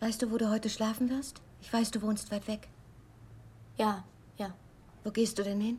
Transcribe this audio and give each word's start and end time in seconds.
Weißt 0.00 0.22
du, 0.22 0.30
wo 0.30 0.38
du 0.38 0.48
heute 0.48 0.70
schlafen 0.70 1.10
wirst? 1.10 1.42
Ich 1.60 1.70
weiß, 1.72 1.90
du 1.90 2.00
wohnst 2.00 2.30
weit 2.30 2.48
weg. 2.48 2.68
Ja, 3.76 4.02
ja. 4.38 4.54
Wo 5.04 5.10
gehst 5.10 5.38
du 5.38 5.42
denn 5.42 5.60
hin? 5.60 5.78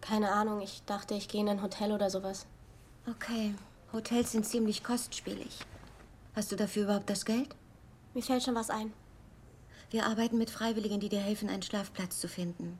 Keine 0.00 0.30
Ahnung, 0.30 0.60
ich 0.60 0.82
dachte, 0.86 1.14
ich 1.14 1.28
gehe 1.28 1.40
in 1.40 1.48
ein 1.48 1.62
Hotel 1.62 1.92
oder 1.92 2.08
sowas. 2.08 2.46
Okay, 3.08 3.54
Hotels 3.92 4.32
sind 4.32 4.46
ziemlich 4.46 4.84
kostspielig. 4.84 5.58
Hast 6.34 6.52
du 6.52 6.56
dafür 6.56 6.84
überhaupt 6.84 7.10
das 7.10 7.24
Geld? 7.24 7.54
Mir 8.14 8.22
fällt 8.22 8.44
schon 8.44 8.54
was 8.54 8.70
ein. 8.70 8.92
Wir 9.90 10.06
arbeiten 10.06 10.38
mit 10.38 10.50
Freiwilligen, 10.50 11.00
die 11.00 11.08
dir 11.08 11.20
helfen, 11.20 11.48
einen 11.48 11.62
Schlafplatz 11.62 12.20
zu 12.20 12.28
finden. 12.28 12.78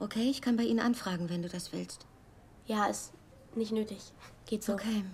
Okay, 0.00 0.28
ich 0.28 0.42
kann 0.42 0.56
bei 0.56 0.64
ihnen 0.64 0.80
anfragen, 0.80 1.30
wenn 1.30 1.42
du 1.42 1.48
das 1.48 1.72
willst. 1.72 2.04
Ja, 2.66 2.86
ist 2.86 3.12
nicht 3.54 3.72
nötig. 3.72 4.12
Geht 4.46 4.64
so. 4.64 4.74
Okay. 4.74 5.04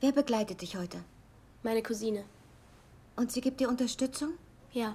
Wer 0.00 0.12
begleitet 0.12 0.62
dich 0.62 0.76
heute? 0.76 1.02
Meine 1.62 1.82
Cousine. 1.82 2.24
Und 3.18 3.32
sie 3.32 3.40
gibt 3.40 3.58
dir 3.58 3.68
Unterstützung? 3.68 4.34
Ja. 4.72 4.94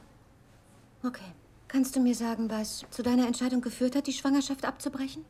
Okay. 1.03 1.33
Kannst 1.67 1.93
du 1.97 1.99
mir 1.99 2.15
sagen, 2.15 2.49
was 2.49 2.85
zu 2.89 3.03
deiner 3.03 3.27
Entscheidung 3.27 3.59
geführt 3.59 3.97
hat, 3.97 4.07
die 4.07 4.13
Schwangerschaft 4.13 4.63
abzubrechen? 4.63 5.25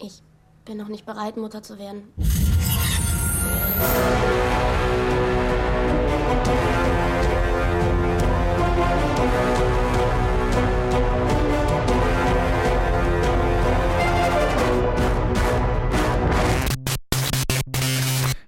Ich 0.00 0.22
bin 0.64 0.76
noch 0.76 0.88
nicht 0.88 1.06
bereit, 1.06 1.36
Mutter 1.36 1.62
zu 1.62 1.78
werden. 1.78 2.12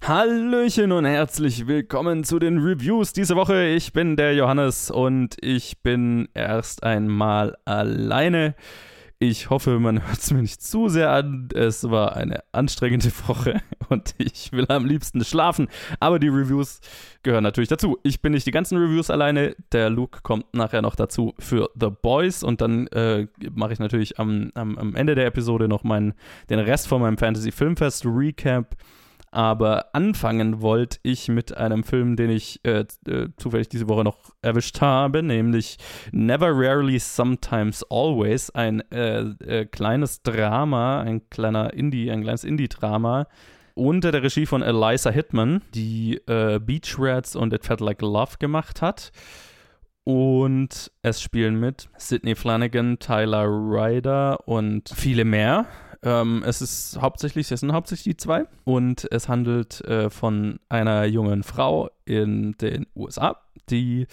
Hallöchen 0.09 0.91
und 0.93 1.05
herzlich 1.05 1.67
willkommen 1.67 2.25
zu 2.25 2.39
den 2.39 2.61
Reviews 2.61 3.13
diese 3.13 3.37
Woche. 3.37 3.67
Ich 3.67 3.93
bin 3.93 4.17
der 4.17 4.35
Johannes 4.35 4.91
und 4.91 5.37
ich 5.43 5.83
bin 5.83 6.31
erst 6.33 6.83
einmal 6.83 7.59
alleine. 7.67 8.55
Ich 9.19 9.51
hoffe, 9.51 9.79
man 9.79 10.03
hört 10.07 10.17
es 10.17 10.31
mir 10.31 10.41
nicht 10.41 10.63
zu 10.63 10.89
sehr 10.89 11.11
an. 11.11 11.51
Es 11.55 11.91
war 11.91 12.17
eine 12.17 12.43
anstrengende 12.53 13.11
Woche 13.27 13.61
und 13.91 14.15
ich 14.17 14.51
will 14.53 14.65
am 14.69 14.87
liebsten 14.87 15.23
schlafen. 15.27 15.69
Aber 16.01 16.19
die 16.19 16.29
Reviews 16.29 16.81
gehören 17.23 17.45
natürlich 17.45 17.69
dazu. 17.69 17.99
Ich 18.03 18.23
bin 18.23 18.33
nicht 18.33 18.47
die 18.47 18.51
ganzen 18.51 18.79
Reviews 18.79 19.11
alleine. 19.11 19.57
Der 19.73 19.91
Luke 19.91 20.21
kommt 20.23 20.55
nachher 20.55 20.81
noch 20.81 20.97
dazu 20.97 21.35
für 21.39 21.69
The 21.79 21.91
Boys 21.91 22.43
und 22.43 22.63
dann 22.63 22.87
äh, 22.87 23.27
mache 23.53 23.75
ich 23.75 23.79
natürlich 23.79 24.19
am, 24.19 24.53
am, 24.55 24.79
am 24.79 24.95
Ende 24.95 25.15
der 25.15 25.27
Episode 25.27 25.69
noch 25.69 25.85
meinen, 25.85 26.15
den 26.49 26.61
Rest 26.61 26.89
von 26.89 27.03
meinem 27.03 27.19
Fantasy 27.19 27.53
Filmfest 27.53 28.07
Recap. 28.07 28.75
Aber 29.31 29.95
anfangen 29.95 30.63
wollte 30.63 30.99
ich 31.03 31.29
mit 31.29 31.57
einem 31.57 31.85
Film, 31.85 32.17
den 32.17 32.31
ich 32.31 32.61
äh, 32.65 32.85
äh, 33.07 33.29
zufällig 33.37 33.69
diese 33.69 33.89
Woche 33.89 34.05
noch 34.05 34.19
erwischt 34.43 34.81
habe, 34.81 35.23
nämlich 35.23 35.77
Never 36.13 36.51
Rarely, 36.51 36.99
Sometimes 36.99 37.85
Always, 37.91 38.51
ein 38.51 38.81
äh, 38.91 39.21
äh, 39.21 39.67
kleines 39.67 40.23
Drama, 40.23 41.01
ein 41.01 41.29
kleiner 41.29 41.75
Indie, 41.75 42.11
ein 42.11 42.23
kleines 42.23 42.45
Indie-Drama 42.45 43.27
unter 43.79 44.11
der 44.11 44.25
Regie 44.25 44.45
von 44.45 44.63
Eliza 44.63 45.11
Hitman, 45.11 45.63
die 45.73 46.21
äh, 46.27 46.59
Beach 46.59 46.97
Rats 46.99 47.37
und 47.37 47.53
It 47.53 47.65
Felt 47.65 47.81
Like 47.81 48.03
Love 48.03 48.33
gemacht 48.39 48.83
hat. 48.83 49.13
Und 50.03 50.91
es 51.03 51.21
spielen 51.21 51.61
mit 51.61 51.89
Sidney 51.97 52.35
Flanagan, 52.35 52.99
Tyler 52.99 53.45
Ryder 53.47 54.49
und 54.49 54.91
viele 54.95 55.25
mehr. 55.25 55.67
Ähm, 56.03 56.43
es 56.47 56.63
ist 56.63 56.99
hauptsächlich, 57.01 57.51
es 57.51 57.61
sind 57.61 57.73
hauptsächlich 57.73 58.17
die 58.17 58.17
zwei 58.17 58.45
und 58.65 59.11
es 59.11 59.29
handelt 59.29 59.81
äh, 59.83 60.11
von 60.11 60.61
einer 60.69 61.05
jungen 61.07 61.43
Frau 61.43 61.91
in 62.05 62.57
den 62.59 62.87
USA, 62.95 63.41
die 63.69 64.07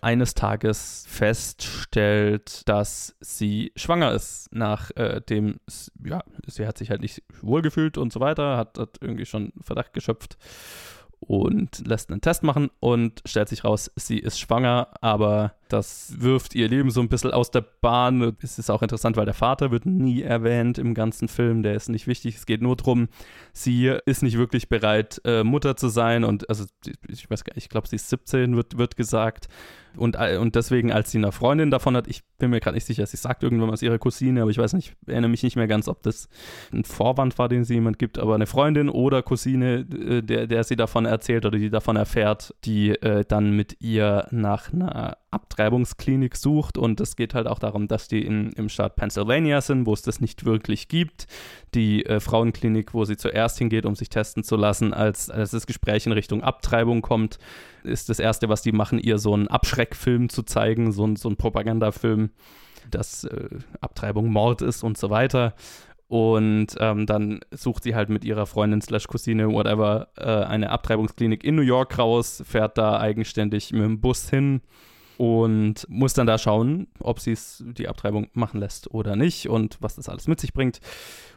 eines 0.00 0.34
Tages 0.34 1.04
feststellt, 1.08 2.68
dass 2.68 3.14
sie 3.20 3.72
schwanger 3.76 4.12
ist, 4.12 4.48
nachdem, 4.52 5.60
äh, 5.68 6.08
ja, 6.08 6.24
sie 6.46 6.66
hat 6.66 6.76
sich 6.76 6.90
halt 6.90 7.02
nicht 7.02 7.22
wohlgefühlt 7.40 7.98
und 7.98 8.12
so 8.12 8.18
weiter, 8.18 8.56
hat, 8.56 8.78
hat 8.78 8.98
irgendwie 9.00 9.26
schon 9.26 9.52
Verdacht 9.62 9.92
geschöpft 9.92 10.38
und 11.20 11.86
lässt 11.86 12.10
einen 12.10 12.20
Test 12.20 12.42
machen 12.42 12.70
und 12.80 13.22
stellt 13.24 13.48
sich 13.48 13.64
raus, 13.64 13.92
sie 13.94 14.18
ist 14.18 14.40
schwanger, 14.40 14.88
aber 15.00 15.54
das 15.72 16.14
wirft 16.18 16.54
ihr 16.54 16.68
Leben 16.68 16.90
so 16.90 17.00
ein 17.00 17.08
bisschen 17.08 17.30
aus 17.30 17.50
der 17.50 17.62
Bahn. 17.62 18.36
Es 18.42 18.58
ist 18.58 18.70
auch 18.70 18.82
interessant, 18.82 19.16
weil 19.16 19.24
der 19.24 19.34
Vater 19.34 19.70
wird 19.70 19.86
nie 19.86 20.22
erwähnt 20.22 20.78
im 20.78 20.94
ganzen 20.94 21.28
Film, 21.28 21.62
der 21.62 21.74
ist 21.74 21.88
nicht 21.88 22.06
wichtig. 22.06 22.36
Es 22.36 22.46
geht 22.46 22.62
nur 22.62 22.76
darum, 22.76 23.08
sie 23.52 23.94
ist 24.06 24.22
nicht 24.22 24.38
wirklich 24.38 24.68
bereit, 24.68 25.20
äh, 25.24 25.44
Mutter 25.44 25.76
zu 25.76 25.88
sein 25.88 26.24
und 26.24 26.48
also 26.48 26.64
ich 27.08 27.30
weiß 27.30 27.44
gar 27.44 27.54
nicht, 27.54 27.64
ich 27.64 27.70
glaube, 27.70 27.88
sie 27.88 27.96
ist 27.96 28.10
17, 28.10 28.56
wird, 28.56 28.78
wird 28.78 28.96
gesagt. 28.96 29.48
Und, 29.96 30.16
äh, 30.18 30.38
und 30.38 30.54
deswegen, 30.54 30.90
als 30.90 31.10
sie 31.10 31.18
eine 31.18 31.32
Freundin 31.32 31.70
davon 31.70 31.96
hat, 31.96 32.08
ich 32.08 32.22
bin 32.38 32.50
mir 32.50 32.60
gerade 32.60 32.76
nicht 32.76 32.86
sicher, 32.86 33.04
sie 33.06 33.16
sagt 33.16 33.42
irgendwann 33.42 33.70
was 33.70 33.82
ihrer 33.82 33.98
Cousine, 33.98 34.42
aber 34.42 34.50
ich 34.50 34.58
weiß 34.58 34.72
nicht, 34.72 34.94
erinnere 35.06 35.30
mich 35.30 35.42
nicht 35.42 35.56
mehr 35.56 35.66
ganz, 35.66 35.88
ob 35.88 36.02
das 36.02 36.28
ein 36.72 36.84
Vorwand 36.84 37.38
war, 37.38 37.48
den 37.48 37.64
sie 37.64 37.74
jemand 37.74 37.98
gibt, 37.98 38.18
aber 38.18 38.34
eine 38.34 38.46
Freundin 38.46 38.88
oder 38.88 39.22
Cousine, 39.22 39.80
äh, 39.80 40.22
der, 40.22 40.46
der 40.46 40.64
sie 40.64 40.76
davon 40.76 41.04
erzählt 41.04 41.44
oder 41.44 41.58
die 41.58 41.70
davon 41.70 41.96
erfährt, 41.96 42.54
die 42.64 42.90
äh, 42.90 43.24
dann 43.26 43.50
mit 43.50 43.80
ihr 43.80 44.26
nach 44.30 44.72
einer 44.72 45.18
Abtreibungsklinik 45.62 46.34
sucht 46.36 46.76
und 46.76 47.00
es 47.00 47.14
geht 47.14 47.34
halt 47.34 47.46
auch 47.46 47.60
darum, 47.60 47.86
dass 47.86 48.08
die 48.08 48.24
in, 48.24 48.50
im 48.52 48.68
Staat 48.68 48.96
Pennsylvania 48.96 49.60
sind, 49.60 49.86
wo 49.86 49.92
es 49.92 50.02
das 50.02 50.20
nicht 50.20 50.44
wirklich 50.44 50.88
gibt. 50.88 51.26
Die 51.74 52.04
äh, 52.04 52.18
Frauenklinik, 52.18 52.94
wo 52.94 53.04
sie 53.04 53.16
zuerst 53.16 53.58
hingeht, 53.58 53.86
um 53.86 53.94
sich 53.94 54.08
testen 54.08 54.42
zu 54.42 54.56
lassen, 54.56 54.92
als, 54.92 55.30
als 55.30 55.52
das 55.52 55.66
Gespräch 55.66 56.06
in 56.06 56.12
Richtung 56.12 56.42
Abtreibung 56.42 57.00
kommt, 57.00 57.38
ist 57.84 58.08
das 58.08 58.18
Erste, 58.18 58.48
was 58.48 58.62
die 58.62 58.72
machen, 58.72 58.98
ihr 58.98 59.18
so 59.18 59.34
einen 59.34 59.46
Abschreckfilm 59.46 60.28
zu 60.28 60.42
zeigen, 60.42 60.90
so, 60.90 61.08
so 61.14 61.28
ein 61.28 61.36
Propagandafilm, 61.36 62.30
dass 62.90 63.22
äh, 63.22 63.48
Abtreibung 63.80 64.32
Mord 64.32 64.62
ist 64.62 64.82
und 64.82 64.98
so 64.98 65.10
weiter. 65.10 65.54
Und 66.08 66.74
ähm, 66.80 67.06
dann 67.06 67.40
sucht 67.52 67.84
sie 67.84 67.94
halt 67.94 68.08
mit 68.08 68.24
ihrer 68.24 68.46
Freundin 68.46 68.82
slash 68.82 69.06
Cousine, 69.06 69.48
whatever, 69.50 70.08
äh, 70.16 70.24
eine 70.24 70.70
Abtreibungsklinik 70.70 71.44
in 71.44 71.54
New 71.54 71.62
York 71.62 71.98
raus, 71.98 72.42
fährt 72.44 72.76
da 72.76 72.98
eigenständig 72.98 73.72
mit 73.72 73.82
dem 73.82 74.00
Bus 74.00 74.28
hin 74.28 74.60
und 75.18 75.86
muss 75.88 76.14
dann 76.14 76.26
da 76.26 76.38
schauen, 76.38 76.88
ob 77.00 77.20
sie 77.20 77.32
es 77.32 77.62
die 77.66 77.88
Abtreibung 77.88 78.28
machen 78.32 78.60
lässt 78.60 78.90
oder 78.90 79.16
nicht 79.16 79.48
und 79.48 79.78
was 79.80 79.96
das 79.96 80.08
alles 80.08 80.28
mit 80.28 80.40
sich 80.40 80.52
bringt. 80.52 80.80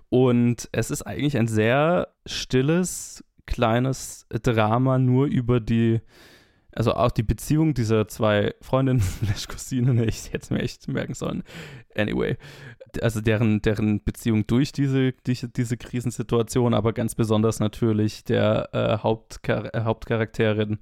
Und 0.10 0.70
es 0.72 0.92
ist 0.92 1.02
eigentlich 1.02 1.38
ein 1.38 1.48
sehr 1.48 2.10
stilles, 2.26 3.24
kleines 3.46 4.26
Drama 4.30 4.98
nur 4.98 5.26
über 5.26 5.60
die, 5.60 6.02
also 6.72 6.94
auch 6.94 7.12
die 7.12 7.24
Beziehung 7.24 7.74
dieser 7.74 8.08
zwei 8.08 8.54
Freundinnen, 8.62 9.04
Cousinen, 9.48 10.02
ich 10.08 10.32
hätte 10.32 10.44
es 10.44 10.50
mir 10.50 10.62
echt 10.62 10.88
merken 10.88 11.14
sollen. 11.14 11.44
Anyway, 11.96 12.38
also 13.02 13.22
deren, 13.22 13.62
deren 13.62 14.04
Beziehung 14.04 14.48
durch 14.48 14.72
diese, 14.72 15.14
diese, 15.26 15.50
diese 15.50 15.78
Krisensituation, 15.78 16.74
aber 16.74 16.94
ganz 16.94 17.16
besonders 17.16 17.60
natürlich 17.60 18.24
der 18.24 18.70
äh, 18.74 18.98
Hauptchar 19.04 19.72
Hauptcharakterin, 19.84 20.80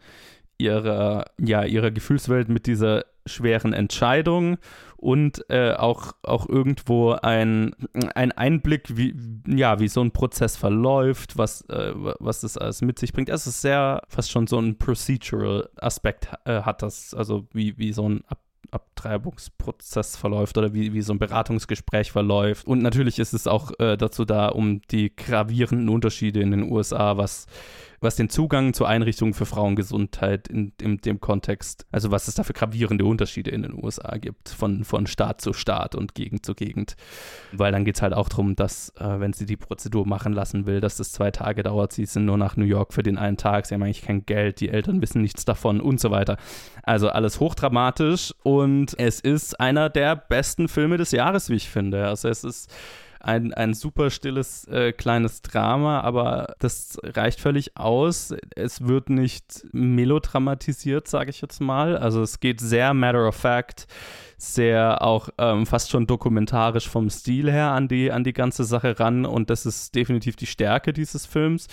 ihrer, 0.63 1.25
ja, 1.40 1.63
ihrer 1.63 1.91
Gefühlswelt 1.91 2.50
mit 2.50 2.68
dieser 2.68 3.06
schweren 3.25 3.74
Entscheidung 3.74 4.57
und 4.97 5.50
äh, 5.50 5.74
auch, 5.74 6.13
auch 6.24 6.47
irgendwo 6.47 7.12
ein, 7.12 7.75
ein 8.16 8.31
Einblick, 8.31 8.96
wie, 8.97 9.16
ja, 9.47 9.79
wie 9.79 9.88
so 9.88 10.02
ein 10.02 10.12
Prozess 10.12 10.56
verläuft, 10.56 11.38
was, 11.38 11.62
äh, 11.69 11.94
was 11.94 12.41
das 12.41 12.57
alles 12.57 12.81
mit 12.81 13.00
sich 13.00 13.13
bringt. 13.13 13.29
Es 13.29 13.47
ist 13.47 13.62
sehr 13.62 14.02
fast 14.07 14.31
schon 14.31 14.47
so 14.47 14.59
ein 14.59 14.78
procedural 14.78 15.69
Aspekt 15.78 16.29
äh, 16.46 16.62
hat 16.62 16.81
das, 16.81 17.13
also 17.13 17.47
wie, 17.53 17.78
wie 17.78 17.94
so 17.94 18.07
ein 18.07 18.23
Ab 18.28 18.40
Abtreibungsprozess 18.72 20.18
verläuft 20.18 20.57
oder 20.57 20.73
wie, 20.73 20.94
wie 20.94 21.02
so 21.02 21.13
ein 21.13 21.19
Beratungsgespräch 21.19 22.12
verläuft. 22.12 22.66
Und 22.66 22.81
natürlich 22.81 23.19
ist 23.19 23.34
es 23.34 23.46
auch 23.46 23.72
äh, 23.79 23.97
dazu 23.97 24.25
da, 24.25 24.47
um 24.47 24.81
die 24.90 25.16
gravierenden 25.16 25.90
Unterschiede 25.90 26.40
in 26.41 26.52
den 26.52 26.72
USA, 26.72 27.18
was 27.18 27.46
was 28.03 28.16
den 28.16 28.30
Zugang 28.30 28.74
zur 28.74 28.88
Einrichtung 28.88 29.34
für 29.34 29.46
Frauengesundheit 29.46 30.47
in, 30.47 30.74
in, 30.81 30.97
dem 30.97 31.19
Kontext, 31.19 31.85
also 31.91 32.11
was 32.11 32.28
es 32.28 32.35
da 32.35 32.44
für 32.44 32.53
gravierende 32.53 33.05
Unterschiede 33.05 33.52
in 33.52 33.64
den 33.64 33.73
USA 33.73 34.17
gibt, 34.17 34.50
von, 34.50 34.84
von 34.84 35.08
Staat 35.08 35.41
zu 35.41 35.53
Staat 35.53 35.96
und 35.96 36.14
Gegend 36.14 36.46
zu 36.46 36.53
Gegend. 36.53 36.96
Weil 37.52 37.72
dann 37.72 37.85
geht 37.85 37.96
es 37.96 38.02
halt 38.02 38.14
auch 38.14 38.29
darum, 38.29 38.55
dass, 38.55 38.90
äh, 39.00 39.20
wenn 39.20 39.34
sie 39.34 39.46
die 39.46 39.58
Prozedur 39.58 40.05
machen 40.05 40.34
lassen 40.34 40.66
will, 40.66 40.82
dass 40.82 40.97
das 40.97 41.11
zwei 41.11 41.32
Tage 41.32 41.64
dauert, 41.64 41.94
sie 41.94 42.05
sind 42.05 42.26
nur 42.26 42.38
nach 42.38 42.58
New 42.58 42.66
York 42.66 42.94
für 42.94 43.03
den 43.03 43.17
einen 43.17 43.38
Tag, 43.38 43.66
sie 43.66 43.73
haben 43.73 43.84
eigentlich 43.84 44.03
kein 44.03 44.26
Geld, 44.26 44.59
die 44.59 44.70
Eltern 44.70 45.02
wissen 45.02 45.22
nichts 45.22 45.46
davon 45.46 45.82
und 45.82 46.00
so 46.00 46.11
weiter. 46.11 46.38
Also 46.84 47.09
alles 47.09 47.40
hochdramatisch 47.40 48.34
und 48.44 48.97
es 49.00 49.20
ist 49.20 49.59
einer 49.59 49.90
der 49.90 50.16
besten 50.16 50.67
Filme 50.67 50.97
des 50.97 51.11
Jahres, 51.11 51.50
wie 51.50 51.55
ich 51.55 51.70
finde. 51.70 52.08
Also 52.08 52.29
es 52.29 52.44
ist 52.44 52.73
ein, 53.23 53.53
ein 53.53 53.73
super 53.73 54.09
stilles 54.09 54.67
äh, 54.67 54.91
kleines 54.91 55.41
Drama, 55.41 56.02
aber 56.02 56.55
das 56.59 56.99
reicht 57.03 57.40
völlig 57.40 57.78
aus. 57.78 58.35
Es 58.55 58.85
wird 58.85 59.09
nicht 59.09 59.66
melodramatisiert, 59.72 61.08
sage 61.08 61.29
ich 61.29 61.41
jetzt 61.41 61.61
mal. 61.61 61.97
Also 61.97 62.22
es 62.22 62.41
geht 62.41 62.59
sehr 62.59 62.93
matter 62.93 63.28
of 63.28 63.35
fact, 63.35 63.87
sehr 64.37 65.02
auch 65.02 65.29
ähm, 65.37 65.66
fast 65.66 65.90
schon 65.90 66.05
dokumentarisch 66.05 66.90
vom 66.90 67.09
Stil 67.09 67.49
her 67.49 67.72
an 67.72 67.87
die, 67.87 68.11
an 68.11 68.25
die 68.25 68.34
ganze 68.34 68.66
Sache 68.66 68.99
ran 68.99 69.26
und 69.26 69.49
das 69.49 69.66
ist 69.66 69.96
definitiv 69.96 70.35
die 70.35 70.46
Stärke 70.46 70.91
dieses 70.91 71.26
Films 71.26 71.67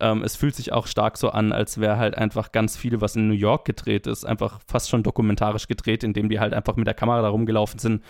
ähm, 0.00 0.24
es 0.24 0.34
fühlt 0.36 0.56
sich 0.56 0.72
auch 0.72 0.88
stark 0.88 1.16
so 1.16 1.30
an, 1.30 1.52
als 1.52 1.78
wäre 1.78 1.96
halt 1.96 2.18
einfach 2.18 2.50
ganz 2.50 2.76
viel, 2.76 3.00
was 3.00 3.14
in 3.14 3.28
New 3.28 3.34
York 3.34 3.64
gedreht 3.64 4.08
ist, 4.08 4.24
einfach 4.24 4.60
fast 4.66 4.90
schon 4.90 5.04
dokumentarisch 5.04 5.68
gedreht, 5.68 6.02
indem 6.02 6.28
die 6.28 6.40
halt 6.40 6.54
einfach 6.54 6.74
mit 6.74 6.88
der 6.88 6.94
Kamera 6.94 7.22
da 7.22 7.28
rumgelaufen 7.28 7.78
sind, 7.78 8.02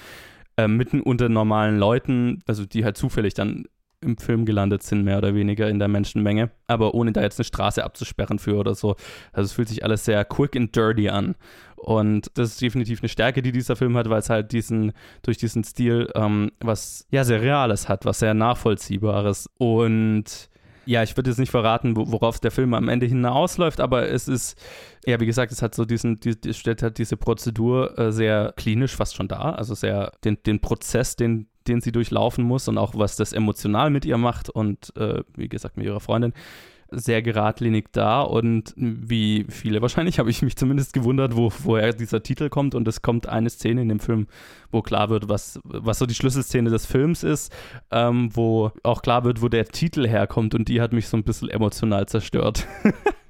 äh, 0.57 0.69
mitten 0.69 1.01
unter 1.01 1.29
normalen 1.29 1.79
Leuten, 1.79 2.43
also 2.47 2.65
die 2.67 2.85
halt 2.85 2.97
zufällig 2.97 3.35
dann 3.35 3.65
im 4.03 4.19
Film 4.19 4.45
gelandet 4.45 4.83
sind, 4.83 5.05
mehr 5.05 5.19
oder 5.19 5.35
weniger 5.35 5.69
in 5.69 5.79
der 5.79 5.89
Menschenmenge, 5.89 6.51
aber 6.67 6.95
ohne 6.95 7.13
da 7.13 7.23
jetzt 7.23 7.39
eine 7.39 7.45
Straße 7.45 7.85
abzusperren 7.85 8.39
für 8.39 8.57
oder 8.57 8.75
so. 8.75 8.97
Also 9.33 9.47
es 9.47 9.53
fühlt 9.53 9.69
sich 9.69 9.85
alles 9.85 10.05
sehr 10.05 10.25
quick 10.25 10.57
and 10.57 10.75
dirty 10.75 11.09
an. 11.09 11.37
Und 11.77 12.31
das 12.35 12.51
ist 12.51 12.63
definitiv 12.63 13.01
eine 13.01 13.09
Stärke, 13.09 13.43
die 13.43 13.53
dieser 13.53 13.77
Film 13.77 13.97
hat, 13.97 14.09
weil 14.09 14.21
es 14.21 14.31
halt 14.31 14.53
diesen, 14.53 14.93
durch 15.23 15.37
diesen 15.37 15.65
Stil 15.65 16.09
ähm, 16.15 16.53
was 16.61 17.07
ja 17.11 17.25
sehr 17.25 17.43
Reales 17.43 17.89
hat, 17.89 18.05
was 18.05 18.21
sehr 18.21 18.35
Nachvollziehbares. 18.35 19.49
Und 19.59 20.49
ja, 20.85 21.03
ich 21.03 21.17
würde 21.17 21.31
jetzt 21.31 21.39
nicht 21.39 21.51
verraten, 21.51 21.97
worauf 21.97 22.41
der 22.41 22.51
Film 22.51 22.75
am 22.75 22.89
Ende 22.89 23.07
hinausläuft, 23.07 23.81
aber 23.81 24.09
es 24.09 24.29
ist, 24.29 24.61
ja, 25.05 25.19
wie 25.21 25.27
gesagt, 25.27 25.53
es 25.53 25.63
hat 25.63 25.75
so 25.75 25.85
diesen, 25.85 26.21
die, 26.21 26.41
die 26.41 26.55
stellt 26.55 26.83
halt 26.83 26.99
diese 26.99 27.17
Prozedur 27.17 27.99
äh, 27.99 28.13
sehr 28.13 28.53
klinisch 28.57 28.95
fast 28.95 29.17
schon 29.17 29.29
da, 29.29 29.53
also 29.53 29.75
sehr 29.75 30.13
den, 30.25 30.39
den 30.45 30.61
Prozess, 30.61 31.17
den 31.17 31.49
den 31.69 31.81
sie 31.81 31.93
durchlaufen 31.93 32.45
muss 32.45 32.67
und 32.67 32.77
auch 32.77 32.95
was 32.97 33.15
das 33.15 33.33
emotional 33.33 33.91
mit 33.91 34.05
ihr 34.05 34.19
macht 34.19 34.51
und 34.51 34.93
äh, 34.97 35.23
wie 35.37 35.49
gesagt 35.49 35.77
mit 35.77 35.87
ihrer 35.87 36.01
Freundin 36.01 36.33
sehr 36.95 37.23
geradlinig 37.23 37.87
da 37.93 38.21
und 38.21 38.75
wie 38.77 39.47
viele 39.49 39.81
wahrscheinlich 39.81 40.19
habe 40.19 40.31
ich 40.31 40.43
mich 40.43 40.57
zumindest 40.57 40.93
gewundert, 40.93 41.37
wo, 41.37 41.51
woher 41.63 41.93
dieser 41.93 42.23
Titel 42.23 42.49
kommt. 42.49 42.75
Und 42.75 42.87
es 42.87 43.03
kommt 43.03 43.27
eine 43.27 43.51
Szene 43.51 43.83
in 43.83 43.89
dem 43.89 44.01
Film, 44.01 44.27
wo 44.71 44.83
klar 44.83 45.09
wird, 45.09 45.29
was, 45.29 45.59
was 45.65 45.99
so 45.99 46.07
die 46.07 46.15
Schlüsselszene 46.15 46.71
des 46.71 46.87
Films 46.87 47.23
ist, 47.23 47.51
ähm, 47.91 48.31
wo 48.35 48.73
auch 48.83 49.03
klar 49.03 49.25
wird, 49.25 49.43
wo 49.43 49.49
der 49.49 49.65
Titel 49.67 50.07
herkommt. 50.07 50.55
Und 50.55 50.69
die 50.69 50.81
hat 50.81 50.93
mich 50.93 51.09
so 51.09 51.17
ein 51.17 51.25
bisschen 51.25 51.49
emotional 51.49 52.07
zerstört. 52.07 52.67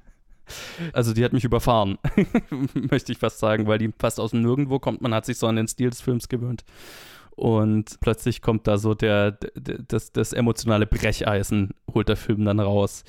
Also 0.92 1.12
die 1.12 1.24
hat 1.24 1.32
mich 1.32 1.44
überfahren, 1.44 1.98
möchte 2.74 3.12
ich 3.12 3.18
fast 3.18 3.38
sagen, 3.38 3.66
weil 3.66 3.78
die 3.78 3.92
fast 3.98 4.20
aus 4.20 4.32
dem 4.32 4.42
Nirgendwo 4.42 4.78
kommt. 4.78 5.00
Man 5.00 5.14
hat 5.14 5.26
sich 5.26 5.38
so 5.38 5.46
an 5.46 5.56
den 5.56 5.68
Stil 5.68 5.90
des 5.90 6.00
Films 6.00 6.28
gewöhnt. 6.28 6.64
Und 7.34 7.98
plötzlich 8.00 8.42
kommt 8.42 8.66
da 8.66 8.76
so 8.76 8.94
der, 8.94 9.32
das, 9.54 10.12
das 10.12 10.32
emotionale 10.32 10.86
Brecheisen, 10.86 11.70
holt 11.92 12.08
der 12.08 12.16
Film 12.16 12.44
dann 12.44 12.60
raus 12.60 13.04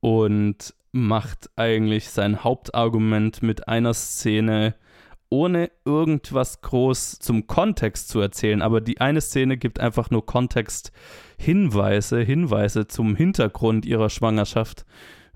und 0.00 0.74
macht 0.92 1.50
eigentlich 1.56 2.10
sein 2.10 2.44
Hauptargument 2.44 3.42
mit 3.42 3.68
einer 3.68 3.92
Szene, 3.92 4.74
ohne 5.28 5.70
irgendwas 5.84 6.60
groß 6.62 7.18
zum 7.18 7.46
Kontext 7.48 8.08
zu 8.08 8.20
erzählen. 8.20 8.62
Aber 8.62 8.80
die 8.80 9.00
eine 9.00 9.20
Szene 9.20 9.56
gibt 9.56 9.80
einfach 9.80 10.10
nur 10.10 10.24
Kontext, 10.24 10.92
Hinweise, 11.36 12.20
Hinweise 12.20 12.86
zum 12.86 13.16
Hintergrund 13.16 13.84
ihrer 13.84 14.10
Schwangerschaft 14.10 14.86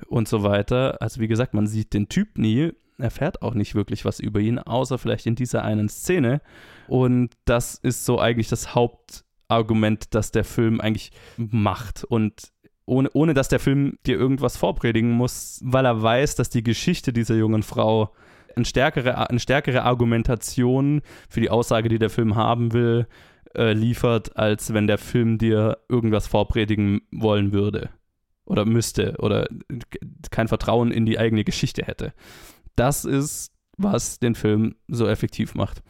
und 0.08 0.28
so 0.28 0.42
weiter. 0.42 1.00
Also 1.00 1.20
wie 1.20 1.28
gesagt, 1.28 1.54
man 1.54 1.66
sieht 1.66 1.92
den 1.92 2.08
Typ 2.08 2.38
nie, 2.38 2.72
erfährt 2.98 3.42
auch 3.42 3.54
nicht 3.54 3.74
wirklich 3.74 4.04
was 4.04 4.20
über 4.20 4.40
ihn, 4.40 4.58
außer 4.58 4.98
vielleicht 4.98 5.26
in 5.26 5.34
dieser 5.34 5.64
einen 5.64 5.88
Szene. 5.88 6.40
Und 6.88 7.34
das 7.44 7.74
ist 7.74 8.04
so 8.04 8.18
eigentlich 8.18 8.48
das 8.48 8.74
Hauptargument, 8.74 10.14
das 10.14 10.32
der 10.32 10.44
Film 10.44 10.80
eigentlich 10.80 11.12
macht. 11.36 12.04
Und 12.04 12.52
ohne, 12.86 13.08
ohne 13.12 13.34
dass 13.34 13.48
der 13.48 13.60
Film 13.60 13.98
dir 14.06 14.18
irgendwas 14.18 14.56
vorpredigen 14.56 15.12
muss, 15.12 15.60
weil 15.64 15.84
er 15.84 16.02
weiß, 16.02 16.34
dass 16.36 16.50
die 16.50 16.62
Geschichte 16.62 17.12
dieser 17.12 17.36
jungen 17.36 17.62
Frau 17.62 18.12
eine 18.56 18.64
stärkere, 18.64 19.30
eine 19.30 19.38
stärkere 19.38 19.84
Argumentation 19.84 21.02
für 21.28 21.40
die 21.40 21.50
Aussage, 21.50 21.88
die 21.88 21.98
der 21.98 22.10
Film 22.10 22.34
haben 22.34 22.72
will, 22.72 23.06
äh, 23.54 23.72
liefert, 23.72 24.36
als 24.36 24.74
wenn 24.74 24.88
der 24.88 24.98
Film 24.98 25.38
dir 25.38 25.78
irgendwas 25.88 26.26
vorpredigen 26.26 27.02
wollen 27.12 27.52
würde 27.52 27.90
oder 28.50 28.66
müsste 28.66 29.14
oder 29.18 29.48
kein 30.30 30.48
Vertrauen 30.48 30.90
in 30.90 31.06
die 31.06 31.18
eigene 31.18 31.44
Geschichte 31.44 31.84
hätte 31.84 32.12
das 32.80 33.04
ist, 33.04 33.52
was 33.76 34.18
den 34.18 34.34
Film 34.34 34.74
so 34.88 35.06
effektiv 35.06 35.54
macht. 35.54 35.82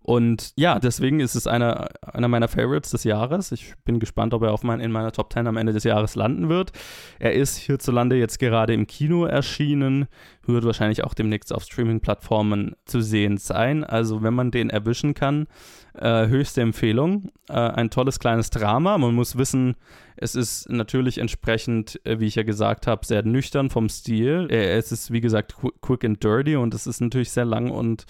Und 0.00 0.54
ja, 0.56 0.78
deswegen 0.78 1.20
ist 1.20 1.34
es 1.34 1.46
einer, 1.46 1.88
einer 2.00 2.28
meiner 2.28 2.48
Favorites 2.48 2.90
des 2.92 3.04
Jahres. 3.04 3.52
Ich 3.52 3.74
bin 3.84 4.00
gespannt, 4.00 4.32
ob 4.32 4.42
er 4.42 4.52
auf 4.52 4.62
mein, 4.62 4.80
in 4.80 4.90
meiner 4.90 5.12
Top 5.12 5.30
10 5.30 5.46
am 5.46 5.58
Ende 5.58 5.74
des 5.74 5.84
Jahres 5.84 6.14
landen 6.14 6.48
wird. 6.48 6.72
Er 7.18 7.34
ist 7.34 7.58
hierzulande 7.58 8.16
jetzt 8.16 8.38
gerade 8.38 8.72
im 8.72 8.86
Kino 8.86 9.26
erschienen, 9.26 10.06
wird 10.48 10.64
wahrscheinlich 10.64 11.04
auch 11.04 11.14
demnächst 11.14 11.52
auf 11.52 11.64
Streaming-Plattformen 11.64 12.74
zu 12.84 13.00
sehen 13.00 13.38
sein. 13.38 13.84
Also 13.84 14.22
wenn 14.22 14.34
man 14.34 14.50
den 14.50 14.70
erwischen 14.70 15.14
kann, 15.14 15.46
äh, 15.94 16.28
höchste 16.28 16.60
Empfehlung. 16.60 17.30
Äh, 17.48 17.54
ein 17.54 17.90
tolles 17.90 18.18
kleines 18.18 18.50
Drama. 18.50 18.98
Man 18.98 19.14
muss 19.14 19.36
wissen, 19.36 19.74
es 20.16 20.34
ist 20.34 20.68
natürlich 20.68 21.18
entsprechend, 21.18 22.00
äh, 22.04 22.20
wie 22.20 22.26
ich 22.26 22.34
ja 22.34 22.42
gesagt 22.42 22.86
habe, 22.86 23.06
sehr 23.06 23.22
nüchtern 23.24 23.70
vom 23.70 23.88
Stil. 23.88 24.48
Äh, 24.50 24.76
es 24.76 24.92
ist, 24.92 25.12
wie 25.12 25.20
gesagt, 25.20 25.56
quick 25.80 26.04
and 26.04 26.22
dirty 26.22 26.56
und 26.56 26.74
es 26.74 26.86
ist 26.86 27.00
natürlich 27.00 27.30
sehr 27.30 27.44
lang 27.44 27.70
und 27.70 28.04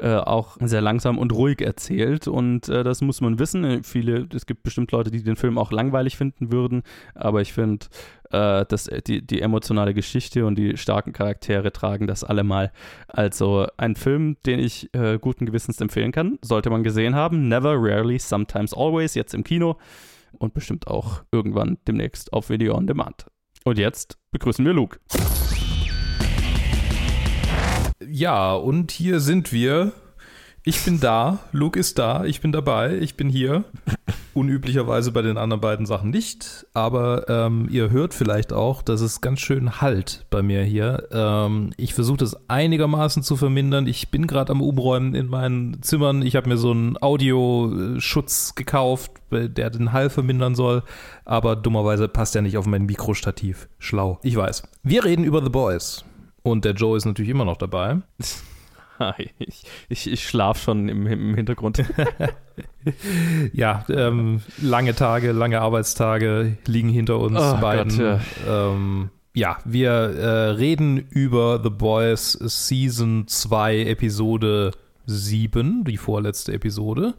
äh, 0.00 0.14
auch 0.14 0.56
sehr 0.60 0.80
langsam 0.80 1.18
und 1.18 1.32
ruhig 1.32 1.60
erzählt. 1.60 2.28
Und 2.28 2.68
äh, 2.68 2.84
das 2.84 3.00
muss 3.02 3.20
man 3.20 3.38
wissen. 3.38 3.82
Viele, 3.82 4.28
es 4.34 4.46
gibt 4.46 4.62
bestimmt 4.62 4.92
Leute, 4.92 5.10
die 5.10 5.22
den 5.22 5.36
Film 5.36 5.58
auch 5.58 5.72
langweilig 5.72 6.16
finden 6.16 6.52
würden, 6.52 6.82
aber 7.14 7.40
ich 7.40 7.52
finde, 7.52 7.86
äh, 8.30 8.64
das, 8.68 8.88
die, 9.06 9.26
die 9.26 9.40
emotionale 9.40 9.94
Geschichte 9.94 10.46
und 10.46 10.56
die 10.56 10.76
starken 10.76 11.12
Charaktere 11.12 11.72
tragen 11.72 12.06
das 12.06 12.24
allemal. 12.24 12.72
Also 13.08 13.66
ein 13.76 13.96
Film, 13.96 14.36
den 14.46 14.58
ich 14.58 14.92
äh, 14.94 15.18
guten 15.18 15.46
Gewissens 15.46 15.80
empfehlen 15.80 16.12
kann, 16.12 16.38
sollte 16.42 16.70
man 16.70 16.82
gesehen 16.82 17.14
haben. 17.14 17.48
Never, 17.48 17.74
Rarely, 17.76 18.18
Sometimes, 18.18 18.74
Always, 18.74 19.14
jetzt 19.14 19.34
im 19.34 19.44
Kino 19.44 19.78
und 20.32 20.54
bestimmt 20.54 20.86
auch 20.86 21.22
irgendwann 21.32 21.78
demnächst 21.86 22.32
auf 22.32 22.50
Video 22.50 22.74
on 22.74 22.86
Demand. 22.86 23.26
Und 23.64 23.78
jetzt 23.78 24.18
begrüßen 24.30 24.64
wir 24.64 24.72
Luke. 24.72 24.98
Ja, 28.06 28.54
und 28.54 28.90
hier 28.90 29.20
sind 29.20 29.52
wir 29.52 29.92
ich 30.68 30.84
bin 30.84 31.00
da, 31.00 31.38
Luke 31.52 31.80
ist 31.80 31.98
da, 31.98 32.26
ich 32.26 32.42
bin 32.42 32.52
dabei, 32.52 32.98
ich 32.98 33.16
bin 33.16 33.30
hier. 33.30 33.64
Unüblicherweise 34.38 35.10
bei 35.10 35.20
den 35.20 35.36
anderen 35.36 35.60
beiden 35.60 35.84
Sachen 35.84 36.10
nicht, 36.10 36.64
aber 36.72 37.28
ähm, 37.28 37.66
ihr 37.72 37.90
hört 37.90 38.14
vielleicht 38.14 38.52
auch, 38.52 38.82
dass 38.82 39.00
es 39.00 39.20
ganz 39.20 39.40
schön 39.40 39.80
halt 39.80 40.26
bei 40.30 40.42
mir 40.42 40.62
hier. 40.62 41.08
Ähm, 41.10 41.72
ich 41.76 41.92
versuche 41.92 42.18
das 42.18 42.48
einigermaßen 42.48 43.24
zu 43.24 43.36
vermindern. 43.36 43.88
Ich 43.88 44.10
bin 44.10 44.28
gerade 44.28 44.52
am 44.52 44.62
Umräumen 44.62 45.16
in 45.16 45.26
meinen 45.26 45.82
Zimmern. 45.82 46.22
Ich 46.22 46.36
habe 46.36 46.48
mir 46.48 46.56
so 46.56 46.70
einen 46.70 46.96
Audioschutz 47.02 48.54
gekauft, 48.54 49.10
der 49.32 49.70
den 49.70 49.92
Hall 49.92 50.08
vermindern 50.08 50.54
soll, 50.54 50.84
aber 51.24 51.56
dummerweise 51.56 52.06
passt 52.06 52.36
er 52.36 52.42
nicht 52.42 52.58
auf 52.58 52.66
mein 52.66 52.86
Mikrostativ. 52.86 53.68
Schlau, 53.80 54.20
ich 54.22 54.36
weiß. 54.36 54.62
Wir 54.84 55.04
reden 55.04 55.24
über 55.24 55.42
The 55.42 55.50
Boys. 55.50 56.04
Und 56.44 56.64
der 56.64 56.74
Joe 56.74 56.96
ist 56.96 57.06
natürlich 57.06 57.32
immer 57.32 57.44
noch 57.44 57.56
dabei. 57.56 58.02
ich, 59.38 59.64
ich, 59.88 60.10
ich 60.10 60.28
schlafe 60.28 60.62
schon 60.62 60.88
im, 60.88 61.06
im 61.06 61.34
Hintergrund. 61.34 61.84
ja, 63.52 63.84
ähm, 63.88 64.42
lange 64.60 64.94
Tage, 64.94 65.32
lange 65.32 65.60
Arbeitstage 65.60 66.56
liegen 66.66 66.88
hinter 66.88 67.18
uns 67.18 67.38
oh 67.40 67.56
beiden. 67.60 67.96
Gott, 67.96 68.20
ja. 68.46 68.70
Ähm, 68.70 69.10
ja, 69.34 69.58
wir 69.64 69.90
äh, 69.90 70.50
reden 70.50 70.98
über 71.10 71.60
The 71.62 71.70
Boys 71.70 72.32
Season 72.32 73.28
2, 73.28 73.84
Episode 73.84 74.72
7, 75.06 75.84
die 75.84 75.96
vorletzte 75.96 76.52
Episode. 76.52 77.14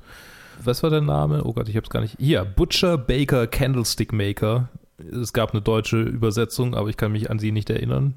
Was 0.63 0.83
war 0.83 0.89
der 0.89 1.01
Name? 1.01 1.43
Oh 1.45 1.53
Gott, 1.53 1.69
ich 1.69 1.77
hab's 1.77 1.89
gar 1.89 2.01
nicht. 2.01 2.15
Hier, 2.19 2.43
Butcher 2.43 2.97
Baker 2.97 3.47
Candlestick 3.47 4.11
Maker. 4.11 4.67
Es 4.97 5.31
gab 5.31 5.51
eine 5.51 5.61
deutsche 5.61 6.01
Übersetzung, 6.01 6.75
aber 6.75 6.89
ich 6.89 6.97
kann 6.97 7.13
mich 7.13 7.31
an 7.31 7.39
sie 7.39 7.53
nicht 7.53 7.69
erinnern. 7.69 8.15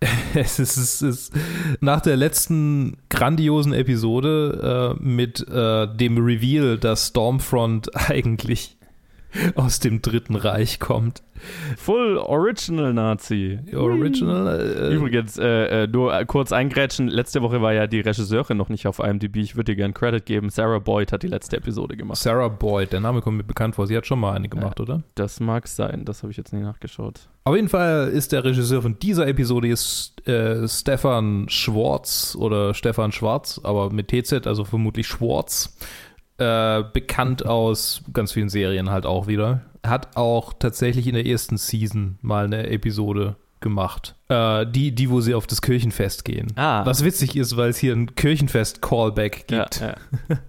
es, 0.34 0.58
ist, 0.58 0.76
es 0.76 1.02
ist 1.02 1.32
nach 1.80 2.00
der 2.00 2.16
letzten 2.16 2.98
grandiosen 3.08 3.72
Episode 3.72 4.96
äh, 4.98 5.02
mit 5.02 5.46
äh, 5.48 5.86
dem 5.96 6.18
Reveal, 6.18 6.78
dass 6.78 7.08
Stormfront 7.08 7.94
eigentlich 8.10 8.75
aus 9.54 9.80
dem 9.80 10.02
Dritten 10.02 10.36
Reich 10.36 10.80
kommt. 10.80 11.22
Full 11.76 12.18
Original 12.18 12.92
Nazi. 12.92 13.58
Original. 13.74 14.90
Äh, 14.90 14.94
Übrigens, 14.94 15.38
äh, 15.38 15.84
äh, 15.84 15.86
nur 15.86 16.24
kurz 16.24 16.52
eingrätschen. 16.52 17.08
Letzte 17.08 17.42
Woche 17.42 17.60
war 17.60 17.72
ja 17.72 17.86
die 17.86 18.00
Regisseurin 18.00 18.56
noch 18.56 18.68
nicht 18.68 18.86
auf 18.86 18.98
IMDb. 18.98 19.36
Ich 19.36 19.56
würde 19.56 19.72
dir 19.72 19.76
gerne 19.76 19.92
Credit 19.92 20.24
geben. 20.24 20.50
Sarah 20.50 20.78
Boyd 20.78 21.12
hat 21.12 21.22
die 21.22 21.28
letzte 21.28 21.56
Episode 21.56 21.96
gemacht. 21.96 22.18
Sarah 22.18 22.48
Boyd, 22.48 22.92
der 22.92 23.00
Name 23.00 23.20
kommt 23.20 23.36
mir 23.36 23.44
bekannt 23.44 23.74
vor. 23.74 23.86
Sie 23.86 23.96
hat 23.96 24.06
schon 24.06 24.20
mal 24.20 24.32
eine 24.32 24.48
gemacht, 24.48 24.80
oder? 24.80 25.02
Das 25.14 25.40
mag 25.40 25.68
sein. 25.68 26.04
Das 26.04 26.22
habe 26.22 26.30
ich 26.30 26.36
jetzt 26.36 26.52
nicht 26.52 26.62
nachgeschaut. 26.62 27.28
Auf 27.44 27.54
jeden 27.54 27.68
Fall 27.68 28.08
ist 28.08 28.32
der 28.32 28.44
Regisseur 28.44 28.82
von 28.82 28.98
dieser 28.98 29.28
Episode 29.28 29.68
ist, 29.68 30.26
äh, 30.26 30.66
Stefan 30.66 31.48
Schwarz 31.48 32.36
oder 32.36 32.74
Stefan 32.74 33.12
Schwarz, 33.12 33.60
aber 33.62 33.92
mit 33.92 34.08
TZ, 34.08 34.46
also 34.46 34.64
vermutlich 34.64 35.06
Schwarz. 35.06 35.76
Äh, 36.38 36.84
bekannt 36.92 37.46
aus 37.46 38.02
ganz 38.12 38.32
vielen 38.32 38.48
Serien 38.48 38.90
halt 38.90 39.06
auch 39.06 39.26
wieder. 39.26 39.62
Hat 39.86 40.16
auch 40.16 40.52
tatsächlich 40.52 41.06
in 41.06 41.14
der 41.14 41.26
ersten 41.26 41.56
Season 41.56 42.18
mal 42.20 42.44
eine 42.44 42.68
Episode 42.68 43.36
gemacht. 43.60 44.14
Äh, 44.28 44.66
die, 44.66 44.94
die, 44.94 45.10
wo 45.10 45.20
sie 45.20 45.34
auf 45.34 45.46
das 45.46 45.62
Kirchenfest 45.62 46.24
gehen. 46.24 46.52
Ah. 46.56 46.84
Was 46.84 47.04
witzig 47.04 47.36
ist, 47.36 47.56
weil 47.56 47.70
es 47.70 47.78
hier 47.78 47.94
ein 47.94 48.14
Kirchenfest-Callback 48.14 49.46
gibt. 49.46 49.80
Ja, 49.80 49.94
ja. 50.28 50.38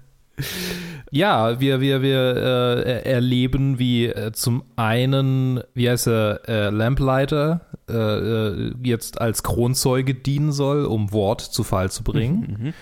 Ja, 1.09 1.59
wir, 1.59 1.79
wir, 1.79 2.01
wir 2.01 2.35
äh, 2.35 3.09
erleben, 3.09 3.79
wie 3.79 4.07
äh, 4.07 4.31
zum 4.33 4.63
einen, 4.75 5.61
wie 5.73 5.89
heißt 5.89 6.07
er, 6.07 6.41
äh, 6.47 6.69
Lamplighter 6.69 7.61
äh, 7.89 7.93
äh, 7.93 8.73
jetzt 8.83 9.21
als 9.21 9.43
Kronzeuge 9.43 10.13
dienen 10.13 10.51
soll, 10.51 10.85
um 10.85 11.13
Wort 11.13 11.41
zu 11.41 11.63
Fall 11.63 11.89
zu 11.91 12.03
bringen. 12.03 12.57
Mhm. 12.59 12.73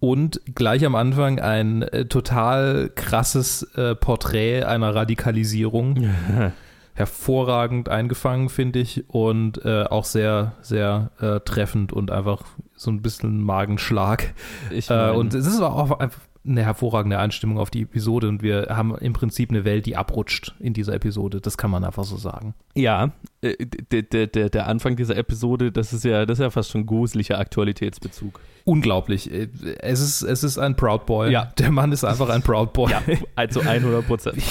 Und 0.00 0.40
gleich 0.54 0.84
am 0.86 0.94
Anfang 0.94 1.40
ein 1.40 1.82
äh, 1.82 2.04
total 2.06 2.90
krasses 2.94 3.68
Porträt 4.00 4.64
einer 4.64 4.94
Radikalisierung. 4.94 6.08
Hervorragend 6.94 7.88
eingefangen, 7.88 8.48
finde 8.48 8.80
ich. 8.80 9.08
Und 9.08 9.64
auch 9.64 10.04
sehr, 10.04 10.54
sehr 10.62 11.12
treffend 11.44 11.92
und 11.92 12.10
einfach 12.10 12.42
so 12.74 12.90
ein 12.90 13.02
bisschen 13.02 13.40
Magenschlag. 13.42 14.34
Mein, 14.88 15.14
und 15.14 15.34
es 15.34 15.46
ist 15.46 15.60
auch 15.60 16.00
einfach 16.00 16.20
eine 16.48 16.64
hervorragende 16.64 17.18
Einstimmung 17.18 17.58
auf 17.58 17.70
die 17.70 17.82
Episode 17.82 18.28
und 18.28 18.42
wir 18.42 18.68
haben 18.70 18.96
im 18.96 19.12
Prinzip 19.12 19.50
eine 19.50 19.64
Welt, 19.64 19.86
die 19.86 19.96
abrutscht 19.96 20.54
in 20.58 20.72
dieser 20.72 20.94
Episode. 20.94 21.40
Das 21.40 21.58
kann 21.58 21.70
man 21.70 21.84
einfach 21.84 22.04
so 22.04 22.16
sagen. 22.16 22.54
Ja, 22.74 23.12
äh, 23.42 23.54
der, 23.66 24.26
der, 24.26 24.48
der 24.48 24.66
Anfang 24.66 24.96
dieser 24.96 25.16
Episode, 25.16 25.72
das 25.72 25.92
ist 25.92 26.04
ja, 26.04 26.26
das 26.26 26.38
ist 26.38 26.42
ja 26.42 26.50
fast 26.50 26.70
schon 26.70 26.86
gruseliger 26.86 27.38
Aktualitätsbezug. 27.38 28.40
Unglaublich. 28.68 29.32
Äh, 29.32 29.48
es 29.78 29.98
ist, 29.98 30.20
es 30.20 30.44
ist 30.44 30.58
ein 30.58 30.76
Proud 30.76 31.06
Boy. 31.06 31.32
Ja. 31.32 31.46
Der 31.58 31.70
Mann 31.70 31.90
ist 31.90 32.04
einfach 32.04 32.28
ein 32.28 32.42
Proud 32.42 32.74
Boy. 32.74 32.90
Ja, 32.90 33.00
also 33.34 33.60
100 33.66 34.06
Prozent. 34.06 34.42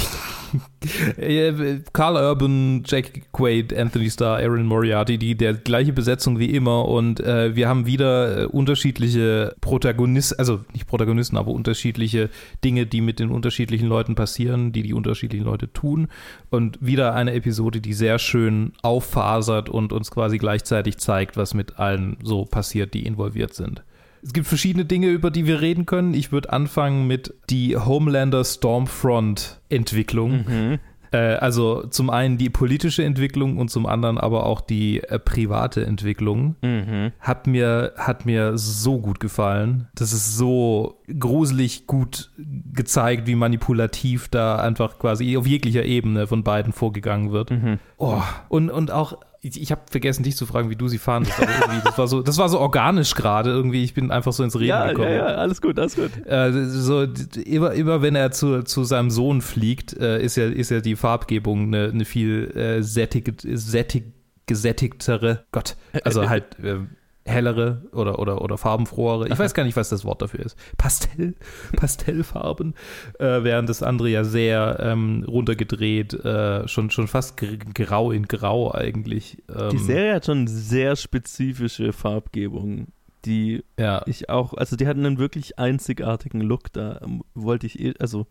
Carl 1.93 2.15
Urban, 2.15 2.81
Jack 2.83 3.31
Quaid, 3.31 3.77
Anthony 3.77 4.09
Starr, 4.09 4.37
Aaron 4.37 4.65
Moriarty, 4.65 5.19
die 5.19 5.35
der 5.35 5.53
gleiche 5.53 5.93
Besetzung 5.93 6.39
wie 6.39 6.55
immer 6.55 6.85
und 6.85 7.19
äh, 7.19 7.55
wir 7.55 7.67
haben 7.69 7.85
wieder 7.85 8.43
äh, 8.43 8.45
unterschiedliche 8.45 9.53
Protagonisten, 9.61 10.39
also 10.39 10.61
nicht 10.73 10.87
Protagonisten, 10.87 11.37
aber 11.37 11.51
unterschiedliche 11.51 12.31
Dinge, 12.63 12.87
die 12.87 13.01
mit 13.01 13.19
den 13.19 13.29
unterschiedlichen 13.29 13.87
Leuten 13.87 14.15
passieren, 14.15 14.71
die 14.71 14.81
die 14.81 14.93
unterschiedlichen 14.93 15.45
Leute 15.45 15.71
tun 15.71 16.07
und 16.49 16.79
wieder 16.81 17.13
eine 17.13 17.33
Episode, 17.33 17.81
die 17.81 17.93
sehr 17.93 18.17
schön 18.17 18.71
auffasert 18.81 19.69
und 19.69 19.93
uns 19.93 20.09
quasi 20.09 20.39
gleichzeitig 20.39 20.97
zeigt, 20.97 21.37
was 21.37 21.53
mit 21.53 21.77
allen 21.77 22.17
so 22.23 22.45
passiert, 22.45 22.95
die 22.95 23.05
involviert 23.05 23.53
sind. 23.53 23.83
Es 24.23 24.33
gibt 24.33 24.47
verschiedene 24.47 24.85
Dinge, 24.85 25.07
über 25.07 25.31
die 25.31 25.45
wir 25.45 25.61
reden 25.61 25.85
können. 25.85 26.13
Ich 26.13 26.31
würde 26.31 26.51
anfangen 26.51 27.07
mit 27.07 27.33
die 27.49 27.77
Homelander 27.77 28.43
Stormfront 28.43 29.61
Entwicklung. 29.69 30.45
Mhm. 30.47 30.79
Äh, 31.11 31.35
also 31.35 31.85
zum 31.87 32.09
einen 32.09 32.37
die 32.37 32.49
politische 32.49 33.03
Entwicklung 33.03 33.57
und 33.57 33.69
zum 33.69 33.85
anderen 33.85 34.17
aber 34.17 34.45
auch 34.45 34.61
die 34.61 35.01
äh, 35.03 35.19
private 35.19 35.85
Entwicklung. 35.85 36.55
Mhm. 36.61 37.11
Hat, 37.19 37.47
mir, 37.47 37.93
hat 37.97 38.25
mir 38.25 38.57
so 38.57 38.99
gut 38.99 39.19
gefallen. 39.19 39.87
Das 39.95 40.13
ist 40.13 40.37
so 40.37 41.01
gruselig 41.19 41.87
gut 41.87 42.31
gezeigt, 42.73 43.27
wie 43.27 43.35
manipulativ 43.35 44.27
da 44.27 44.57
einfach 44.57 44.99
quasi 44.99 45.37
auf 45.37 45.47
jeglicher 45.47 45.85
Ebene 45.85 46.27
von 46.27 46.43
beiden 46.43 46.73
vorgegangen 46.73 47.31
wird. 47.31 47.51
Mhm. 47.51 47.79
Oh. 47.97 48.21
Und, 48.49 48.69
und 48.69 48.91
auch 48.91 49.17
ich, 49.47 49.61
ich 49.61 49.71
habe 49.71 49.81
vergessen, 49.89 50.23
dich 50.23 50.35
zu 50.35 50.45
fragen, 50.45 50.69
wie 50.69 50.75
du 50.75 50.87
sie 50.87 50.97
fandest. 50.97 51.39
das, 51.83 51.97
war 51.97 52.07
so, 52.07 52.21
das 52.21 52.37
war 52.37 52.49
so 52.49 52.59
organisch 52.59 53.15
gerade 53.15 53.49
irgendwie. 53.49 53.83
Ich 53.83 53.93
bin 53.93 54.11
einfach 54.11 54.33
so 54.33 54.43
ins 54.43 54.55
Reden 54.55 54.69
ja, 54.69 54.87
gekommen. 54.87 55.09
Ja, 55.09 55.15
ja, 55.15 55.35
alles 55.35 55.61
gut, 55.61 55.79
alles 55.79 55.95
gut. 55.95 56.11
Äh, 56.25 56.51
so, 56.65 57.07
immer, 57.43 57.73
immer 57.73 58.01
wenn 58.01 58.15
er 58.15 58.31
zu, 58.31 58.63
zu 58.63 58.83
seinem 58.83 59.09
Sohn 59.09 59.41
fliegt, 59.41 59.93
äh, 59.97 60.21
ist, 60.21 60.35
ja, 60.35 60.45
ist 60.45 60.71
ja 60.71 60.81
die 60.81 60.95
Farbgebung 60.95 61.67
eine, 61.67 61.89
eine 61.93 62.05
viel 62.05 62.51
äh, 62.55 62.83
sättig, 62.83 63.33
sättig, 63.41 64.13
gesättigtere, 64.45 65.45
Gott, 65.51 65.75
also 66.03 66.29
halt 66.29 66.59
äh, 66.59 66.79
hellere 67.27 67.81
oder, 67.91 68.19
oder, 68.19 68.41
oder 68.41 68.57
farbenfrohere. 68.57 69.27
Ich 69.27 69.37
weiß 69.39 69.53
gar 69.53 69.63
nicht, 69.63 69.75
was 69.75 69.89
das 69.89 70.05
Wort 70.05 70.21
dafür 70.21 70.45
ist. 70.45 70.57
Pastell, 70.77 71.35
Pastellfarben, 71.75 72.73
äh, 73.19 73.43
während 73.43 73.69
das 73.69 73.83
andere 73.83 74.09
ja 74.09 74.23
sehr 74.23 74.79
ähm, 74.81 75.23
runtergedreht, 75.27 76.13
äh, 76.13 76.67
schon, 76.67 76.89
schon 76.89 77.07
fast 77.07 77.37
grau 77.37 78.11
in 78.11 78.27
grau 78.27 78.73
eigentlich. 78.73 79.43
Ähm, 79.53 79.69
die 79.69 79.77
Serie 79.77 80.15
hat 80.15 80.25
schon 80.25 80.47
sehr 80.47 80.95
spezifische 80.95 81.93
Farbgebung, 81.93 82.87
die 83.25 83.63
ja. 83.77 84.03
ich 84.05 84.29
auch, 84.29 84.53
also 84.53 84.75
die 84.75 84.87
hatten 84.87 85.05
einen 85.05 85.19
wirklich 85.19 85.59
einzigartigen 85.59 86.41
Look, 86.41 86.71
da 86.71 87.01
wollte 87.33 87.67
ich, 87.67 87.79
eh, 87.79 87.93
also 87.99 88.27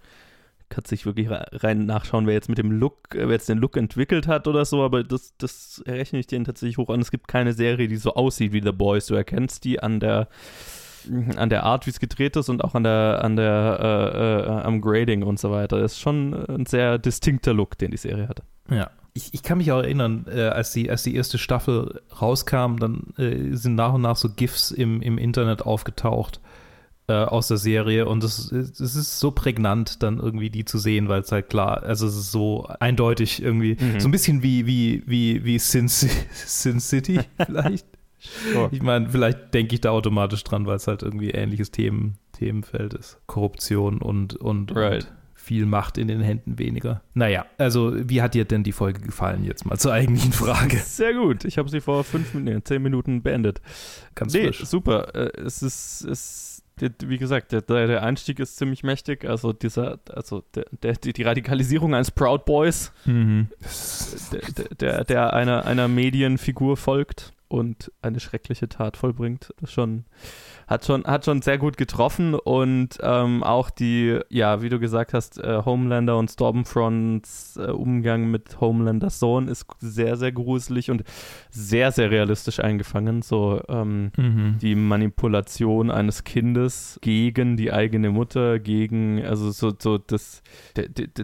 kannst 0.69 0.91
sich 0.91 1.07
wirklich 1.07 1.29
rein 1.31 1.87
nachschauen, 1.87 2.27
wer 2.27 2.35
jetzt 2.35 2.49
mit 2.49 2.59
dem 2.59 2.73
Look, 2.73 3.09
wer 3.13 3.31
jetzt 3.31 3.49
den 3.49 3.59
Look 3.59 3.77
entwickelt 3.77 4.27
hat 4.27 4.49
oder 4.49 4.65
so, 4.65 4.83
aber 4.83 5.05
das, 5.05 5.35
das 5.39 5.83
rechne 5.87 6.19
ich 6.19 6.27
denen 6.27 6.45
tatsächlich 6.45 6.79
hoch 6.79 6.89
an. 6.89 7.01
Es 7.01 7.11
gibt 7.11 7.29
keine 7.29 7.53
Serie, 7.53 7.89
die 7.89 7.97
so 7.97 8.15
aussieht 8.15 8.53
wie 8.53 8.63
The 8.63 8.73
Boys. 8.73 9.07
Du 9.07 9.15
erkennst 9.15 9.65
die 9.65 9.81
an 9.81 10.01
der 10.01 10.29
an 11.37 11.51
der 11.51 11.63
Art, 11.63 11.87
wie 11.87 11.91
es 11.91 12.01
gedreht 12.01 12.35
ist 12.35 12.49
und 12.49 12.65
auch 12.65 12.75
an 12.75 12.83
der, 12.83 13.21
an 13.23 13.37
der, 13.37 13.79
äh, 13.81 14.41
äh, 14.41 14.63
am 14.63 14.81
Grading 14.81 15.23
und 15.23 15.39
so 15.39 15.53
weiter. 15.53 15.81
Das 15.81 15.93
ist 15.93 16.01
schon 16.01 16.35
ein 16.49 16.67
sehr 16.67 16.99
distinkter 16.99 17.55
Look, 17.55 17.79
den 17.79 17.93
die 17.93 17.97
Serie 17.97 18.29
hatte. 18.29 18.43
Ja. 18.69 18.91
Ich, 19.15 19.33
ich 19.33 19.43
kann 19.43 19.59
mich 19.59 19.71
auch 19.71 19.79
erinnern, 19.79 20.27
äh, 20.29 20.43
als, 20.43 20.73
die, 20.73 20.91
als 20.91 21.05
die 21.05 21.15
erste 21.15 21.39
Staffel 21.39 22.03
rauskam, 22.21 22.77
dann 22.79 23.15
äh, 23.19 23.55
sind 23.55 23.77
nach 23.77 23.95
und 23.95 24.03
nach 24.03 24.17
so 24.17 24.29
GIFs 24.29 24.73
im, 24.73 25.01
im 25.01 25.17
Internet 25.17 25.63
aufgetaucht 25.63 26.41
äh, 27.09 27.13
aus 27.13 27.49
der 27.49 27.57
Serie 27.57 28.07
und 28.07 28.25
es, 28.25 28.51
es 28.51 28.81
ist 28.81 29.21
so 29.21 29.31
prägnant, 29.31 30.03
dann 30.03 30.19
irgendwie 30.19 30.51
die 30.51 30.65
zu 30.65 30.79
sehen, 30.79 31.09
weil 31.09 31.21
es 31.21 31.33
halt 31.33 31.49
klar, 31.49 31.83
also 31.83 32.07
es 32.07 32.17
ist 32.17 32.33
so 32.33 32.67
eindeutig 32.81 33.43
irgendwie, 33.43 33.77
mhm. 33.79 34.01
so 34.01 34.09
ein 34.09 34.11
bisschen 34.11 34.43
wie, 34.43 34.67
wie, 34.67 35.03
wie, 35.07 35.45
wie 35.45 35.59
Sin, 35.59 35.89
Sin 35.89 36.81
City 36.81 37.21
vielleicht. 37.47 37.87
Oh. 38.57 38.69
Ich 38.73 38.83
meine, 38.83 39.09
vielleicht 39.09 39.55
denke 39.55 39.75
ich 39.75 39.81
da 39.81 39.91
automatisch 39.91 40.43
dran, 40.43 40.67
weil 40.67 40.77
es 40.77 40.89
halt 40.89 41.03
irgendwie 41.03 41.31
ähnliches 41.31 41.71
Themen, 41.71 42.19
Themenfeld 42.33 42.95
ist. 42.95 43.21
Korruption 43.27 44.03
und, 44.03 44.35
und, 44.35 44.75
right. 44.75 45.05
und 45.05 45.13
viel 45.47 45.65
Macht 45.65 45.97
in 45.97 46.09
den 46.09 46.21
Händen 46.21 46.59
weniger. 46.59 47.03
Naja, 47.15 47.47
also 47.57 47.93
wie 47.95 48.21
hat 48.21 48.35
dir 48.35 48.45
denn 48.45 48.65
die 48.65 48.73
Folge 48.73 49.01
gefallen 49.01 49.45
jetzt 49.45 49.65
mal 49.65 49.79
zur 49.79 49.93
eigentlichen 49.93 50.33
Frage? 50.33 50.77
Sehr 50.85 51.15
gut. 51.15 51.45
Ich 51.45 51.57
habe 51.57 51.69
sie 51.69 51.81
vor 51.81 52.03
fünf 52.03 52.35
Minuten, 52.35 52.65
zehn 52.65 52.83
Minuten 52.83 53.23
beendet. 53.23 53.61
Ganz 54.17 54.35
nee, 54.35 54.47
frisch. 54.47 54.65
super. 54.65 55.15
Äh, 55.15 55.41
es 55.43 55.63
ist, 55.63 56.03
es 56.03 56.46
wie 56.79 57.19
gesagt, 57.19 57.53
der, 57.53 57.63
der 57.63 58.03
Einstieg 58.03 58.39
ist 58.39 58.57
ziemlich 58.57 58.83
mächtig. 58.83 59.25
Also 59.25 59.53
dieser, 59.53 59.99
also 60.13 60.45
der, 60.55 60.67
der, 60.83 60.93
die 60.95 61.23
Radikalisierung 61.23 61.95
eines 61.95 62.11
Proud 62.11 62.45
Boys, 62.45 62.93
mhm. 63.05 63.49
der, 64.33 64.75
der, 64.75 65.05
der 65.05 65.33
einer, 65.33 65.65
einer 65.65 65.89
Medienfigur 65.89 66.77
folgt 66.77 67.33
und 67.49 67.93
eine 68.03 68.21
schreckliche 68.21 68.69
Tat 68.69 68.97
vollbringt. 68.97 69.55
Das 69.61 69.71
ist 69.71 69.75
schon 69.75 70.05
hat 70.67 70.85
schon, 70.85 71.05
hat 71.05 71.25
schon 71.25 71.43
sehr 71.43 71.59
gut 71.59 71.77
getroffen 71.77 72.35
und 72.35 72.99
ähm, 73.01 73.45
auch 73.45 73.71
die, 73.71 74.19
ja, 74.31 74.63
wie 74.63 74.69
du 74.69 74.81
gesagt 74.81 75.15
hast, 75.15 75.39
äh, 75.39 75.63
Homelander 75.65 76.19
und 76.19 76.29
Stormfronts 76.29 77.57
äh, 77.57 77.71
Umgang 77.71 78.31
mit 78.31 78.61
Homelanders 78.61 79.21
Sohn 79.21 79.47
ist 79.47 79.67
sehr, 79.79 80.17
sehr 80.17 80.33
gruselig 80.33 80.91
und 80.91 81.05
sehr, 81.51 81.93
sehr 81.93 82.11
realistisch 82.11 82.59
eingefangen. 82.59 83.23
So 83.23 83.63
ähm, 83.69 84.11
mhm. 84.17 84.59
die 84.61 84.75
Manipulation 84.75 85.91
eines 85.91 86.25
Kindes 86.25 86.99
gegen 87.01 87.57
die 87.57 87.73
eigene 87.73 88.11
Mutter, 88.11 88.59
gegen, 88.59 89.25
also 89.25 89.53
so, 89.53 89.73
so 89.79 89.99
das, 89.99 90.43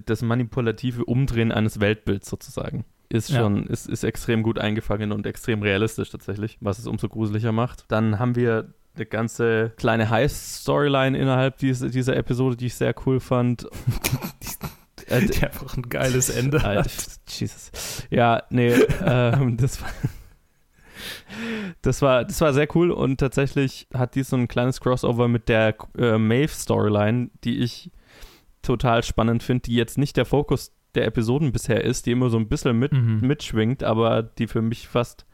das 0.06 0.22
manipulative 0.22 1.04
Umdrehen 1.04 1.50
eines 1.50 1.80
Weltbilds 1.80 2.30
sozusagen 2.30 2.84
ist 3.08 3.30
schon, 3.30 3.64
ja. 3.64 3.70
ist, 3.70 3.88
ist 3.88 4.04
extrem 4.04 4.42
gut 4.42 4.58
eingefangen 4.58 5.12
und 5.12 5.26
extrem 5.26 5.62
realistisch 5.62 6.08
tatsächlich, 6.08 6.56
was 6.60 6.78
es 6.78 6.86
umso 6.86 7.08
gruseliger 7.10 7.52
macht. 7.52 7.84
Dann 7.88 8.18
haben 8.18 8.36
wir 8.36 8.72
eine 8.94 9.06
ganze 9.06 9.72
kleine 9.76 10.10
Heist-Storyline 10.10 11.16
innerhalb 11.16 11.58
dieser, 11.58 11.88
dieser 11.88 12.16
Episode, 12.16 12.56
die 12.56 12.66
ich 12.66 12.74
sehr 12.74 12.94
cool 13.06 13.20
fand. 13.20 13.66
Äh, 15.06 15.20
die 15.26 15.42
einfach 15.42 15.76
ein 15.76 15.88
geiles 15.88 16.28
Ende 16.28 16.62
Alter, 16.62 16.90
Jesus. 17.28 17.70
Ja, 18.10 18.42
nee, 18.50 18.72
ähm, 19.04 19.56
das 19.56 19.80
war 19.80 19.88
das 21.80 22.02
war, 22.02 22.24
das 22.24 22.40
war 22.40 22.52
sehr 22.52 22.68
cool 22.76 22.90
und 22.90 23.18
tatsächlich 23.18 23.88
hat 23.92 24.14
dies 24.14 24.28
so 24.28 24.36
ein 24.36 24.46
kleines 24.46 24.80
Crossover 24.80 25.26
mit 25.26 25.48
der 25.48 25.74
äh, 25.98 26.18
Maeve-Storyline, 26.18 27.30
die 27.42 27.58
ich 27.58 27.90
total 28.60 29.02
spannend 29.02 29.42
finde, 29.42 29.62
die 29.62 29.74
jetzt 29.74 29.98
nicht 29.98 30.16
der 30.16 30.26
Fokus 30.26 30.72
der 30.94 31.06
Episoden 31.06 31.50
bisher 31.50 31.82
ist, 31.82 32.06
die 32.06 32.12
immer 32.12 32.30
so 32.30 32.36
ein 32.36 32.48
bisschen 32.48 32.78
mit, 32.78 32.92
mhm. 32.92 33.20
mitschwingt, 33.22 33.82
aber 33.82 34.22
die 34.22 34.46
für 34.46 34.62
mich 34.62 34.86
fast 34.86 35.26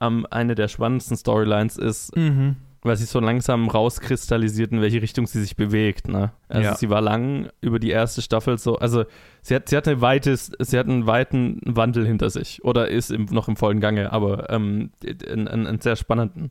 ähm, 0.00 0.26
eine 0.30 0.54
der 0.54 0.68
spannendsten 0.68 1.16
Storylines 1.16 1.78
ist. 1.78 2.14
Mhm 2.16 2.56
weil 2.86 2.96
sie 2.96 3.04
so 3.04 3.20
langsam 3.20 3.68
rauskristallisiert, 3.68 4.72
in 4.72 4.80
welche 4.80 5.02
Richtung 5.02 5.26
sie 5.26 5.40
sich 5.40 5.56
bewegt. 5.56 6.08
Ne? 6.08 6.32
Also 6.48 6.62
ja. 6.62 6.74
sie 6.76 6.88
war 6.90 7.00
lang 7.00 7.50
über 7.60 7.78
die 7.78 7.90
erste 7.90 8.22
Staffel 8.22 8.58
so, 8.58 8.76
also 8.76 9.04
sie 9.42 9.54
hat, 9.54 9.68
sie 9.68 9.76
hat, 9.76 9.88
ein 9.88 10.00
weites, 10.00 10.52
sie 10.58 10.78
hat 10.78 10.86
einen 10.86 11.06
weiten 11.06 11.60
Wandel 11.64 12.06
hinter 12.06 12.30
sich 12.30 12.64
oder 12.64 12.88
ist 12.88 13.10
im, 13.10 13.26
noch 13.26 13.48
im 13.48 13.56
vollen 13.56 13.80
Gange, 13.80 14.12
aber 14.12 14.50
ähm, 14.50 14.90
einen, 15.28 15.48
einen 15.48 15.80
sehr 15.80 15.96
spannenden. 15.96 16.50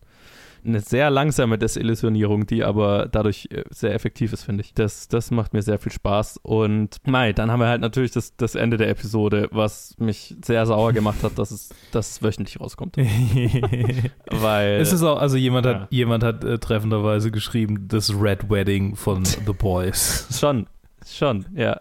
Eine 0.65 0.79
sehr 0.79 1.09
langsame 1.09 1.57
Desillusionierung, 1.57 2.45
die 2.45 2.63
aber 2.63 3.07
dadurch 3.11 3.47
äh, 3.51 3.63
sehr 3.69 3.93
effektiv 3.93 4.33
ist, 4.33 4.43
finde 4.43 4.63
ich. 4.63 4.73
Das, 4.73 5.07
das 5.07 5.31
macht 5.31 5.53
mir 5.53 5.61
sehr 5.61 5.79
viel 5.79 5.91
Spaß. 5.91 6.39
Und 6.43 6.97
Mai, 7.05 7.33
dann 7.33 7.51
haben 7.51 7.59
wir 7.59 7.67
halt 7.67 7.81
natürlich 7.81 8.11
das, 8.11 8.35
das 8.35 8.55
Ende 8.55 8.77
der 8.77 8.89
Episode, 8.89 9.47
was 9.51 9.95
mich 9.97 10.35
sehr 10.43 10.65
sauer 10.65 10.93
gemacht 10.93 11.23
hat, 11.23 11.37
dass 11.37 11.51
es, 11.51 11.69
dass 11.91 12.11
es 12.11 12.23
wöchentlich 12.23 12.59
rauskommt. 12.59 12.97
Weil. 14.31 14.81
Es 14.81 14.91
ist 14.91 15.03
auch, 15.03 15.19
also 15.19 15.37
jemand 15.37 15.65
ja. 15.65 15.81
hat, 15.81 15.91
jemand 15.91 16.23
hat 16.23 16.43
äh, 16.43 16.57
treffenderweise 16.57 17.31
geschrieben, 17.31 17.87
das 17.87 18.13
Red 18.13 18.49
Wedding 18.49 18.95
von 18.95 19.25
The 19.45 19.53
Boys. 19.53 20.27
schon, 20.39 20.67
schon, 21.05 21.45
ja 21.55 21.79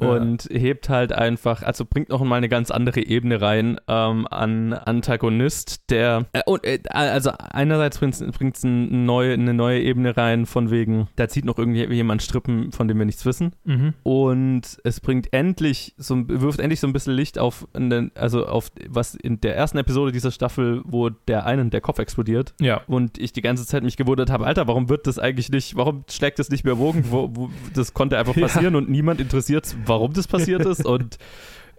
und 0.00 0.48
ja. 0.50 0.58
hebt 0.58 0.88
halt 0.88 1.12
einfach, 1.12 1.62
also 1.62 1.84
bringt 1.84 2.08
noch 2.08 2.22
mal 2.22 2.36
eine 2.36 2.48
ganz 2.48 2.70
andere 2.70 3.00
Ebene 3.00 3.40
rein 3.40 3.80
ähm, 3.88 4.26
an 4.30 4.72
Antagonist, 4.72 5.90
der 5.90 6.26
äh, 6.32 6.42
und, 6.46 6.64
äh, 6.64 6.80
also 6.90 7.30
einerseits 7.38 7.98
bringt 7.98 8.14
es 8.14 8.64
eine 8.64 8.86
neue, 8.86 9.34
eine 9.34 9.54
neue 9.54 9.80
Ebene 9.80 10.16
rein 10.16 10.46
von 10.46 10.70
wegen, 10.70 11.08
da 11.16 11.28
zieht 11.28 11.44
noch 11.44 11.58
irgendjemand 11.58 12.22
Strippen, 12.22 12.72
von 12.72 12.88
dem 12.88 12.98
wir 12.98 13.06
nichts 13.06 13.24
wissen 13.26 13.54
mhm. 13.64 13.94
und 14.02 14.62
es 14.84 15.00
bringt 15.00 15.32
endlich 15.32 15.94
so 15.96 16.16
wirft 16.28 16.60
endlich 16.60 16.80
so 16.80 16.86
ein 16.86 16.92
bisschen 16.92 17.14
Licht 17.14 17.38
auf 17.38 17.66
den, 17.74 18.10
also 18.14 18.46
auf 18.46 18.70
was 18.88 19.14
in 19.14 19.40
der 19.40 19.56
ersten 19.56 19.78
Episode 19.78 20.12
dieser 20.12 20.30
Staffel, 20.30 20.82
wo 20.84 21.10
der 21.10 21.46
einen 21.46 21.70
der 21.70 21.80
Kopf 21.80 21.98
explodiert 21.98 22.54
ja. 22.60 22.80
und 22.86 23.18
ich 23.18 23.32
die 23.32 23.42
ganze 23.42 23.66
Zeit 23.66 23.82
mich 23.82 23.96
gewundert 23.96 24.30
habe, 24.30 24.46
Alter, 24.46 24.66
warum 24.66 24.88
wird 24.88 25.06
das 25.06 25.18
eigentlich 25.18 25.50
nicht, 25.50 25.76
warum 25.76 26.04
schlägt 26.08 26.38
das 26.38 26.50
nicht 26.50 26.64
mehr 26.64 26.78
Wogen, 26.78 27.04
wo, 27.10 27.30
wo 27.32 27.50
das 27.74 27.94
konnte 27.94 28.18
einfach 28.18 28.34
passieren 28.40 28.74
ja. 28.74 28.78
und 28.78 28.88
niemand 28.88 29.20
interessiert 29.20 29.76
warum 29.90 30.14
das 30.14 30.26
passiert 30.26 30.64
ist. 30.64 30.86
und 30.86 31.18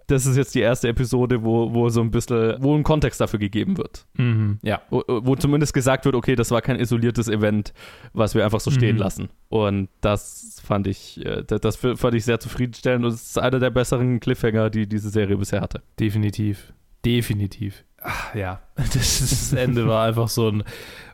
das 0.06 0.26
ist 0.26 0.36
jetzt 0.36 0.54
die 0.54 0.60
erste 0.60 0.88
Episode, 0.88 1.42
wo, 1.42 1.72
wo 1.72 1.88
so 1.88 2.00
ein 2.00 2.10
bisschen, 2.10 2.56
wo 2.60 2.74
ein 2.74 2.82
Kontext 2.82 3.20
dafür 3.20 3.38
gegeben 3.38 3.78
wird. 3.78 4.06
Mhm, 4.14 4.58
ja. 4.62 4.82
Wo, 4.90 5.02
wo, 5.06 5.36
zumindest 5.36 5.74
gesagt 5.74 6.04
wird, 6.04 6.14
okay, 6.14 6.36
das 6.36 6.50
war 6.50 6.60
kein 6.60 6.78
isoliertes 6.78 7.28
Event, 7.28 7.72
was 8.12 8.34
wir 8.34 8.44
einfach 8.44 8.60
so 8.60 8.70
stehen 8.70 8.96
mhm. 8.96 9.02
lassen. 9.02 9.28
Und 9.48 9.88
das 10.00 10.60
fand 10.64 10.86
ich, 10.86 11.24
äh, 11.24 11.42
das 11.44 11.76
fand 11.76 12.14
ich 12.14 12.24
sehr 12.24 12.40
zufriedenstellend 12.40 13.04
und 13.04 13.12
es 13.12 13.22
ist 13.22 13.38
einer 13.38 13.58
der 13.58 13.70
besseren 13.70 14.20
Cliffhanger, 14.20 14.70
die 14.70 14.86
diese 14.86 15.10
Serie 15.10 15.36
bisher 15.36 15.60
hatte. 15.60 15.82
Definitiv. 15.98 16.72
Definitiv. 17.04 17.84
Ach, 18.04 18.34
ja, 18.34 18.60
das, 18.76 18.94
das, 18.94 19.52
Ende 19.52 19.86
war 19.86 20.06
einfach 20.06 20.28
so 20.28 20.48
ein, 20.48 20.64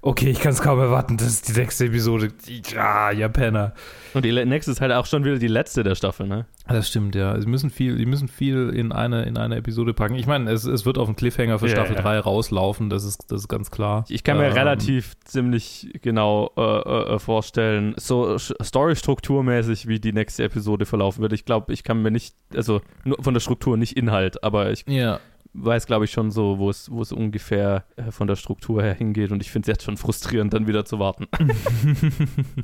okay, 0.00 0.30
ich 0.30 0.40
kann 0.40 0.52
es 0.52 0.62
kaum 0.62 0.78
erwarten, 0.78 1.18
das 1.18 1.28
ist 1.28 1.48
die 1.48 1.60
nächste 1.60 1.86
Episode. 1.86 2.32
Ja, 2.72 3.10
ja, 3.10 3.28
Penner. 3.28 3.74
Und 4.14 4.24
die 4.24 4.32
nächste 4.32 4.70
ist 4.70 4.80
halt 4.80 4.92
auch 4.92 5.04
schon 5.04 5.24
wieder 5.24 5.38
die 5.38 5.48
letzte 5.48 5.82
der 5.82 5.94
Staffel, 5.94 6.26
ne? 6.26 6.46
Das 6.66 6.88
stimmt, 6.88 7.14
ja. 7.14 7.38
Sie 7.38 7.46
müssen 7.46 7.68
viel, 7.68 7.96
die 7.96 8.06
müssen 8.06 8.28
viel 8.28 8.70
in 8.70 8.92
eine, 8.92 9.24
in 9.24 9.36
eine 9.36 9.56
Episode 9.56 9.92
packen. 9.92 10.14
Ich 10.14 10.26
meine, 10.26 10.50
es, 10.50 10.64
es 10.64 10.86
wird 10.86 10.96
auf 10.96 11.08
den 11.08 11.16
Cliffhanger 11.16 11.58
für 11.58 11.66
ja, 11.66 11.72
Staffel 11.72 11.96
ja. 11.96 12.02
3 12.02 12.20
rauslaufen, 12.20 12.88
das 12.88 13.04
ist, 13.04 13.30
das 13.30 13.42
ist 13.42 13.48
ganz 13.48 13.70
klar. 13.70 14.04
Ich 14.08 14.24
kann 14.24 14.38
mir 14.38 14.46
ähm, 14.46 14.52
relativ 14.52 15.14
ziemlich 15.24 15.90
genau 16.00 16.52
äh, 16.56 16.62
äh, 16.62 17.14
äh 17.14 17.18
vorstellen, 17.18 17.94
so 17.98 18.38
Story-strukturmäßig, 18.38 19.88
wie 19.88 20.00
die 20.00 20.12
nächste 20.12 20.44
Episode 20.44 20.86
verlaufen 20.86 21.20
wird. 21.20 21.34
Ich 21.34 21.44
glaube, 21.44 21.72
ich 21.72 21.84
kann 21.84 22.00
mir 22.00 22.10
nicht, 22.10 22.34
also 22.54 22.80
nur 23.04 23.22
von 23.22 23.34
der 23.34 23.40
Struktur, 23.40 23.76
nicht 23.76 23.96
Inhalt, 23.96 24.42
aber 24.42 24.70
ich 24.70 24.84
ja 24.86 25.20
weiß, 25.54 25.86
glaube 25.86 26.04
ich, 26.04 26.10
schon 26.10 26.30
so, 26.30 26.58
wo 26.58 26.70
es, 26.70 26.90
wo 26.90 27.02
es 27.02 27.12
ungefähr 27.12 27.84
äh, 27.96 28.10
von 28.10 28.26
der 28.26 28.36
Struktur 28.36 28.82
her 28.82 28.94
hingeht. 28.94 29.32
Und 29.32 29.42
ich 29.42 29.50
finde 29.50 29.70
es 29.70 29.74
jetzt 29.74 29.84
schon 29.84 29.96
frustrierend, 29.96 30.52
dann 30.52 30.66
wieder 30.66 30.84
zu 30.84 30.98
warten. 30.98 31.26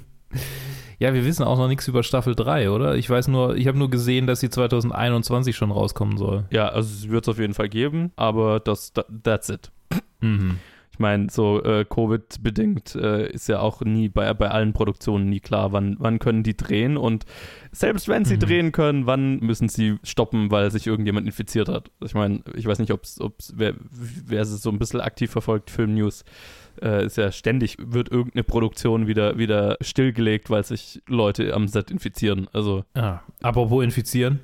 ja, 0.99 1.15
wir 1.15 1.25
wissen 1.25 1.45
auch 1.45 1.59
noch 1.59 1.69
nichts 1.69 1.89
über 1.89 2.03
Staffel 2.03 2.35
3, 2.35 2.71
oder? 2.71 2.97
Ich 2.97 3.09
weiß 3.09 3.29
nur, 3.29 3.57
ich 3.57 3.67
habe 3.67 3.79
nur 3.79 3.91
gesehen, 3.91 4.27
dass 4.27 4.41
sie 4.41 4.51
2021 4.51 5.57
schon 5.57 5.71
rauskommen 5.71 6.17
soll. 6.17 6.45
Ja, 6.51 6.69
also 6.69 6.89
es 6.93 7.09
wird 7.09 7.25
es 7.25 7.29
auf 7.29 7.39
jeden 7.39 7.55
Fall 7.55 7.69
geben, 7.69 8.13
aber 8.17 8.61
das, 8.61 8.93
that's 9.23 9.49
it. 9.49 9.71
Mhm. 10.21 10.59
Ich 10.95 11.01
meine, 11.01 11.27
so 11.29 11.61
äh, 11.65 11.85
Covid-bedingt 11.85 12.95
äh, 12.95 13.29
ist 13.29 13.49
ja 13.49 13.59
auch 13.59 13.81
nie 13.81 14.09
bei, 14.09 14.33
bei 14.33 14.53
allen 14.53 14.73
Produktionen 14.73 15.29
nie 15.29 15.41
klar, 15.41 15.73
wann, 15.73 15.97
wann 15.99 16.21
können 16.21 16.45
die 16.45 16.57
drehen 16.57 16.97
und 16.97 17.25
selbst 17.73 18.07
wenn 18.07 18.25
sie 18.25 18.37
mhm. 18.37 18.41
drehen 18.41 18.71
können, 18.71 19.05
wann 19.05 19.41
müssen 19.41 19.69
sie 19.69 19.97
stoppen, 20.05 20.53
weil 20.53 20.71
sich 20.71 20.87
irgendjemand 20.87 21.27
infiziert 21.27 21.69
hat. 21.69 21.91
Ich 22.05 22.15
meine, 22.15 22.45
ich 22.55 22.65
weiß 22.65 22.79
nicht, 22.79 22.93
ob 22.93 23.03
es, 23.03 23.19
wer, 23.57 23.75
wer 23.91 24.43
es 24.43 24.51
so 24.63 24.71
ein 24.71 24.79
bisschen 24.79 25.01
aktiv 25.01 25.33
verfolgt, 25.33 25.69
Film 25.69 25.97
News, 25.97 26.25
äh, 26.81 27.07
ist 27.07 27.17
ja 27.17 27.33
ständig, 27.33 27.77
wird 27.81 28.13
irgendeine 28.13 28.45
Produktion 28.45 29.09
wieder, 29.09 29.37
wieder 29.37 29.77
stillgelegt, 29.81 30.49
weil 30.49 30.63
sich 30.63 31.03
Leute 31.09 31.55
am 31.55 31.67
Set 31.67 31.91
infizieren. 31.91 32.47
Also. 32.53 32.85
Ah, 32.95 33.19
apropos 33.43 33.83
infizieren. 33.83 34.39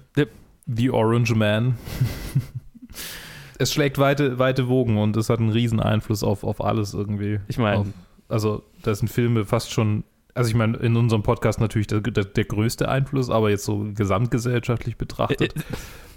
The 0.67 0.91
Orange 0.91 1.37
Man. 1.37 1.77
es 3.61 3.75
schlägt 3.75 3.99
weite, 3.99 4.39
weite 4.39 4.69
Wogen 4.69 4.97
und 4.97 5.17
es 5.19 5.29
hat 5.29 5.39
einen 5.39 5.51
riesen 5.51 5.81
Einfluss 5.81 6.25
auf, 6.25 6.45
auf 6.45 6.65
alles 6.65 6.95
irgendwie. 6.95 7.41
Ich 7.47 7.59
meine. 7.59 7.93
Also, 8.27 8.63
da 8.83 8.95
sind 8.95 9.09
Filme 9.09 9.45
fast 9.45 9.71
schon 9.71 10.03
also 10.35 10.49
ich 10.49 10.55
meine, 10.55 10.77
in 10.79 10.97
unserem 10.97 11.23
Podcast 11.23 11.61
natürlich 11.61 11.87
der, 11.87 12.01
der, 12.01 12.25
der, 12.25 12.45
größte 12.45 12.89
Einfluss, 12.89 13.31
aber 13.31 13.51
jetzt 13.51 13.65
so 13.65 13.87
gesamtgesellschaftlich 13.95 14.97
betrachtet 14.97 15.55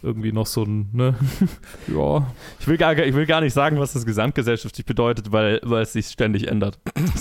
irgendwie 0.04 0.34
noch 0.34 0.46
so 0.46 0.64
ein, 0.64 0.90
ne? 0.92 1.16
ja. 1.88 2.28
Ich 2.60 2.68
will, 2.68 2.78
gar, 2.78 2.98
ich 2.98 3.16
will 3.16 3.26
gar 3.26 3.42
nicht 3.42 3.54
sagen, 3.54 3.80
was 3.80 3.94
das 3.94 4.06
gesamtgesellschaftlich 4.06 4.86
bedeutet, 4.86 5.32
weil, 5.32 5.60
weil 5.64 5.84
es 5.84 5.94
sich 5.94 6.08
ständig 6.08 6.50
ändert. 6.50 6.78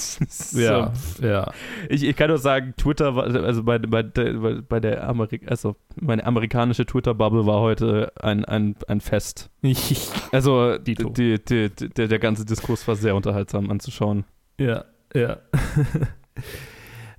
ja, 0.53 0.93
ja. 1.23 1.53
Ich, 1.89 2.03
ich 2.03 2.17
kann 2.17 2.29
nur 2.29 2.39
sagen, 2.39 2.75
Twitter, 2.77 3.15
war, 3.15 3.25
also 3.25 3.63
bei, 3.63 3.79
bei, 3.79 4.03
bei 4.03 4.81
der 4.81 5.09
Amerik 5.09 5.49
also 5.49 5.77
meine 6.01 6.25
amerikanische 6.27 6.85
Twitter-Bubble 6.85 7.47
war 7.47 7.61
heute 7.61 8.13
ein, 8.21 8.45
ein, 8.45 8.75
ein 8.89 9.01
Fest. 9.01 9.51
also 10.33 10.77
die, 10.79 10.95
die, 10.95 11.43
die, 11.43 11.71
der, 11.71 12.09
der 12.09 12.19
ganze 12.19 12.45
Diskurs 12.45 12.87
war 12.89 12.97
sehr 12.97 13.15
unterhaltsam 13.15 13.71
anzuschauen. 13.71 14.25
Ja, 14.59 14.85
ja. 15.15 15.39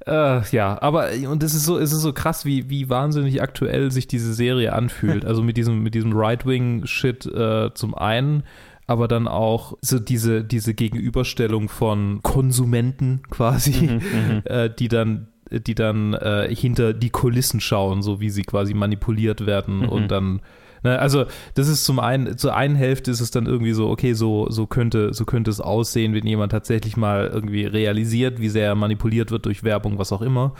Äh, 0.05 0.41
ja, 0.51 0.81
aber 0.81 1.09
und 1.29 1.43
es 1.43 1.53
ist 1.53 1.65
so, 1.65 1.77
es 1.77 1.93
ist 1.93 2.01
so 2.01 2.13
krass, 2.13 2.45
wie, 2.45 2.69
wie 2.69 2.89
wahnsinnig 2.89 3.41
aktuell 3.41 3.91
sich 3.91 4.07
diese 4.07 4.33
Serie 4.33 4.73
anfühlt. 4.73 5.23
Also 5.33 5.41
mit 5.41 5.57
diesem, 5.57 5.81
mit 5.81 5.95
diesem 5.95 6.13
Right-Wing-Shit 6.13 7.25
äh, 7.25 7.73
zum 7.73 7.95
einen, 7.95 8.43
aber 8.87 9.07
dann 9.07 9.27
auch 9.27 9.77
so 9.81 9.99
diese, 9.99 10.43
diese 10.43 10.73
Gegenüberstellung 10.73 11.69
von 11.69 12.21
Konsumenten 12.21 13.21
quasi, 13.29 13.71
mhm, 13.71 13.93
mhm. 13.93 14.41
äh, 14.45 14.69
die 14.69 14.87
dann 14.89 15.27
die 15.49 15.75
dann 15.75 16.13
äh, 16.13 16.53
hinter 16.53 16.93
die 16.93 17.11
Kulissen 17.11 17.59
schauen, 17.59 18.01
so 18.01 18.19
wie 18.19 18.31
sie 18.31 18.41
quasi 18.41 18.73
manipuliert 18.73 19.45
werden 19.45 19.79
mhm. 19.79 19.89
und 19.89 20.07
dann 20.09 20.41
Ne, 20.83 20.99
also 20.99 21.25
das 21.55 21.69
ist 21.69 21.85
zum 21.85 21.99
einen, 21.99 22.37
zur 22.37 22.55
einen 22.55 22.75
Hälfte 22.75 23.09
ist 23.09 23.21
es 23.21 23.31
dann 23.31 23.45
irgendwie 23.45 23.73
so, 23.73 23.89
okay, 23.89 24.13
so, 24.13 24.49
so 24.49 24.67
könnte, 24.67 25.13
so 25.13 25.23
könnte 25.23 25.49
es 25.49 25.61
aussehen, 25.61 26.13
wenn 26.13 26.27
jemand 26.27 26.51
tatsächlich 26.51 26.97
mal 26.97 27.29
irgendwie 27.33 27.65
realisiert, 27.65 28.39
wie 28.39 28.49
sehr 28.49 28.67
er 28.67 28.75
manipuliert 28.75 29.31
wird 29.31 29.45
durch 29.45 29.63
Werbung, 29.63 29.97
was 29.97 30.11
auch 30.11 30.21
immer. 30.21 30.53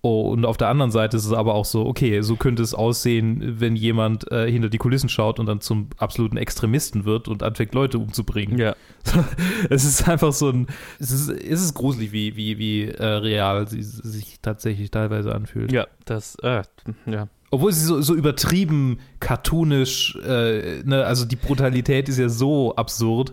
Oh, 0.00 0.30
und 0.30 0.44
auf 0.44 0.58
der 0.58 0.68
anderen 0.68 0.90
Seite 0.90 1.16
ist 1.16 1.24
es 1.24 1.32
aber 1.32 1.54
auch 1.54 1.64
so, 1.64 1.86
okay, 1.86 2.20
so 2.20 2.36
könnte 2.36 2.62
es 2.62 2.74
aussehen, 2.74 3.58
wenn 3.58 3.74
jemand 3.74 4.30
äh, 4.30 4.50
hinter 4.50 4.68
die 4.68 4.76
Kulissen 4.76 5.08
schaut 5.08 5.40
und 5.40 5.46
dann 5.46 5.62
zum 5.62 5.88
absoluten 5.96 6.36
Extremisten 6.36 7.06
wird 7.06 7.26
und 7.26 7.42
anfängt, 7.42 7.74
Leute 7.74 7.98
umzubringen. 7.98 8.58
Ja. 8.58 8.76
es 9.70 9.84
ist 9.84 10.06
einfach 10.06 10.34
so 10.34 10.50
ein, 10.50 10.66
es 11.00 11.10
ist, 11.10 11.30
es 11.30 11.62
ist 11.62 11.74
gruselig, 11.74 12.12
wie, 12.12 12.36
wie, 12.36 12.58
wie 12.58 12.82
äh, 12.82 13.02
real 13.02 13.66
sie 13.66 13.82
sich 13.82 14.40
tatsächlich 14.42 14.90
teilweise 14.90 15.34
anfühlt. 15.34 15.72
Ja, 15.72 15.86
das, 16.04 16.36
äh, 16.42 16.62
ja 17.06 17.28
obwohl 17.54 17.72
sie 17.72 17.84
so, 17.84 18.00
so 18.00 18.14
übertrieben 18.14 18.98
cartoonisch, 19.20 20.16
äh, 20.16 20.82
ne, 20.84 21.04
also 21.04 21.24
die 21.24 21.36
Brutalität 21.36 22.08
ist 22.08 22.18
ja 22.18 22.28
so 22.28 22.74
absurd. 22.74 23.32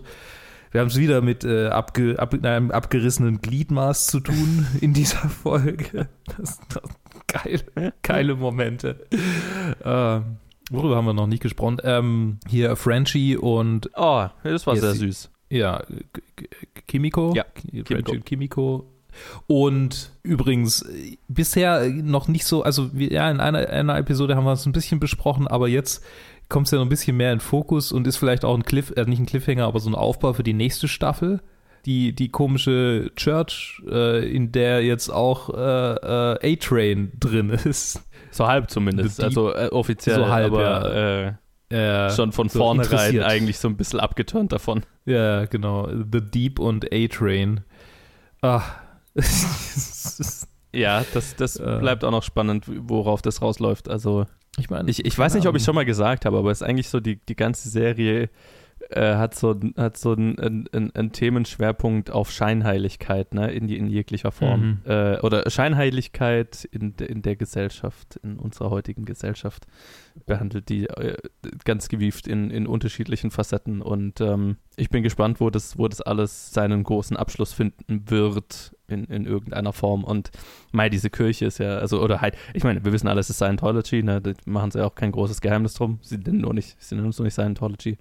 Wir 0.70 0.80
haben 0.80 0.88
es 0.88 0.96
wieder 0.96 1.20
mit 1.20 1.44
äh, 1.44 1.66
abge, 1.66 2.18
ab, 2.18 2.34
einem 2.42 2.70
abgerissenen 2.70 3.42
Gliedmaß 3.42 4.06
zu 4.06 4.20
tun 4.20 4.66
in 4.80 4.94
dieser 4.94 5.28
Folge. 5.42 6.08
Das, 6.38 6.60
das 6.68 6.82
geile, 7.26 7.92
geile 8.02 8.36
Momente. 8.36 9.06
Äh, 9.80 10.20
worüber 10.70 10.96
haben 10.96 11.04
wir 11.04 11.14
noch 11.14 11.26
nicht 11.26 11.42
gesprochen? 11.42 11.78
Ähm, 11.82 12.38
hier 12.48 12.76
Frenchie 12.76 13.36
und. 13.36 13.90
Oh, 13.96 14.28
das 14.44 14.66
war 14.66 14.76
sehr 14.76 14.94
süß. 14.94 15.30
Ja, 15.50 15.82
Kimiko. 16.86 17.34
Ja, 17.34 17.44
Kimiko. 17.84 18.12
Kimiko 18.24 18.91
und 19.46 20.12
übrigens, 20.22 20.84
bisher 21.28 21.88
noch 21.88 22.28
nicht 22.28 22.46
so, 22.46 22.62
also 22.62 22.90
ja, 22.94 23.30
in 23.30 23.40
einer, 23.40 23.68
einer 23.68 23.98
Episode 23.98 24.36
haben 24.36 24.44
wir 24.44 24.52
es 24.52 24.66
ein 24.66 24.72
bisschen 24.72 25.00
besprochen, 25.00 25.46
aber 25.46 25.68
jetzt 25.68 26.04
kommt 26.48 26.66
es 26.66 26.70
ja 26.70 26.78
noch 26.78 26.86
ein 26.86 26.90
bisschen 26.90 27.16
mehr 27.16 27.32
in 27.32 27.40
Fokus 27.40 27.92
und 27.92 28.06
ist 28.06 28.18
vielleicht 28.18 28.44
auch 28.44 28.54
ein 28.54 28.62
Cliff, 28.62 28.92
äh, 28.96 29.04
nicht 29.04 29.18
ein 29.18 29.26
Cliffhanger, 29.26 29.66
aber 29.66 29.80
so 29.80 29.90
ein 29.90 29.94
Aufbau 29.94 30.34
für 30.34 30.42
die 30.42 30.52
nächste 30.52 30.86
Staffel. 30.86 31.40
Die, 31.84 32.14
die 32.14 32.28
komische 32.28 33.10
Church, 33.16 33.82
äh, 33.90 34.24
in 34.32 34.52
der 34.52 34.84
jetzt 34.84 35.08
auch 35.08 35.48
äh, 35.48 35.56
äh 35.56 36.54
A-Train 36.54 37.10
drin 37.18 37.50
ist. 37.64 38.04
So 38.30 38.46
halb 38.46 38.70
zumindest, 38.70 39.18
die, 39.18 39.24
also 39.24 39.52
äh, 39.52 39.68
offiziell, 39.72 40.14
so 40.14 40.28
halb, 40.28 40.52
aber 40.52 41.38
ja. 41.72 42.10
schon 42.10 42.30
von 42.32 42.48
so 42.48 42.60
vornherein 42.60 43.20
eigentlich 43.22 43.58
so 43.58 43.66
ein 43.66 43.76
bisschen 43.76 43.98
abgeturnt 43.98 44.52
davon. 44.52 44.82
Ja, 45.06 45.46
genau. 45.46 45.88
The 45.88 46.20
Deep 46.20 46.60
und 46.60 46.92
A-Train. 46.92 47.62
Ach, 48.42 48.81
ja, 50.72 51.04
das, 51.12 51.36
das 51.36 51.56
äh. 51.56 51.78
bleibt 51.80 52.04
auch 52.04 52.10
noch 52.10 52.22
spannend, 52.22 52.64
worauf 52.68 53.22
das 53.22 53.42
rausläuft. 53.42 53.88
Also, 53.88 54.26
ich 54.58 54.70
meine, 54.70 54.90
ich, 54.90 55.04
ich 55.04 55.18
weiß 55.18 55.34
nicht, 55.34 55.46
ob 55.46 55.56
ich 55.56 55.64
schon 55.64 55.74
mal 55.74 55.84
gesagt 55.84 56.24
habe, 56.24 56.38
aber 56.38 56.50
es 56.50 56.60
ist 56.60 56.68
eigentlich 56.68 56.88
so, 56.88 57.00
die, 57.00 57.16
die 57.16 57.36
ganze 57.36 57.68
Serie 57.68 58.30
äh, 58.96 59.16
hat 59.16 59.34
so, 59.34 59.58
hat 59.76 59.96
so 59.96 60.12
einen 60.12 60.68
ein, 60.72 61.12
Themenschwerpunkt 61.12 62.10
auf 62.10 62.30
Scheinheiligkeit, 62.30 63.34
ne, 63.34 63.50
in, 63.50 63.68
in 63.68 63.86
jeglicher 63.88 64.32
Form. 64.32 64.80
Mhm. 64.84 64.90
Äh, 64.90 65.18
oder 65.20 65.48
Scheinheiligkeit 65.50 66.64
in, 66.70 66.94
in 66.96 67.22
der 67.22 67.36
Gesellschaft, 67.36 68.16
in 68.22 68.38
unserer 68.38 68.70
heutigen 68.70 69.04
Gesellschaft. 69.04 69.66
Behandelt 70.26 70.68
die 70.68 70.86
äh, 70.86 71.16
ganz 71.64 71.88
gewieft 71.88 72.26
in, 72.26 72.50
in 72.50 72.66
unterschiedlichen 72.66 73.30
Facetten 73.30 73.80
und 73.80 74.20
ähm, 74.20 74.56
ich 74.76 74.88
bin 74.88 75.02
gespannt, 75.02 75.40
wo 75.40 75.50
das, 75.50 75.78
wo 75.78 75.86
das 75.88 76.00
alles 76.00 76.52
seinen 76.52 76.82
großen 76.82 77.16
Abschluss 77.16 77.52
finden 77.52 78.10
wird 78.10 78.74
in, 78.88 79.04
in 79.04 79.26
irgendeiner 79.26 79.72
Form. 79.72 80.04
Und 80.04 80.30
mal 80.70 80.88
diese 80.88 81.10
Kirche 81.10 81.46
ist 81.46 81.58
ja, 81.58 81.78
also, 81.78 82.02
oder 82.02 82.20
halt, 82.20 82.36
ich 82.54 82.64
meine, 82.64 82.84
wir 82.84 82.92
wissen 82.92 83.08
alles, 83.08 83.26
es 83.26 83.30
ist 83.30 83.36
Scientology, 83.36 84.02
ne? 84.02 84.20
Da 84.20 84.32
machen 84.46 84.70
sie 84.70 84.78
ja 84.78 84.86
auch 84.86 84.94
kein 84.94 85.12
großes 85.12 85.40
Geheimnis 85.40 85.74
drum. 85.74 85.98
Sie 86.02 86.18
nennen 86.18 86.40
nur 86.40 86.54
nicht, 86.54 86.76
sie 86.82 86.94
nennen 86.94 87.06
uns 87.06 87.18
nur 87.18 87.24
nicht 87.24 87.34
Scientology. 87.34 87.98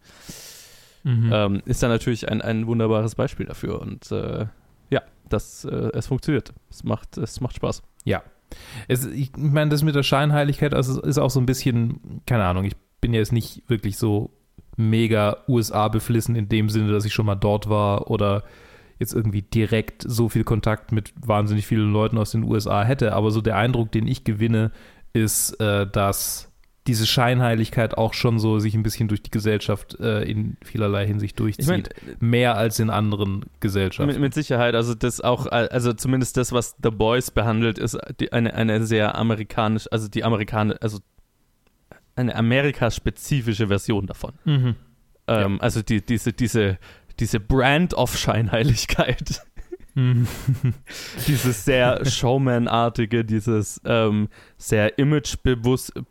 Mhm. 1.04 1.30
Ähm, 1.34 1.62
ist 1.66 1.82
dann 1.84 1.90
natürlich 1.90 2.30
ein, 2.30 2.42
ein 2.42 2.68
wunderbares 2.68 3.16
Beispiel 3.16 3.46
dafür. 3.46 3.82
Und 3.82 4.12
äh, 4.12 4.46
ja, 4.90 5.02
das, 5.30 5.66
äh, 5.66 5.90
es 5.94 6.08
funktioniert. 6.08 6.54
Es 6.70 6.84
macht, 6.84 7.18
es 7.18 7.42
macht 7.42 7.56
Spaß. 7.56 7.84
Ja. 8.06 8.24
Es, 8.88 9.06
ich 9.06 9.32
meine, 9.38 9.72
das 9.72 9.84
mit 9.84 9.96
der 9.96 10.04
Scheinheiligkeit 10.04 10.74
also 10.74 11.02
ist 11.02 11.18
auch 11.18 11.30
so 11.30 11.40
ein 11.40 11.46
bisschen, 11.46 12.22
keine 12.26 12.44
Ahnung, 12.44 12.66
ich 12.66 12.76
bin 13.00 13.14
jetzt 13.14 13.32
nicht 13.32 13.64
wirklich 13.68 13.98
so 13.98 14.32
mega 14.78 15.38
USA 15.48 15.88
beflissen 15.88 16.36
in 16.36 16.50
dem 16.50 16.70
Sinne, 16.70 16.92
dass 16.92 17.06
ich 17.06 17.14
schon 17.14 17.26
mal 17.26 17.36
dort 17.36 17.70
war 17.70 18.10
oder 18.10 18.44
jetzt 19.00 19.14
irgendwie 19.14 19.42
direkt 19.42 20.04
so 20.08 20.30
viel 20.30 20.44
Kontakt 20.44 20.92
mit 20.92 21.14
wahnsinnig 21.16 21.66
vielen 21.66 21.92
Leuten 21.92 22.18
aus 22.18 22.32
den 22.32 22.44
USA 22.44 22.84
hätte. 22.84 23.14
Aber 23.14 23.32
so 23.32 23.42
der 23.42 23.58
Eindruck, 23.58 23.92
den 23.92 24.08
ich 24.08 24.24
gewinne, 24.24 24.72
ist, 25.14 25.60
äh, 25.60 25.88
dass 25.88 26.51
diese 26.88 27.06
Scheinheiligkeit 27.06 27.98
auch 27.98 28.14
schon 28.14 28.40
so 28.40 28.58
sich 28.60 28.74
ein 28.74 28.82
bisschen 28.82 29.08
durch 29.08 29.22
die 29.22 29.30
Gesellschaft 29.30 30.00
äh, 30.00 30.24
in 30.24 30.58
vielerlei 30.64 31.06
Hinsicht 31.06 31.40
durchzieht. 31.40 31.64
Ich 31.64 32.08
mein, 32.08 32.18
mehr 32.20 32.58
als 32.58 32.80
in 32.80 32.90
anderen 32.90 33.46
Gesellschaften. 33.60 34.12
Mit, 34.12 34.20
mit, 34.20 34.34
Sicherheit, 34.34 34.74
also 34.74 34.96
das 34.96 35.22
auch, 35.22 35.46
also 35.46 35.94
zumindest 35.94 36.38
das, 36.38 36.52
was 36.52 36.76
The 36.82 36.90
Boys 36.90 37.30
behandelt, 37.30 37.78
ist 37.78 37.98
die, 38.20 38.34
eine, 38.34 38.54
eine 38.56 38.84
sehr 38.86 39.16
amerikanisch, 39.16 39.88
also 39.92 40.08
die 40.08 40.24
amerikanische, 40.24 40.82
also 40.82 41.00
eine 42.16 42.36
amerikaspezifische 42.36 43.68
Version 43.68 44.08
davon. 44.08 44.34
Mhm. 44.46 44.76
Ähm, 45.28 45.54
ja. 45.54 45.60
Also 45.60 45.84
die, 45.84 46.04
diese, 46.04 46.34
diese, 46.34 46.80
diese 47.20 47.40
Brand 47.40 47.94
of 47.94 48.18
Scheinheiligkeit. 48.18 49.44
Dieses 51.28 51.66
sehr 51.66 52.06
Showman-artige, 52.06 53.26
dieses 53.26 53.82
ähm, 53.86 54.30
sehr 54.58 54.98
Image-bewusste, 54.98 56.06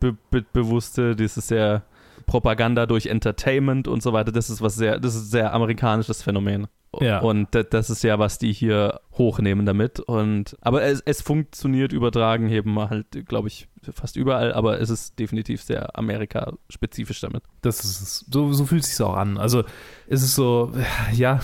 dieses 1.15 1.47
sehr 1.47 1.83
Propaganda 2.27 2.85
durch 2.85 3.07
Entertainment 3.07 3.87
und 3.87 4.03
so 4.03 4.13
weiter, 4.13 4.31
das 4.31 4.49
ist 4.49 4.61
was 4.61 4.75
sehr, 4.75 4.99
das 4.99 5.15
ist 5.15 5.23
ein 5.23 5.31
sehr 5.31 5.53
amerikanisches 5.53 6.21
Phänomen. 6.21 6.67
Ja. 6.99 7.19
Und 7.19 7.47
das 7.69 7.89
ist 7.89 8.03
ja, 8.03 8.19
was 8.19 8.37
die 8.37 8.51
hier 8.51 8.99
hochnehmen 9.13 9.65
damit. 9.65 10.01
Und 10.01 10.57
aber 10.61 10.83
es, 10.83 11.01
es 11.05 11.21
funktioniert 11.21 11.93
übertragen 11.93 12.49
eben 12.49 12.77
halt, 12.79 13.25
glaube 13.27 13.47
ich, 13.47 13.69
fast 13.93 14.17
überall, 14.17 14.53
aber 14.53 14.79
es 14.81 14.89
ist 14.89 15.17
definitiv 15.17 15.63
sehr 15.63 15.97
Amerika-spezifisch 15.97 17.21
damit. 17.21 17.43
Das 17.61 17.83
ist 17.83 18.31
so, 18.31 18.51
so 18.51 18.65
fühlt 18.65 18.83
es 18.83 18.89
sich 18.89 19.05
auch 19.05 19.15
an. 19.15 19.37
Also 19.37 19.63
es 20.07 20.21
ist 20.21 20.35
so, 20.35 20.73
ja, 21.13 21.39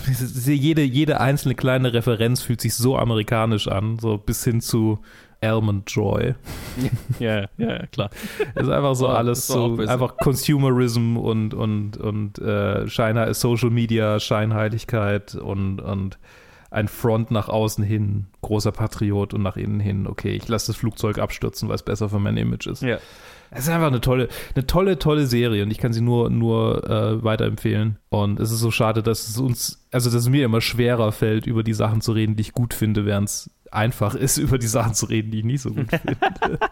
jede, 0.45 0.81
jede 0.81 1.19
einzelne 1.21 1.55
kleine 1.55 1.93
Referenz 1.93 2.41
fühlt 2.41 2.59
sich 2.59 2.75
so 2.75 2.97
amerikanisch 2.97 3.67
an, 3.69 3.99
so 3.99 4.17
bis 4.17 4.43
hin 4.43 4.59
zu 4.59 4.99
Almond 5.41 5.89
Joy. 5.89 6.35
Ja, 7.19 7.47
ja, 7.57 7.87
klar. 7.87 8.11
Es 8.53 8.63
ist 8.63 8.69
einfach 8.69 8.95
so 8.95 9.07
alles 9.07 9.47
so, 9.47 9.77
einfach 9.77 10.17
Consumerism 10.17 11.17
und, 11.17 11.53
und, 11.55 11.97
und 11.97 12.37
äh, 12.37 12.87
Scheine, 12.87 13.33
Social 13.33 13.71
Media, 13.71 14.19
Scheinheiligkeit 14.19 15.33
und, 15.33 15.81
und 15.81 16.19
ein 16.69 16.87
Front 16.87 17.31
nach 17.31 17.49
außen 17.49 17.83
hin, 17.83 18.27
großer 18.41 18.71
Patriot 18.71 19.33
und 19.33 19.41
nach 19.41 19.57
innen 19.57 19.79
hin, 19.79 20.05
okay, 20.05 20.31
ich 20.31 20.47
lasse 20.47 20.67
das 20.67 20.75
Flugzeug 20.75 21.17
abstürzen, 21.17 21.69
weil 21.69 21.75
es 21.75 21.83
besser 21.83 22.09
für 22.09 22.19
mein 22.19 22.37
Image 22.37 22.67
ist. 22.67 22.83
Ja. 22.83 22.99
Es 23.49 23.59
ist 23.59 23.69
einfach 23.69 23.87
eine 23.87 24.01
tolle, 24.01 24.27
eine 24.55 24.67
tolle, 24.67 24.99
tolle 24.99 25.25
Serie 25.25 25.63
und 25.63 25.71
ich 25.71 25.77
kann 25.77 25.93
sie 25.93 26.01
nur, 26.01 26.29
nur 26.29 26.83
äh, 26.89 27.23
weiterempfehlen. 27.23 27.97
Und 28.09 28.39
es 28.41 28.51
ist 28.51 28.59
so 28.59 28.71
schade, 28.71 29.01
dass 29.01 29.29
es 29.29 29.37
uns, 29.37 29.87
also 29.91 30.09
dass 30.09 30.21
es 30.21 30.29
mir 30.29 30.43
immer 30.43 30.59
schwerer 30.59 31.13
fällt, 31.13 31.47
über 31.47 31.63
die 31.63 31.73
Sachen 31.73 32.01
zu 32.01 32.11
reden, 32.11 32.35
die 32.35 32.41
ich 32.41 32.51
gut 32.51 32.73
finde, 32.73 33.05
während 33.05 33.29
es 33.29 33.49
einfach 33.73 34.15
ist, 34.15 34.37
über 34.37 34.57
die 34.57 34.67
Sachen 34.67 34.93
zu 34.93 35.05
reden, 35.07 35.31
die 35.31 35.39
ich 35.39 35.45
nicht 35.45 35.61
so 35.61 35.71
gut 35.71 35.89
finde. 35.89 36.59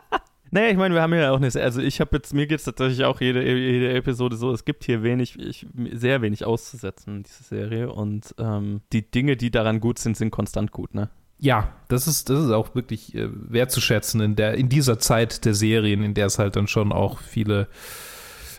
Naja, 0.52 0.70
ich 0.70 0.78
meine, 0.78 0.96
wir 0.96 1.02
haben 1.02 1.14
ja 1.14 1.32
auch 1.32 1.40
nicht, 1.40 1.58
also 1.58 1.82
ich 1.82 2.00
habe 2.00 2.16
jetzt, 2.16 2.34
mir 2.34 2.48
geht 2.48 2.60
es 2.60 2.64
tatsächlich 2.64 3.04
auch 3.04 3.20
jede, 3.20 3.44
jede 3.44 3.94
Episode 3.94 4.38
so, 4.38 4.54
es 4.54 4.64
gibt 4.64 4.86
hier 4.86 5.04
wenig, 5.04 5.38
ich, 5.38 5.68
sehr 5.92 6.22
wenig 6.22 6.46
auszusetzen 6.46 7.18
in 7.18 7.24
dieser 7.24 7.44
Serie 7.44 7.92
und 7.92 8.34
ähm, 8.38 8.80
die 8.94 9.10
Dinge, 9.12 9.36
die 9.36 9.52
daran 9.52 9.82
gut 9.82 10.00
sind, 10.00 10.16
sind 10.16 10.32
konstant 10.32 10.72
gut, 10.72 10.94
ne? 10.94 11.10
Ja, 11.40 11.74
das 11.90 12.08
ist, 12.08 12.30
das 12.30 12.46
ist 12.46 12.52
auch 12.52 12.74
wirklich 12.74 13.14
äh, 13.16 13.28
wertzuschätzen 13.32 14.22
in, 14.22 14.36
der, 14.38 14.54
in 14.54 14.70
dieser 14.70 14.98
Zeit 14.98 15.44
der 15.44 15.54
Serien, 15.54 16.04
in 16.04 16.14
der 16.14 16.28
es 16.28 16.40
halt 16.40 16.56
dann 16.56 16.68
schon 16.68 16.94
auch 16.94 17.20
viele 17.20 17.68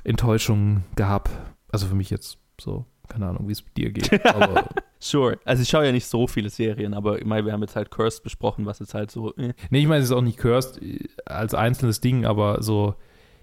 Enttäuschungen 0.05 0.85
gab. 0.97 1.31
Also 1.71 1.87
für 1.87 1.95
mich 1.95 2.11
jetzt 2.11 2.37
so, 2.61 2.85
keine 3.09 3.29
Ahnung, 3.29 3.49
wie 3.49 3.53
es 3.53 3.65
mit 3.65 3.77
dir 3.77 3.91
geht. 3.91 4.25
Aber 4.35 4.69
Sure. 4.99 5.39
Also 5.45 5.63
ich 5.63 5.69
schaue 5.69 5.87
ja 5.87 5.93
nicht 5.93 6.07
so 6.07 6.27
viele 6.27 6.51
Serien, 6.51 6.95
aber 6.95 7.19
ich 7.19 7.27
meine, 7.27 7.45
wir 7.45 7.53
haben 7.53 7.61
jetzt 7.61 7.77
halt 7.77 7.91
Cursed 7.91 8.23
besprochen, 8.23 8.67
was 8.67 8.79
jetzt 8.79 8.95
halt 8.95 9.11
so. 9.11 9.35
Äh. 9.37 9.53
Nee, 9.71 9.81
ich 9.81 9.87
meine, 9.87 10.03
es 10.03 10.11
ist 10.11 10.17
auch 10.17 10.23
nicht 10.23 10.39
Cursed 10.39 10.83
äh, 10.83 11.09
als 11.27 11.55
einzelnes 11.55 12.01
Ding, 12.01 12.25
aber 12.25 12.63
so, 12.63 12.95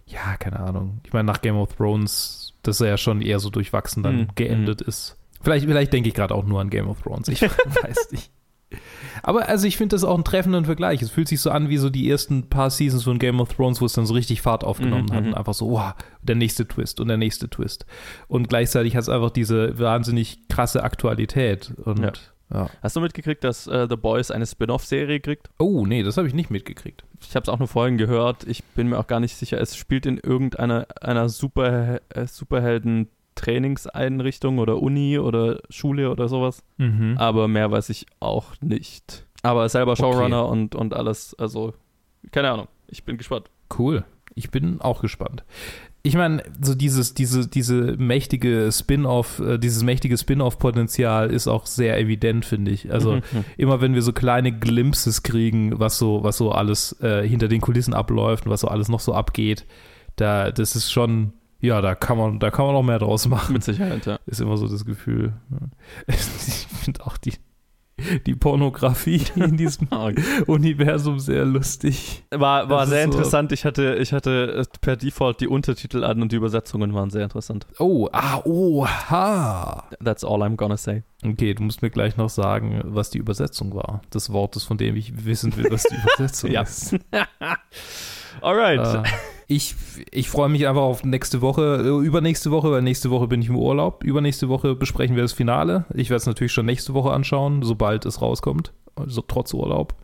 ja, 0.06 0.36
keine 0.38 0.60
Ahnung. 0.60 1.02
Ich 1.06 1.14
meine, 1.14 1.26
nach 1.26 1.42
Game 1.42 1.56
of 1.56 1.76
Thrones, 1.76 2.54
dass 2.64 2.82
er 2.82 2.88
ja 2.88 2.98
schon 2.98 3.22
eher 3.22 3.40
so 3.40 3.50
durchwachsen 3.50 4.04
dann 4.04 4.22
mm, 4.22 4.28
geendet 4.36 4.86
mm. 4.86 4.90
ist. 4.90 5.18
Vielleicht, 5.42 5.66
vielleicht 5.66 5.94
denke 5.94 6.10
ich 6.10 6.16
gerade 6.16 6.34
auch 6.34 6.46
nur 6.46 6.60
an 6.60 6.70
Game 6.70 6.88
of 6.88 7.02
Thrones. 7.02 7.28
Ich 7.28 7.42
weiß 7.84 8.12
nicht. 8.12 8.32
Aber 9.22 9.48
also 9.48 9.68
ich 9.68 9.78
finde 9.78 9.96
das 9.96 10.04
auch 10.04 10.16
einen 10.16 10.24
treffenden 10.24 10.66
Vergleich. 10.66 11.02
Es 11.02 11.12
fühlt 11.12 11.28
sich 11.28 11.42
so 11.42 11.52
an 11.52 11.70
wie 11.70 11.78
so 11.78 11.90
die 11.90 12.10
ersten 12.10 12.50
paar 12.50 12.70
Seasons 12.70 13.04
von 13.04 13.20
Game 13.20 13.40
of 13.40 13.54
Thrones, 13.54 13.82
wo 13.82 13.86
es 13.86 13.94
dann 13.94 14.06
so 14.06 14.14
richtig 14.14 14.42
Fahrt 14.42 14.64
aufgenommen 14.64 15.08
mhm. 15.10 15.14
hat 15.14 15.24
und 15.24 15.30
mhm. 15.30 15.36
einfach 15.36 15.54
so, 15.54 15.72
wow, 15.72 15.94
der 16.22 16.36
nächste 16.36 16.68
Twist 16.68 17.00
und 17.00 17.08
der 17.08 17.18
nächste 17.18 17.50
Twist. 17.50 17.86
Und 18.28 18.50
gleichzeitig 18.50 18.96
hat 18.96 19.04
es 19.04 19.10
einfach 19.10 19.32
diese 19.32 19.80
wahnsinnig 19.80 20.48
krasse 20.48 20.84
Aktualität. 20.84 21.74
Und 21.84 22.00
ja. 22.00 22.12
Ja. 22.54 22.70
Hast 22.84 22.96
du 22.96 23.02
mitgekriegt, 23.02 23.44
dass 23.44 23.68
uh, 23.68 23.88
The 23.90 23.96
Boys 23.96 24.30
eine 24.30 24.46
Spin-off-Serie 24.46 25.20
kriegt? 25.20 25.50
Oh, 25.58 25.86
nee, 25.86 26.04
das 26.04 26.18
habe 26.18 26.28
ich 26.28 26.34
nicht 26.36 26.52
mitgekriegt. 26.52 27.04
Ich 27.22 27.36
habe 27.36 27.44
es 27.44 27.50
auch 27.50 27.58
nur 27.58 27.68
vorhin 27.68 27.98
gehört. 27.98 28.46
Ich 28.48 28.64
bin 28.64 28.90
mir 28.90 29.00
auch 29.00 29.08
gar 29.08 29.20
nicht 29.20 29.36
sicher. 29.36 29.60
Es 29.60 29.76
spielt 29.76 30.06
in 30.06 30.18
irgendeiner 30.18 30.86
einer 31.02 31.30
Super, 31.30 32.02
äh, 32.10 32.28
Superhelden 32.28 33.08
Trainingseinrichtung 33.36 34.60
oder 34.60 34.82
Uni 34.82 35.20
oder 35.20 35.60
Schule 35.70 36.12
oder 36.12 36.28
sowas. 36.28 36.64
Mhm. 36.78 37.16
Aber 37.18 37.48
mehr 37.48 37.72
weiß 37.72 37.90
ich 37.90 38.06
auch 38.20 38.54
nicht. 38.62 39.26
Aber 39.42 39.68
selber 39.70 39.96
Showrunner 39.96 40.44
okay. 40.44 40.52
und, 40.52 40.76
und 40.76 40.94
alles, 40.94 41.36
also 41.38 41.74
keine 42.32 42.52
Ahnung. 42.52 42.68
Ich 42.88 43.04
bin 43.04 43.18
gespannt. 43.18 43.50
Cool. 43.78 44.06
Ich 44.36 44.52
bin 44.52 44.82
auch 44.82 45.02
gespannt. 45.02 45.44
Ich 46.06 46.16
meine, 46.16 46.44
so 46.62 46.76
dieses, 46.76 47.14
diese, 47.14 47.48
diese 47.48 47.96
mächtige 47.98 48.70
Spin-off, 48.74 49.40
äh, 49.40 49.58
dieses 49.58 49.84
mächtige 49.84 50.18
Spin-off-Potenzial 50.18 51.30
ist 51.32 51.48
auch 51.48 51.66
sehr 51.66 51.98
evident, 51.98 52.44
finde 52.44 52.72
ich. 52.72 52.92
Also 52.92 53.16
mhm. 53.32 53.46
immer 53.56 53.80
wenn 53.80 53.94
wir 53.94 54.02
so 54.02 54.12
kleine 54.12 54.52
Glimpses 54.52 55.24
kriegen, 55.24 55.80
was 55.80 55.98
so, 55.98 56.24
was 56.24 56.38
so 56.38 56.52
alles 56.52 57.00
äh, 57.02 57.26
hinter 57.28 57.48
den 57.48 57.62
Kulissen 57.62 57.94
abläuft 57.94 58.46
und 58.46 58.52
was 58.52 58.62
so 58.62 58.68
alles 58.68 58.90
noch 58.90 59.00
so 59.00 59.14
abgeht, 59.14 59.66
da, 60.18 60.52
das 60.52 60.76
ist 60.76 60.92
schon, 60.92 61.34
ja, 61.64 61.80
da 61.80 61.96
kann 61.96 62.18
man, 62.18 62.40
da 62.40 62.52
kann 62.52 62.66
man 62.66 62.76
noch 62.76 62.84
mehr 62.84 63.00
draus 63.00 63.26
machen. 63.26 63.54
Mit 63.54 63.64
Sicherheit, 63.64 64.06
ja. 64.06 64.20
Ist 64.26 64.42
immer 64.42 64.58
so 64.58 64.68
das 64.68 64.84
Gefühl. 64.86 65.34
Ich 66.08 66.68
finde 66.86 67.06
auch 67.06 67.16
die, 67.16 67.36
die 68.26 68.36
Pornografie 68.36 69.22
in 69.38 69.56
diesem 69.56 69.88
Universum 70.48 71.20
sehr 71.20 71.46
lustig. 71.46 72.26
War, 72.32 72.70
war 72.70 72.86
sehr 72.86 73.06
so 73.06 73.12
interessant. 73.12 73.54
Ich 73.54 73.64
hatte, 73.64 73.96
ich 73.96 74.12
hatte 74.12 74.64
per 74.82 74.98
Default 74.98 75.40
die 75.40 75.48
Untertitel 75.48 76.04
an 76.04 76.22
und 76.22 76.34
die 76.34 76.36
Übersetzungen 76.36 76.94
waren 76.94 77.10
sehr 77.10 77.24
interessant. 77.24 77.66
Oh, 77.80 78.10
ah, 78.12 78.42
oha. 78.44 79.86
That's 80.04 80.26
all 80.26 80.44
I'm 80.44 80.58
gonna 80.58 80.76
say. 80.76 81.04
Okay, 81.26 81.54
du 81.54 81.64
musst 81.64 81.82
mir 81.82 81.92
gleich 81.92 82.18
noch 82.18 82.30
sagen, 82.30 82.82
was 82.84 83.10
die 83.10 83.20
Übersetzung 83.20 83.74
war. 83.74 84.02
Des 84.14 84.34
Wortes, 84.34 84.66
von 84.66 84.78
dem 84.78 84.98
ich 84.98 85.24
wissen 85.24 85.56
will, 85.56 85.72
was 85.72 85.84
die 85.84 85.96
Übersetzung 86.04 86.52
ist. 86.52 87.00
Alright. 88.42 89.06
Äh, 89.06 89.10
ich, 89.48 89.76
ich 90.12 90.30
freue 90.30 90.50
mich 90.50 90.68
einfach 90.68 90.82
auf 90.82 91.04
nächste 91.04 91.42
Woche, 91.42 91.84
äh, 91.84 92.06
übernächste 92.06 92.52
Woche, 92.52 92.72
weil 92.72 92.82
nächste 92.82 93.10
Woche 93.10 93.28
bin 93.28 93.42
ich 93.42 93.50
im 93.50 93.58
Urlaub. 93.58 94.04
Übernächste 94.04 94.50
Woche 94.50 94.76
besprechen 94.76 95.16
wir 95.16 95.24
das 95.24 95.34
Finale. 95.34 95.86
Ich 95.94 96.10
werde 96.10 96.18
es 96.18 96.26
natürlich 96.26 96.52
schon 96.54 96.66
nächste 96.66 96.94
Woche 96.94 97.12
anschauen, 97.12 97.64
sobald 97.64 98.06
es 98.06 98.22
rauskommt. 98.22 98.74
Also 98.96 99.22
trotz 99.22 99.54
Urlaub. 99.54 99.96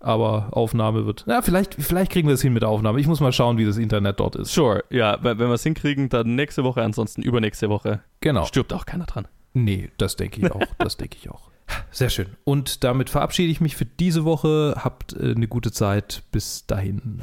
Aber 0.00 0.48
Aufnahme 0.50 1.06
wird. 1.06 1.24
Ja, 1.28 1.42
vielleicht, 1.42 1.74
vielleicht 1.74 2.10
kriegen 2.10 2.26
wir 2.26 2.34
es 2.34 2.42
hin 2.42 2.52
mit 2.52 2.62
der 2.62 2.68
Aufnahme. 2.68 2.98
Ich 3.00 3.06
muss 3.06 3.20
mal 3.20 3.32
schauen, 3.32 3.56
wie 3.56 3.64
das 3.64 3.76
Internet 3.76 4.18
dort 4.18 4.34
ist. 4.34 4.52
Sure, 4.52 4.82
ja. 4.90 5.18
Wenn 5.22 5.38
wir 5.38 5.50
es 5.50 5.62
hinkriegen, 5.62 6.08
dann 6.08 6.34
nächste 6.34 6.64
Woche, 6.64 6.82
ansonsten 6.82 7.22
übernächste 7.22 7.68
Woche. 7.68 8.00
Genau. 8.20 8.44
Stirbt 8.44 8.72
auch 8.72 8.84
keiner 8.84 9.04
dran. 9.04 9.28
Nee, 9.54 9.90
das 9.98 10.16
denke 10.16 10.40
ich 10.40 10.50
auch. 10.50 10.66
Das 10.78 10.96
denke 10.96 11.18
ich 11.20 11.30
auch. 11.30 11.50
Sehr 11.90 12.10
schön. 12.10 12.26
Und 12.44 12.84
damit 12.84 13.10
verabschiede 13.10 13.50
ich 13.50 13.60
mich 13.60 13.76
für 13.76 13.84
diese 13.84 14.24
Woche. 14.24 14.74
Habt 14.78 15.14
äh, 15.14 15.32
eine 15.36 15.46
gute 15.46 15.72
Zeit. 15.72 16.22
Bis 16.32 16.66
dahin. 16.66 17.22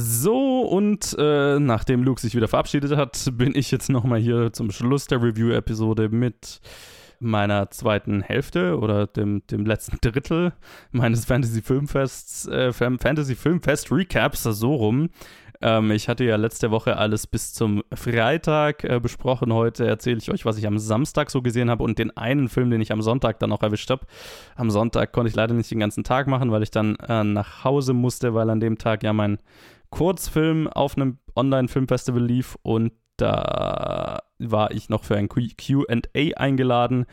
So, 0.00 0.60
und 0.60 1.16
äh, 1.18 1.58
nachdem 1.58 2.04
Luke 2.04 2.20
sich 2.20 2.36
wieder 2.36 2.46
verabschiedet 2.46 2.96
hat, 2.96 3.32
bin 3.32 3.56
ich 3.56 3.72
jetzt 3.72 3.90
nochmal 3.90 4.20
hier 4.20 4.52
zum 4.52 4.70
Schluss 4.70 5.08
der 5.08 5.20
Review-Episode 5.20 6.08
mit 6.08 6.60
meiner 7.18 7.68
zweiten 7.70 8.22
Hälfte 8.22 8.78
oder 8.78 9.08
dem, 9.08 9.44
dem 9.48 9.66
letzten 9.66 9.98
Drittel 10.00 10.52
meines 10.92 11.24
Fantasy 11.24 11.62
Filmfests, 11.62 12.46
äh, 12.46 12.72
Fantasy 12.72 13.34
Filmfest 13.34 13.90
Recaps, 13.90 14.44
so 14.44 14.72
rum. 14.76 15.10
Ähm, 15.60 15.90
ich 15.90 16.08
hatte 16.08 16.22
ja 16.22 16.36
letzte 16.36 16.70
Woche 16.70 16.96
alles 16.96 17.26
bis 17.26 17.52
zum 17.52 17.82
Freitag 17.92 18.84
äh, 18.84 19.00
besprochen. 19.00 19.52
Heute 19.52 19.84
erzähle 19.84 20.18
ich 20.18 20.30
euch, 20.30 20.44
was 20.44 20.58
ich 20.58 20.66
am 20.68 20.78
Samstag 20.78 21.30
so 21.30 21.42
gesehen 21.42 21.70
habe 21.70 21.82
und 21.82 21.98
den 21.98 22.16
einen 22.16 22.48
Film, 22.48 22.70
den 22.70 22.80
ich 22.80 22.92
am 22.92 23.02
Sonntag 23.02 23.40
dann 23.40 23.50
auch 23.50 23.62
erwischt 23.62 23.90
habe. 23.90 24.06
Am 24.54 24.70
Sonntag 24.70 25.10
konnte 25.10 25.28
ich 25.28 25.34
leider 25.34 25.54
nicht 25.54 25.72
den 25.72 25.80
ganzen 25.80 26.04
Tag 26.04 26.28
machen, 26.28 26.52
weil 26.52 26.62
ich 26.62 26.70
dann 26.70 26.94
äh, 26.96 27.24
nach 27.24 27.64
Hause 27.64 27.94
musste, 27.94 28.34
weil 28.34 28.48
an 28.50 28.60
dem 28.60 28.78
Tag 28.78 29.02
ja 29.02 29.12
mein 29.12 29.38
Kurzfilm 29.90 30.68
auf 30.68 30.96
einem 30.96 31.18
Online-Filmfestival 31.34 32.22
lief 32.22 32.56
und 32.62 32.92
da 33.16 34.20
war 34.38 34.70
ich 34.70 34.88
noch 34.88 35.04
für 35.04 35.16
ein 35.16 35.28
QA 35.28 36.36
eingeladen. 36.36 37.06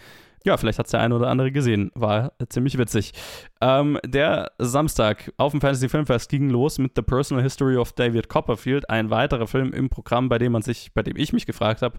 Ja, 0.45 0.57
vielleicht 0.57 0.77
hat 0.77 0.85
es 0.85 0.91
der 0.91 0.99
eine 0.99 1.15
oder 1.15 1.27
andere 1.27 1.51
gesehen. 1.51 1.89
War 1.95 2.33
ziemlich 2.49 2.77
witzig. 2.77 3.13
Ähm, 3.61 3.97
der 4.05 4.51
Samstag 4.59 5.33
auf 5.37 5.51
dem 5.51 5.59
Fantasy 5.59 5.89
Filmfest 5.89 6.29
ging 6.29 6.51
los 6.51 6.77
mit 6.77 6.91
The 6.95 7.01
Personal 7.01 7.43
History 7.43 7.77
of 7.77 7.93
David 7.93 8.29
Copperfield, 8.29 8.87
ein 8.87 9.09
weiterer 9.09 9.47
Film 9.47 9.73
im 9.73 9.89
Programm, 9.89 10.29
bei 10.29 10.37
dem 10.37 10.51
man 10.51 10.61
sich, 10.61 10.93
bei 10.93 11.01
dem 11.01 11.17
ich 11.17 11.33
mich 11.33 11.47
gefragt 11.47 11.81
habe, 11.81 11.97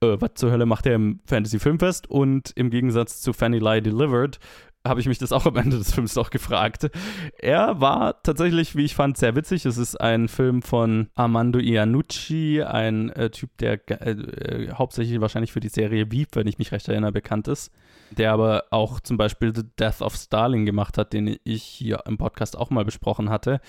äh, 0.00 0.16
was 0.18 0.34
zur 0.34 0.50
Hölle 0.50 0.66
macht 0.66 0.86
er 0.86 0.96
im 0.96 1.20
Fantasy 1.24 1.60
Filmfest? 1.60 2.10
Und 2.10 2.50
im 2.56 2.70
Gegensatz 2.70 3.20
zu 3.20 3.32
Fanny 3.32 3.60
Lie 3.60 3.80
Delivered 3.80 4.40
habe 4.86 5.00
ich 5.00 5.06
mich 5.06 5.18
das 5.18 5.32
auch 5.32 5.46
am 5.46 5.56
Ende 5.56 5.78
des 5.78 5.94
Films 5.94 6.14
noch 6.14 6.30
gefragt. 6.30 6.90
Er 7.38 7.80
war 7.80 8.22
tatsächlich, 8.22 8.76
wie 8.76 8.84
ich 8.84 8.94
fand, 8.94 9.16
sehr 9.16 9.34
witzig. 9.34 9.64
Es 9.64 9.78
ist 9.78 9.98
ein 10.00 10.28
Film 10.28 10.62
von 10.62 11.08
Armando 11.14 11.58
Iannucci, 11.58 12.62
ein 12.62 13.08
äh, 13.10 13.30
Typ, 13.30 13.56
der 13.58 13.80
äh, 13.88 14.10
äh, 14.10 14.72
hauptsächlich 14.72 15.20
wahrscheinlich 15.20 15.52
für 15.52 15.60
die 15.60 15.68
Serie 15.68 16.10
Wieb, 16.10 16.28
wenn 16.32 16.46
ich 16.46 16.58
mich 16.58 16.72
recht 16.72 16.88
erinnere, 16.88 17.12
bekannt 17.12 17.48
ist. 17.48 17.72
Der 18.10 18.32
aber 18.32 18.64
auch 18.70 19.00
zum 19.00 19.16
Beispiel 19.16 19.54
The 19.54 19.64
Death 19.78 20.02
of 20.02 20.14
Stalin 20.14 20.66
gemacht 20.66 20.98
hat, 20.98 21.12
den 21.12 21.36
ich 21.44 21.62
hier 21.62 22.02
im 22.06 22.18
Podcast 22.18 22.56
auch 22.56 22.70
mal 22.70 22.84
besprochen 22.84 23.30
hatte. 23.30 23.60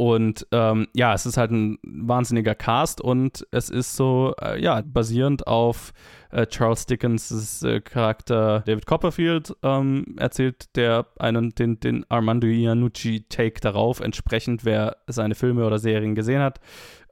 Und 0.00 0.46
ähm, 0.52 0.86
ja, 0.94 1.12
es 1.12 1.26
ist 1.26 1.36
halt 1.36 1.50
ein 1.50 1.76
wahnsinniger 1.82 2.54
Cast 2.54 3.00
und 3.00 3.44
es 3.50 3.68
ist 3.68 3.96
so, 3.96 4.32
äh, 4.40 4.62
ja, 4.62 4.80
basierend 4.86 5.48
auf 5.48 5.92
äh, 6.30 6.46
Charles 6.46 6.86
Dickens' 6.86 7.64
äh, 7.64 7.80
Charakter 7.80 8.60
David 8.64 8.86
Copperfield 8.86 9.56
ähm, 9.64 10.14
erzählt 10.16 10.76
der 10.76 11.06
einen, 11.18 11.50
den, 11.50 11.80
den 11.80 12.06
Armando 12.08 12.46
Iannucci-Take 12.46 13.60
darauf, 13.60 13.98
entsprechend 13.98 14.64
wer 14.64 14.98
seine 15.08 15.34
Filme 15.34 15.66
oder 15.66 15.80
Serien 15.80 16.14
gesehen 16.14 16.42
hat. 16.42 16.60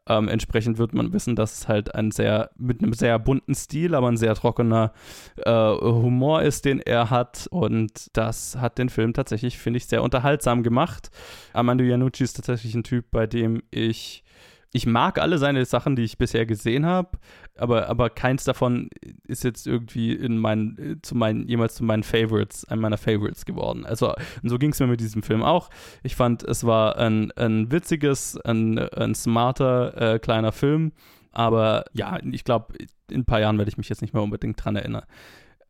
Ähm, 0.08 0.28
entsprechend 0.28 0.78
wird 0.78 0.94
man 0.94 1.12
wissen, 1.12 1.36
dass 1.36 1.58
es 1.58 1.68
halt 1.68 1.94
ein 1.94 2.10
sehr, 2.10 2.50
mit 2.56 2.82
einem 2.82 2.92
sehr 2.92 3.18
bunten 3.18 3.54
Stil, 3.54 3.94
aber 3.94 4.08
ein 4.08 4.16
sehr 4.16 4.34
trockener 4.34 4.92
äh, 5.36 5.50
Humor 5.50 6.42
ist, 6.42 6.64
den 6.64 6.80
er 6.80 7.10
hat. 7.10 7.48
Und 7.50 8.16
das 8.16 8.56
hat 8.56 8.78
den 8.78 8.88
Film 8.88 9.12
tatsächlich, 9.12 9.58
finde 9.58 9.78
ich, 9.78 9.86
sehr 9.86 10.02
unterhaltsam 10.02 10.62
gemacht. 10.62 11.10
Armando 11.52 11.84
Iannucci 11.84 12.24
ist 12.24 12.34
tatsächlich 12.34 12.74
ein 12.74 12.84
Typ, 12.84 13.10
bei 13.10 13.26
dem 13.26 13.62
ich 13.70 14.24
ich 14.72 14.86
mag 14.86 15.18
alle 15.18 15.38
seine 15.38 15.64
Sachen, 15.64 15.96
die 15.96 16.02
ich 16.02 16.18
bisher 16.18 16.46
gesehen 16.46 16.86
habe, 16.86 17.18
aber, 17.56 17.88
aber 17.88 18.10
keins 18.10 18.44
davon 18.44 18.90
ist 19.26 19.44
jetzt 19.44 19.66
irgendwie 19.66 20.12
in 20.12 20.38
meinen, 20.38 21.00
zu 21.02 21.14
meinen, 21.14 21.48
jemals 21.48 21.76
zu 21.76 21.84
meinen 21.84 22.02
Favorites, 22.02 22.64
einem 22.66 22.82
meiner 22.82 22.98
Favorites 22.98 23.44
geworden. 23.44 23.86
Also, 23.86 24.14
und 24.42 24.48
so 24.48 24.58
ging 24.58 24.72
es 24.72 24.80
mir 24.80 24.86
mit 24.86 25.00
diesem 25.00 25.22
Film 25.22 25.42
auch. 25.42 25.70
Ich 26.02 26.16
fand, 26.16 26.42
es 26.42 26.64
war 26.64 26.96
ein, 26.98 27.32
ein 27.32 27.70
witziges, 27.70 28.38
ein, 28.44 28.78
ein 28.78 29.14
smarter 29.14 30.14
äh, 30.14 30.18
kleiner 30.18 30.52
Film, 30.52 30.92
aber 31.32 31.84
ja, 31.92 32.18
ich 32.30 32.44
glaube, 32.44 32.74
in 33.10 33.20
ein 33.20 33.24
paar 33.24 33.40
Jahren 33.40 33.58
werde 33.58 33.70
ich 33.70 33.78
mich 33.78 33.88
jetzt 33.88 34.02
nicht 34.02 34.14
mehr 34.14 34.22
unbedingt 34.22 34.62
dran 34.62 34.76
erinnern. 34.76 35.04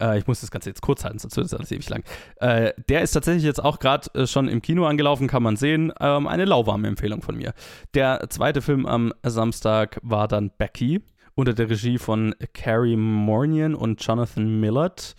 Äh, 0.00 0.18
ich 0.18 0.26
muss 0.26 0.40
das 0.40 0.50
Ganze 0.50 0.70
jetzt 0.70 0.82
kurz 0.82 1.04
halten, 1.04 1.18
sonst 1.18 1.37
wird 1.37 1.46
es 1.46 1.54
alles 1.54 1.72
ewig 1.72 1.88
lang. 1.88 2.02
Äh, 2.37 2.72
der 2.88 3.02
ist 3.02 3.12
tatsächlich 3.12 3.44
jetzt 3.44 3.62
auch 3.62 3.78
gerade 3.78 4.12
äh, 4.14 4.26
schon 4.26 4.48
im 4.48 4.62
Kino 4.62 4.87
angelaufen, 4.87 5.28
kann 5.28 5.42
man 5.42 5.56
sehen. 5.56 5.92
Ähm, 6.00 6.26
eine 6.26 6.44
lauwarme 6.44 6.88
Empfehlung 6.88 7.22
von 7.22 7.37
mir. 7.37 7.54
Der 7.94 8.28
zweite 8.28 8.62
Film 8.62 8.87
am 8.87 9.12
Samstag 9.22 9.98
war 10.02 10.28
dann 10.28 10.50
Becky 10.59 11.02
unter 11.35 11.52
der 11.52 11.68
Regie 11.68 11.98
von 11.98 12.35
Carrie 12.54 12.96
Mornian 12.96 13.74
und 13.74 14.04
Jonathan 14.04 14.61
Millard 14.61 15.14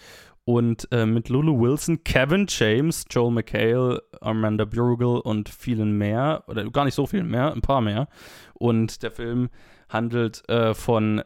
und 0.48 0.88
äh, 0.94 1.06
mit 1.06 1.28
Lulu 1.28 1.60
Wilson, 1.60 2.06
Kevin 2.06 2.46
James, 2.48 3.04
Joel 3.10 3.32
McHale, 3.32 4.02
Amanda 4.22 4.64
Brugel 4.64 5.20
und 5.20 5.50
vielen 5.50 5.98
mehr, 5.98 6.46
oder 6.48 6.64
gar 6.72 6.86
nicht 6.86 6.94
so 6.94 7.06
vielen 7.06 7.28
mehr, 7.28 7.52
ein 7.52 7.60
paar 7.60 7.82
mehr. 7.82 8.08
Und 8.54 9.04
der 9.04 9.12
Film 9.12 9.50
handelt 9.90 10.48
äh, 10.50 10.74
von 10.74 11.22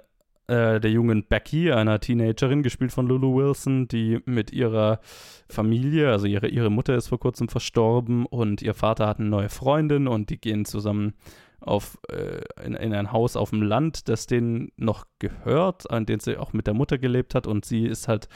äh, 0.48 0.80
der 0.80 0.92
jungen 0.92 1.26
Becky, 1.28 1.72
einer 1.72 2.00
Teenagerin, 2.00 2.64
gespielt 2.64 2.92
von 2.92 3.08
Lulu 3.08 3.36
Wilson, 3.36 3.88
die 3.88 4.20
mit 4.26 4.52
ihrer 4.52 5.00
Familie, 5.48 6.10
also 6.12 6.26
ihre, 6.26 6.48
ihre 6.48 6.70
Mutter 6.70 6.96
ist 6.96 7.08
vor 7.08 7.20
kurzem 7.20 7.50
verstorben 7.50 8.26
und 8.26 8.62
ihr 8.62 8.74
Vater 8.74 9.08
hat 9.08 9.20
eine 9.20 9.30
neue 9.30 9.50
Freundin 9.50 10.08
und 10.08 10.30
die 10.30 10.40
gehen 10.40 10.66
zusammen 10.66 11.14
auf, 11.60 11.98
äh, 12.10 12.42
in, 12.66 12.74
in, 12.74 12.94
ein 12.94 13.12
Haus 13.12 13.36
auf 13.36 13.52
dem 13.52 13.62
Land, 13.62 14.10
das 14.10 14.28
denen 14.28 14.72
noch 14.78 15.06
gehört, 15.20 15.90
an 15.92 16.06
dem 16.06 16.20
sie 16.20 16.38
auch 16.38 16.54
mit 16.54 16.68
der 16.68 16.74
Mutter 16.74 16.98
gelebt 16.98 17.36
hat 17.36 17.48
und 17.48 17.66
sie 17.66 17.86
ist 17.86 18.08
halt 18.08 18.28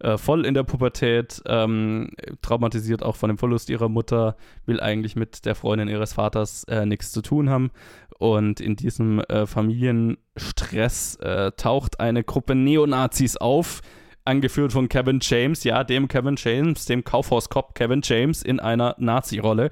äh, 0.00 0.18
voll 0.18 0.44
in 0.44 0.54
der 0.54 0.64
Pubertät, 0.64 1.42
ähm, 1.46 2.10
traumatisiert 2.42 3.02
auch 3.02 3.16
von 3.16 3.28
dem 3.28 3.38
Verlust 3.38 3.70
ihrer 3.70 3.88
Mutter, 3.88 4.36
will 4.66 4.80
eigentlich 4.80 5.16
mit 5.16 5.44
der 5.44 5.54
Freundin 5.54 5.88
ihres 5.88 6.14
Vaters 6.14 6.64
äh, 6.64 6.84
nichts 6.84 7.12
zu 7.12 7.22
tun 7.22 7.48
haben 7.48 7.70
und 8.18 8.60
in 8.60 8.76
diesem 8.76 9.20
äh, 9.20 9.46
Familienstress 9.46 11.16
äh, 11.16 11.52
taucht 11.52 12.00
eine 12.00 12.24
Gruppe 12.24 12.54
Neonazis 12.54 13.36
auf, 13.36 13.80
angeführt 14.24 14.72
von 14.72 14.88
Kevin 14.88 15.18
James, 15.22 15.64
ja, 15.64 15.84
dem 15.84 16.08
Kevin 16.08 16.36
James, 16.38 16.86
dem 16.86 17.04
Kaufhauskopf 17.04 17.74
Kevin 17.74 18.00
James 18.02 18.42
in 18.42 18.60
einer 18.60 18.94
Nazi-Rolle. 18.98 19.70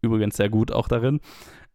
Übrigens 0.00 0.36
sehr 0.36 0.48
gut 0.48 0.72
auch 0.72 0.88
darin. 0.88 1.20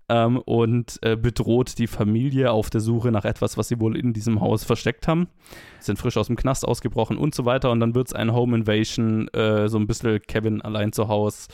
Ähm, 0.10 0.38
und 0.40 1.00
äh, 1.02 1.18
bedroht 1.18 1.78
die 1.80 1.88
Familie 1.88 2.52
auf 2.52 2.70
der 2.70 2.80
Suche 2.80 3.12
nach 3.12 3.26
etwas, 3.26 3.58
was 3.58 3.68
sie 3.68 3.80
wohl 3.82 3.98
in 3.98 4.14
diesem 4.14 4.40
Haus 4.40 4.64
versteckt 4.64 5.08
haben. 5.08 5.28
Sind 5.80 6.00
frisch 6.00 6.16
aus 6.16 6.28
dem 6.28 6.38
Knast 6.38 6.66
ausgebrochen 6.66 7.18
und 7.18 7.36
so 7.36 7.44
weiter. 7.44 7.72
Und 7.72 7.82
dann 7.82 7.94
wird 7.94 8.08
es 8.08 8.14
ein 8.14 8.34
Home 8.34 8.56
Invasion, 8.56 9.28
äh, 9.30 9.68
so 9.68 9.78
ein 9.78 9.88
bisschen 9.88 10.22
Kevin 10.22 10.62
allein 10.62 10.94
zu 10.94 11.10
Hause 11.10 11.48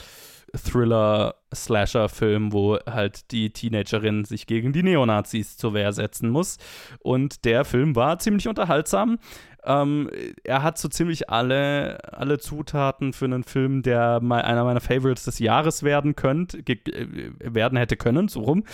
Thriller-Slasher-Film, 1.53 2.53
wo 2.53 2.77
halt 2.85 3.31
die 3.31 3.51
Teenagerin 3.51 4.25
sich 4.25 4.47
gegen 4.47 4.73
die 4.73 4.83
Neonazis 4.83 5.57
zur 5.57 5.73
Wehr 5.73 5.93
setzen 5.93 6.29
muss. 6.29 6.57
Und 6.99 7.45
der 7.45 7.65
Film 7.65 7.95
war 7.95 8.19
ziemlich 8.19 8.47
unterhaltsam. 8.47 9.19
Ähm, 9.65 10.09
er 10.43 10.61
hat 10.61 10.77
so 10.77 10.89
ziemlich 10.89 11.29
alle, 11.29 11.97
alle 12.13 12.37
Zutaten 12.37 13.13
für 13.13 13.25
einen 13.25 13.43
Film, 13.43 13.81
der 13.81 14.19
mal 14.19 14.41
einer 14.41 14.65
meiner 14.65 14.81
Favorites 14.81 15.23
des 15.23 15.39
Jahres 15.39 15.83
werden 15.83 16.15
könnte, 16.15 16.57
äh, 16.57 17.31
werden 17.39 17.77
hätte 17.77 17.95
können, 17.95 18.27
so 18.27 18.41
rum. 18.41 18.65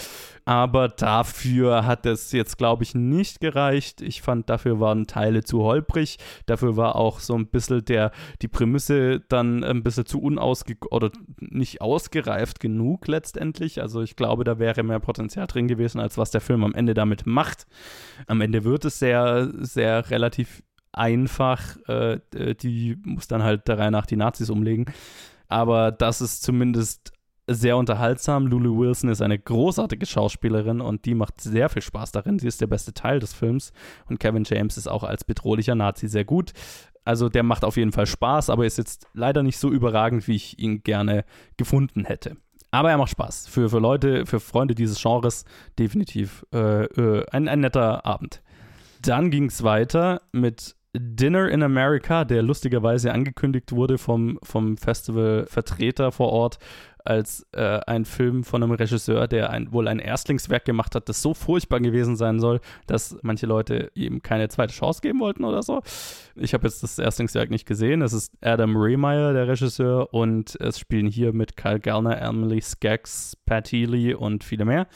Aber 0.46 0.88
dafür 0.88 1.86
hat 1.86 2.08
es 2.08 2.32
jetzt, 2.32 2.58
glaube 2.58 2.82
ich, 2.84 2.96
nicht 2.96 3.40
gereicht. 3.40 4.02
Ich 4.02 4.24
fand, 4.24 4.50
dafür 4.50 4.80
waren 4.80 5.06
Teile 5.06 5.44
zu 5.44 5.62
holprig. 5.62 6.18
Dafür 6.48 6.76
war 6.76 6.96
auch 6.96 7.20
so 7.20 7.36
ein 7.36 7.46
bisschen 7.46 7.86
der, 7.86 8.12
die 8.42 8.48
Prämisse 8.48 9.20
dann 9.20 9.64
ein 9.64 9.84
bisschen 9.84 10.08
zu 10.08 10.20
unausge 10.20 10.76
oder 10.90 11.12
nicht 11.40 11.82
ausgereift 11.82 12.60
genug 12.60 12.69
letztendlich. 13.08 13.82
Also 13.82 14.02
ich 14.02 14.16
glaube, 14.16 14.44
da 14.44 14.60
wäre 14.60 14.84
mehr 14.84 15.00
Potenzial 15.00 15.48
drin 15.48 15.68
gewesen, 15.68 16.00
als 16.00 16.18
was 16.18 16.32
der 16.32 16.42
Film 16.42 16.64
am 16.64 16.74
Ende 16.74 16.94
damit 16.94 17.26
macht. 17.26 17.68
Am 18.28 18.42
Ende 18.42 18.64
wird 18.64 18.86
es 18.86 19.00
sehr, 19.00 19.50
sehr 19.60 20.10
relativ 20.10 20.64
einfach. 20.92 21.78
Äh, 21.88 22.20
die 22.62 22.98
muss 23.04 23.28
dann 23.28 23.44
halt 23.44 23.68
der 23.68 23.80
Reihe 23.80 23.92
nach 23.92 24.06
die 24.06 24.18
Nazis 24.18 24.50
umlegen. 24.50 24.86
Aber 25.48 25.92
das 25.92 26.22
ist 26.22 26.44
zumindest 26.44 27.12
sehr 27.50 27.78
unterhaltsam. 27.78 28.48
Lulu 28.48 28.78
Wilson 28.78 29.10
ist 29.10 29.22
eine 29.22 29.40
großartige 29.40 30.06
Schauspielerin 30.06 30.82
und 30.82 31.06
die 31.06 31.16
macht 31.16 31.42
sehr 31.42 31.70
viel 31.70 31.82
Spaß 31.82 32.12
darin. 32.12 32.38
Sie 32.38 32.48
ist 32.48 32.62
der 32.62 32.68
beste 32.68 32.94
Teil 32.94 33.20
des 33.20 33.34
Films 33.34 33.74
und 34.08 34.20
Kevin 34.20 34.44
James 34.46 34.78
ist 34.78 34.88
auch 34.88 35.04
als 35.04 35.24
bedrohlicher 35.24 35.76
Nazi 35.76 36.08
sehr 36.08 36.26
gut. 36.26 36.54
Also 37.06 37.28
der 37.28 37.42
macht 37.42 37.64
auf 37.66 37.78
jeden 37.78 37.92
Fall 37.92 38.06
Spaß, 38.06 38.52
aber 38.52 38.66
ist 38.66 38.78
jetzt 38.78 39.08
leider 39.14 39.42
nicht 39.42 39.58
so 39.58 39.72
überragend, 39.72 40.28
wie 40.28 40.36
ich 40.36 40.60
ihn 40.60 40.84
gerne 40.84 41.26
gefunden 41.58 42.06
hätte. 42.06 42.38
Aber 42.72 42.92
er 42.92 42.98
macht 42.98 43.12
Spaß. 43.12 43.48
Für, 43.48 43.70
für 43.70 43.80
Leute, 43.80 44.26
für 44.26 44.40
Freunde 44.40 44.76
dieses 44.76 45.02
Genres 45.02 45.46
definitiv 45.78 46.46
äh, 46.54 46.86
äh, 46.86 47.26
ein, 47.32 47.48
ein 47.48 47.62
netter 47.62 48.06
Abend. 48.06 48.42
Dann 49.02 49.32
ging 49.32 49.46
es 49.46 49.64
weiter 49.64 50.22
mit 50.32 50.76
Dinner 50.94 51.50
in 51.50 51.62
America, 51.62 52.26
der 52.26 52.42
lustigerweise 52.42 53.14
angekündigt 53.14 53.72
wurde 53.72 53.98
vom, 53.98 54.40
vom 54.42 54.78
Festival-Vertreter 54.78 56.12
vor 56.12 56.30
Ort 56.30 56.58
als 57.10 57.46
äh, 57.54 57.80
ein 57.88 58.06
Film 58.06 58.44
von 58.44 58.62
einem 58.62 58.72
Regisseur, 58.72 59.28
der 59.28 59.50
ein, 59.50 59.74
wohl 59.74 59.88
ein 59.88 59.98
Erstlingswerk 59.98 60.64
gemacht 60.64 60.94
hat, 60.94 61.10
das 61.10 61.24
so 61.24 61.34
furchtbar 61.34 61.80
gewesen 61.80 62.16
sein 62.16 62.40
soll, 62.40 62.62
dass 62.86 63.18
manche 63.24 63.48
Leute 63.48 63.92
ihm 63.96 64.22
keine 64.22 64.48
zweite 64.48 64.74
Chance 64.74 65.02
geben 65.02 65.20
wollten 65.20 65.44
oder 65.44 65.64
so. 65.64 65.82
Ich 66.36 66.54
habe 66.54 66.68
jetzt 66.68 66.84
das 66.84 67.00
Erstlingswerk 67.00 67.50
nicht 67.50 67.66
gesehen. 67.66 68.04
Es 68.04 68.14
ist 68.14 68.32
Adam 68.42 68.78
Rehmeyer, 68.78 69.34
der 69.34 69.48
Regisseur, 69.48 70.14
und 70.14 70.56
es 70.62 70.78
spielen 70.78 71.08
hier 71.08 71.34
mit 71.34 71.58
Kyle 71.58 71.80
Gallner, 71.80 72.22
Emily 72.22 72.62
Skaggs, 72.62 73.36
Pat 73.46 73.72
Healy 73.72 74.14
und 74.14 74.44
viele 74.44 74.66
mehr. 74.66 74.88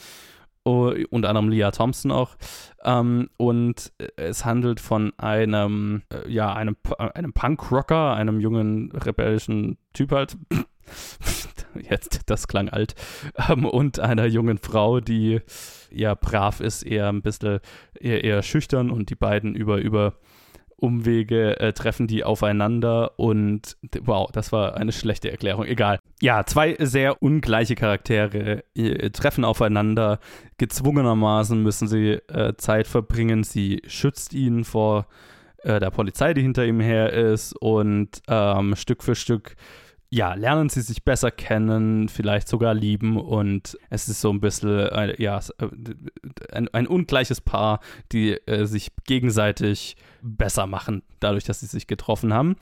uh, 0.66 0.94
unter 1.10 1.30
anderem 1.30 1.50
Leah 1.50 1.72
Thompson 1.72 2.12
auch. 2.12 2.36
Ähm, 2.84 3.30
und 3.38 3.92
es 4.18 4.46
handelt 4.46 4.80
von 4.80 5.14
einem, 5.18 6.04
äh, 6.14 6.30
ja, 6.30 6.54
einem, 6.54 6.78
einem 6.98 7.34
Punkrocker, 7.34 8.14
einem 8.14 8.40
jungen 8.40 8.92
rebellischen 8.92 9.78
Typ 9.94 10.12
halt. 10.12 10.38
Jetzt, 11.90 12.22
das 12.28 12.48
klang 12.48 12.70
alt. 12.70 12.96
Ähm, 13.50 13.66
und 13.66 14.00
einer 14.00 14.26
jungen 14.26 14.58
Frau, 14.58 15.00
die 15.00 15.42
ja 15.92 16.16
brav 16.16 16.60
ist, 16.60 16.84
eher 16.84 17.10
ein 17.10 17.22
bisschen 17.22 17.60
eher, 18.00 18.24
eher 18.24 18.44
schüchtern 18.44 18.90
und 18.90 19.10
die 19.10 19.16
beiden 19.16 19.56
über, 19.56 19.78
über 19.78 20.16
Umwege 20.84 21.60
äh, 21.62 21.72
treffen 21.72 22.08
die 22.08 22.26
aufeinander 22.26 23.18
und 23.18 23.78
wow, 24.02 24.30
das 24.34 24.52
war 24.52 24.76
eine 24.76 24.92
schlechte 24.92 25.32
Erklärung. 25.32 25.64
Egal. 25.66 25.98
Ja, 26.22 26.46
zwei 26.46 26.76
sehr 26.78 27.24
ungleiche 27.24 27.76
Charaktere 27.76 28.66
äh, 28.76 29.10
treffen 29.12 29.46
aufeinander. 29.46 30.20
Gezwungenermaßen 30.58 31.64
müssen 31.64 31.88
sie 31.88 32.14
äh, 32.28 32.56
Zeit 32.58 32.88
verbringen. 32.88 33.46
Sie 33.46 33.82
schützt 33.88 34.34
ihn 34.34 34.66
vor 34.66 35.08
äh, 35.60 35.80
der 35.80 35.90
Polizei, 35.90 36.34
die 36.34 36.42
hinter 36.42 36.66
ihm 36.66 36.82
her 36.82 37.14
ist 37.14 37.54
und 37.54 38.22
ähm, 38.28 38.76
Stück 38.76 39.04
für 39.04 39.16
Stück 39.16 39.56
ja, 40.14 40.36
lernen 40.36 40.70
sie 40.70 40.82
sich 40.82 41.04
besser 41.04 41.32
kennen, 41.32 42.08
vielleicht 42.08 42.48
sogar 42.48 42.76
lieben 42.76 43.20
und 43.20 43.80
es 43.90 44.08
ist 44.08 44.22
so 44.22 44.32
ein 44.32 44.42
bisschen, 44.42 44.70
äh, 44.70 45.20
ja, 45.20 45.40
äh, 45.58 45.68
ein, 46.52 46.68
ein, 46.68 46.86
ungleiches 46.86 47.42
Paar, 47.42 47.80
die 48.12 48.34
äh, 48.46 48.66
sich 48.66 48.92
gegenseitig 49.06 49.98
besser 50.22 50.68
machen, 50.68 51.02
dadurch, 51.20 51.46
dass 51.46 51.62
sie 51.62 51.66
sich 51.66 51.88
getroffen 51.88 52.32
haben. 52.32 52.58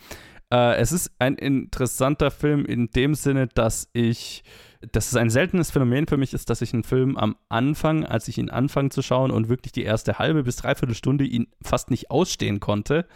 Äh, 0.49 0.77
es 0.77 0.93
ist 0.93 1.11
ein 1.19 1.35
interessanter 1.35 2.31
Film 2.31 2.63
in 2.63 2.89
dem 2.91 3.15
Sinne, 3.15 3.47
dass 3.47 3.89
ich, 3.91 4.45
dass 4.93 5.09
es 5.09 5.17
ein 5.17 5.29
seltenes 5.29 5.71
Phänomen 5.71 6.07
für 6.07 6.15
mich 6.15 6.33
ist, 6.33 6.49
dass 6.49 6.61
ich 6.61 6.73
einen 6.73 6.85
Film 6.85 7.17
am 7.17 7.35
Anfang, 7.49 8.05
als 8.05 8.29
ich 8.29 8.37
ihn 8.37 8.49
anfange 8.49 8.91
zu 8.91 9.01
schauen 9.01 9.29
und 9.29 9.49
wirklich 9.49 9.73
die 9.73 9.83
erste 9.83 10.19
halbe 10.19 10.43
bis 10.43 10.55
dreiviertel 10.55 10.95
Stunde 10.95 11.25
ihn 11.25 11.47
fast 11.61 11.91
nicht 11.91 12.11
ausstehen 12.11 12.61
konnte 12.61 13.07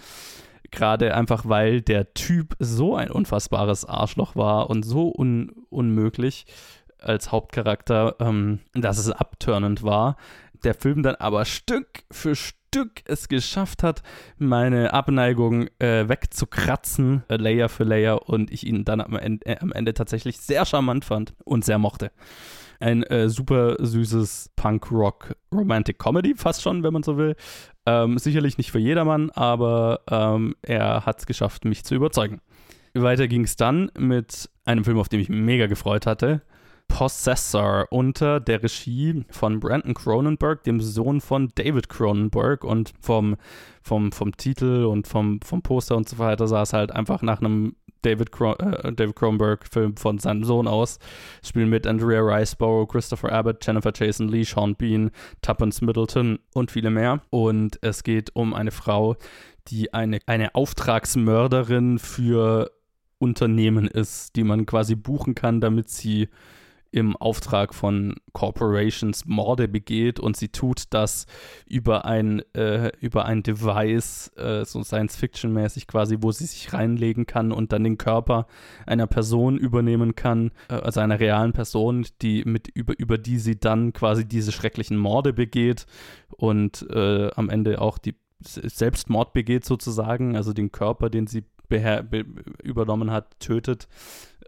Gerade 0.72 1.16
einfach, 1.16 1.48
weil 1.48 1.82
der 1.82 2.14
Typ 2.14 2.56
so 2.60 2.96
ein 2.96 3.12
unfassbares 3.12 3.86
Arschloch 3.86 4.36
war 4.36 4.70
und 4.70 4.84
so 4.84 5.14
un 5.16 5.52
unmöglich 5.70 6.46
als 7.00 7.32
Hauptcharakter, 7.32 8.16
ähm, 8.20 8.60
dass 8.74 8.98
es 8.98 9.10
abturnend 9.10 9.84
war. 9.84 10.18
Der 10.64 10.74
Film 10.74 11.04
dann 11.04 11.16
aber 11.16 11.46
Stück 11.46 12.04
für 12.12 12.36
Stück 12.36 13.04
es 13.06 13.28
geschafft 13.30 13.84
hat, 13.84 14.02
meine 14.38 14.94
Abneigung 14.94 15.68
äh, 15.80 16.10
wegzukratzen, 16.10 17.24
äh, 17.28 17.38
Layer 17.38 17.70
für 17.70 17.84
Layer, 17.84 18.28
und 18.28 18.52
ich 18.52 18.66
ihn 18.66 18.84
dann 18.84 19.02
am 19.02 19.16
Ende, 19.16 19.46
äh, 19.46 19.60
am 19.60 19.72
Ende 19.72 19.94
tatsächlich 19.94 20.40
sehr 20.40 20.66
charmant 20.66 21.06
fand 21.06 21.34
und 21.44 21.64
sehr 21.64 21.78
mochte 21.78 22.12
ein 22.80 23.04
äh, 23.04 23.30
super 23.30 23.78
süßes 23.80 24.52
Punk-Rock-Romantic-Comedy, 24.56 26.36
fast 26.36 26.62
schon, 26.62 26.84
wenn 26.84 26.94
man 26.94 27.04
so 27.04 27.18
will. 27.18 27.36
Ähm, 27.86 28.18
sicherlich 28.18 28.58
nicht 28.58 28.72
für 28.72 28.80
jedermann, 28.80 29.30
aber 29.32 30.02
ähm, 30.10 30.56
er 30.62 31.06
hat 31.06 31.20
es 31.20 31.26
geschafft, 31.26 31.66
mich 31.66 31.84
zu 31.84 31.96
überzeugen. 31.96 32.42
Weiter 32.94 33.28
ging 33.28 33.44
es 33.44 33.56
dann 33.56 33.92
mit 33.98 34.50
einem 34.64 34.86
Film, 34.86 35.00
auf 35.00 35.10
den 35.10 35.20
ich 35.20 35.30
mega 35.30 35.68
gefreut 35.68 36.06
hatte. 36.06 36.42
Possessor 36.88 37.88
unter 37.90 38.40
der 38.40 38.62
Regie 38.64 39.26
von 39.30 39.60
Brandon 39.60 39.94
Cronenberg, 39.94 40.64
dem 40.64 40.80
Sohn 40.80 41.20
von 41.20 41.52
David 41.56 41.90
Cronenberg 41.90 42.64
und 42.64 42.94
vom, 43.02 43.36
vom, 43.82 44.12
vom 44.12 44.38
Titel 44.38 44.86
und 44.86 45.08
vom, 45.08 45.42
vom 45.42 45.62
Poster 45.62 45.98
und 45.98 46.08
so 46.08 46.20
weiter 46.20 46.48
sah 46.48 46.62
es 46.62 46.74
halt 46.74 46.92
einfach 46.92 47.22
nach 47.22 47.42
einem 47.42 47.76
David, 48.06 48.32
Cron 48.32 48.56
äh, 48.60 48.94
David 48.94 49.16
Cronenberg-Film 49.16 49.98
von 49.98 50.20
seinem 50.20 50.44
Sohn 50.44 50.68
aus. 50.68 51.00
Spielen 51.44 51.70
mit 51.70 51.88
Andrea 51.88 52.22
Riceborough, 52.22 52.88
Christopher 52.88 53.32
Abbott, 53.32 53.66
Jennifer 53.66 53.92
Jason 53.94 54.28
Lee, 54.28 54.44
Sean 54.44 54.76
Bean, 54.76 55.12
Tuppence 55.42 55.82
Middleton 55.82 56.40
und 56.54 56.72
viele 56.72 56.92
mehr. 56.92 57.22
Und 57.32 57.80
es 57.82 58.04
geht 58.04 58.36
um 58.36 58.54
eine 58.54 58.72
Frau, 58.72 59.16
die 59.68 59.94
eine, 59.94 60.20
eine 60.28 60.54
Auftragsmörderin 60.54 61.98
für 61.98 62.72
Unternehmen 63.18 63.88
ist, 63.88 64.36
die 64.36 64.44
man 64.44 64.66
quasi 64.66 64.96
buchen 64.96 65.34
kann, 65.34 65.62
damit 65.62 65.90
sie 65.90 66.30
im 66.96 67.18
Auftrag 67.18 67.74
von 67.74 68.16
Corporations 68.32 69.26
Morde 69.26 69.68
begeht 69.68 70.18
und 70.18 70.38
sie 70.38 70.48
tut 70.48 70.86
das 70.92 71.26
über 71.68 72.06
ein, 72.06 72.42
äh, 72.54 72.90
über 73.02 73.26
ein 73.26 73.44
Device, 73.44 74.32
äh, 74.38 74.64
so 74.64 74.82
Science-Fiction-mäßig 74.82 75.88
quasi, 75.88 76.20
wo 76.22 76.32
sie 76.32 76.46
sich 76.46 76.72
reinlegen 76.72 77.26
kann 77.26 77.52
und 77.52 77.74
dann 77.74 77.84
den 77.84 77.98
Körper 77.98 78.48
einer 78.86 79.08
Person 79.08 79.58
übernehmen 79.58 80.16
kann, 80.16 80.52
äh, 80.70 80.76
also 80.76 81.02
einer 81.02 81.20
realen 81.20 81.52
Person, 81.52 82.08
die 82.22 82.46
mit 82.46 82.70
über, 82.70 82.98
über 82.98 83.18
die 83.18 83.40
sie 83.40 83.60
dann 83.60 83.92
quasi 83.92 84.26
diese 84.26 84.54
schrecklichen 84.54 84.96
Morde 84.98 85.34
begeht 85.34 85.88
und 86.30 86.90
äh, 86.90 87.30
am 87.36 87.50
Ende 87.50 87.82
auch 87.82 87.98
die 87.98 88.16
Selbstmord 88.40 89.34
begeht 89.34 89.66
sozusagen, 89.66 90.38
also 90.38 90.54
den 90.54 90.72
Körper, 90.72 91.10
den 91.10 91.28
sie 91.28 91.44
übernommen 92.64 93.12
hat, 93.12 93.40
tötet 93.40 93.88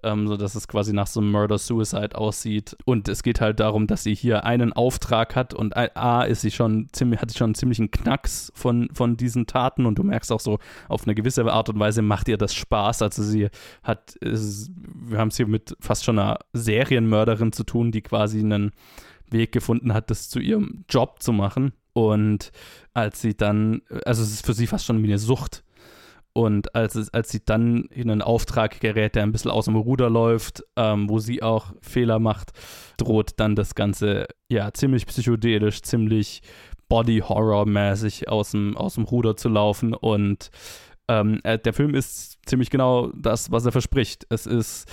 ähm, 0.03 0.27
sodass 0.27 0.56
es 0.56 0.67
quasi 0.67 0.93
nach 0.93 1.08
so 1.08 1.19
einem 1.19 1.32
Murder-Suicide 1.32 2.15
aussieht. 2.17 2.77
Und 2.86 3.08
es 3.08 3.23
geht 3.23 3.41
halt 3.41 3.60
darum, 3.60 3.88
dass 3.88 4.03
sie 4.03 4.15
hier 4.15 4.43
einen 4.45 4.73
Auftrag 4.73 5.36
hat 5.36 5.53
und 5.53 5.75
A, 5.75 6.23
ist 6.23 6.41
sie 6.41 6.51
schon 6.51 6.88
ziemlich, 6.91 7.21
hat 7.21 7.32
sie 7.32 7.38
schon 7.38 7.47
einen 7.47 7.56
ziemlichen 7.56 7.91
Knacks 7.91 8.51
von, 8.56 8.89
von 8.93 9.17
diesen 9.17 9.47
Taten 9.47 9.86
und 9.86 9.97
du 9.97 10.03
merkst 10.03 10.32
auch 10.32 10.39
so, 10.39 10.60
auf 10.88 11.03
eine 11.03 11.15
gewisse 11.15 11.45
Art 11.51 11.69
und 11.69 11.80
Weise 11.80 12.01
macht 12.01 12.27
ihr 12.27 12.38
das 12.38 12.53
Spaß. 12.53 13.01
Also 13.01 13.23
sie 13.23 13.49
hat, 13.84 14.15
ist, 14.17 14.71
wir 14.75 15.17
haben 15.17 15.30
es 15.30 15.38
hier 15.38 15.47
mit 15.47 15.75
fast 15.80 16.03
schon 16.03 16.19
einer 16.19 16.39
Serienmörderin 16.53 17.51
zu 17.51 17.63
tun, 17.63 17.91
die 17.91 18.01
quasi 18.01 18.39
einen 18.39 18.71
Weg 19.30 19.51
gefunden 19.51 19.93
hat, 19.93 20.10
das 20.10 20.30
zu 20.30 20.39
ihrem 20.39 20.86
Job 20.89 21.21
zu 21.21 21.34
machen. 21.34 21.73
Und 21.93 22.51
als 22.93 23.21
sie 23.21 23.36
dann, 23.36 23.82
also 24.06 24.21
es 24.21 24.32
ist 24.32 24.45
für 24.45 24.53
sie 24.53 24.67
fast 24.67 24.86
schon 24.86 25.01
wie 25.01 25.08
eine 25.08 25.17
Sucht, 25.17 25.63
und 26.38 26.76
als, 26.76 26.93
es, 26.93 27.12
als 27.15 27.32
sie 27.32 27.43
dann 27.43 27.86
in 27.86 28.12
einen 28.12 28.21
Auftrag 28.21 28.80
gerät, 28.80 29.15
der 29.15 29.23
ein 29.23 29.32
bisschen 29.32 29.50
aus 29.50 29.65
dem 29.65 29.76
Ruder 29.76 30.08
läuft, 30.08 30.63
ähm, 30.76 31.10
wo 31.10 31.17
sie 31.17 31.41
auch 31.41 31.73
Fehler 31.82 32.19
macht, 32.19 32.52
droht 32.97 33.32
dann 33.38 33.56
das 33.56 33.73
Ganze 33.73 34.28
ja 34.47 34.71
ziemlich 34.71 35.08
psychedelisch, 35.08 35.82
ziemlich 35.82 36.43
Body-Horror-mäßig 36.89 38.30
aus 38.30 38.52
dem, 38.52 38.78
aus 38.78 38.93
dem 38.93 39.06
Ruder 39.06 39.36
zu 39.36 39.50
laufen. 39.50 39.95
Und 39.95 40.52
ähm, 41.08 41.39
äh, 41.43 41.58
der 41.58 41.73
Film 41.73 41.95
ist 41.95 42.38
ziemlich 42.45 42.69
genau 42.69 43.12
das, 43.15 43.50
was 43.50 43.65
er 43.65 43.71
verspricht. 43.71 44.28
Es 44.30 44.45
ist 44.45 44.88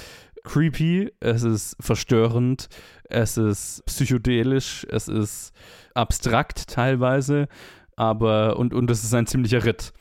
creepy, 0.44 1.12
es 1.20 1.42
ist 1.42 1.76
verstörend, 1.78 2.70
es 3.10 3.36
ist 3.36 3.84
psychedelisch, 3.84 4.86
es 4.88 5.08
ist 5.08 5.52
abstrakt 5.92 6.68
teilweise, 6.68 7.48
aber 7.96 8.56
und, 8.56 8.72
und 8.72 8.90
es 8.90 9.04
ist 9.04 9.12
ein 9.12 9.26
ziemlicher 9.26 9.62
Ritt 9.66 9.92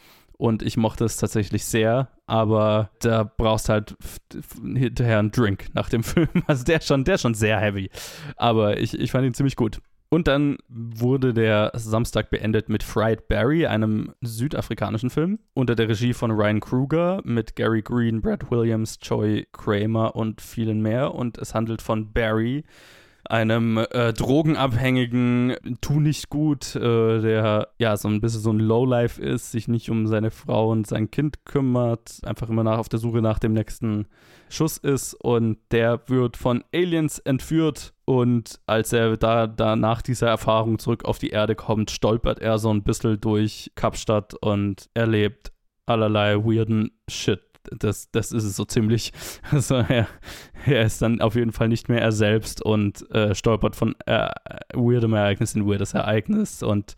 und 0.43 0.61
ich 0.61 0.75
mochte 0.75 1.05
es 1.05 1.15
tatsächlich 1.15 1.63
sehr, 1.63 2.09
aber 2.27 2.89
da 2.99 3.23
brauchst 3.23 3.69
halt 3.69 3.95
hinterher 4.61 5.19
einen 5.19 5.31
Drink 5.31 5.67
nach 5.73 5.87
dem 5.87 6.03
Film. 6.03 6.27
Also 6.47 6.65
der 6.65 6.79
ist 6.79 6.87
schon, 6.87 7.05
der 7.05 7.15
ist 7.15 7.21
schon 7.21 7.33
sehr 7.33 7.57
heavy. 7.61 7.89
Aber 8.35 8.77
ich, 8.77 8.99
ich 8.99 9.09
fand 9.09 9.25
ihn 9.25 9.33
ziemlich 9.33 9.55
gut. 9.55 9.79
Und 10.09 10.27
dann 10.27 10.57
wurde 10.67 11.33
der 11.33 11.71
Samstag 11.75 12.29
beendet 12.29 12.67
mit 12.67 12.83
Fried 12.83 13.29
Barry, 13.29 13.67
einem 13.67 14.15
südafrikanischen 14.19 15.09
Film, 15.09 15.39
unter 15.53 15.75
der 15.75 15.87
Regie 15.87 16.11
von 16.11 16.31
Ryan 16.31 16.59
Kruger 16.59 17.21
mit 17.23 17.55
Gary 17.55 17.81
Green, 17.81 18.21
Brad 18.21 18.51
Williams, 18.51 18.99
Joy 19.01 19.47
Kramer 19.53 20.13
und 20.13 20.41
vielen 20.41 20.81
mehr. 20.81 21.15
Und 21.15 21.37
es 21.37 21.55
handelt 21.55 21.81
von 21.81 22.11
Barry, 22.11 22.65
einem 23.29 23.77
äh, 23.77 24.13
drogenabhängigen 24.13 25.55
Tu 25.81 25.99
nicht 25.99 26.29
gut, 26.29 26.75
äh, 26.75 27.21
der 27.21 27.69
ja 27.79 27.97
so 27.97 28.07
ein 28.07 28.21
bisschen 28.21 28.41
so 28.41 28.51
ein 28.51 28.59
Lowlife 28.59 29.21
ist, 29.21 29.51
sich 29.51 29.67
nicht 29.67 29.89
um 29.89 30.07
seine 30.07 30.31
Frau 30.31 30.71
und 30.71 30.87
sein 30.87 31.09
Kind 31.09 31.45
kümmert, 31.45 32.19
einfach 32.23 32.49
immer 32.49 32.63
nach 32.63 32.77
auf 32.77 32.89
der 32.89 32.99
Suche 32.99 33.21
nach 33.21 33.39
dem 33.39 33.53
nächsten 33.53 34.07
Schuss 34.49 34.77
ist 34.77 35.13
und 35.15 35.57
der 35.71 36.01
wird 36.07 36.37
von 36.37 36.63
Aliens 36.73 37.19
entführt 37.19 37.93
und 38.05 38.59
als 38.67 38.93
er 38.93 39.17
da, 39.17 39.47
da 39.47 39.75
nach 39.75 40.01
dieser 40.01 40.27
Erfahrung 40.27 40.77
zurück 40.79 41.05
auf 41.05 41.17
die 41.17 41.29
Erde 41.29 41.55
kommt, 41.55 41.91
stolpert 41.91 42.39
er 42.39 42.59
so 42.59 42.71
ein 42.71 42.83
bisschen 42.83 43.19
durch 43.19 43.71
Kapstadt 43.75 44.35
und 44.35 44.89
erlebt 44.93 45.53
allerlei 45.85 46.37
weirden 46.37 46.91
Shit 47.09 47.52
das, 47.71 48.11
das 48.11 48.31
ist 48.31 48.43
es 48.43 48.55
so 48.55 48.65
ziemlich. 48.65 49.11
Also 49.51 49.75
er, 49.75 50.07
er 50.65 50.83
ist 50.83 51.01
dann 51.01 51.21
auf 51.21 51.35
jeden 51.35 51.51
Fall 51.51 51.67
nicht 51.67 51.89
mehr 51.89 52.01
er 52.01 52.11
selbst 52.11 52.61
und 52.61 53.09
äh, 53.11 53.35
stolpert 53.35 53.75
von 53.75 53.95
äh, 54.05 54.29
weirdem 54.73 55.13
Ereignis 55.13 55.53
in 55.53 55.67
weirdes 55.67 55.93
Ereignis 55.93 56.63
und 56.63 56.95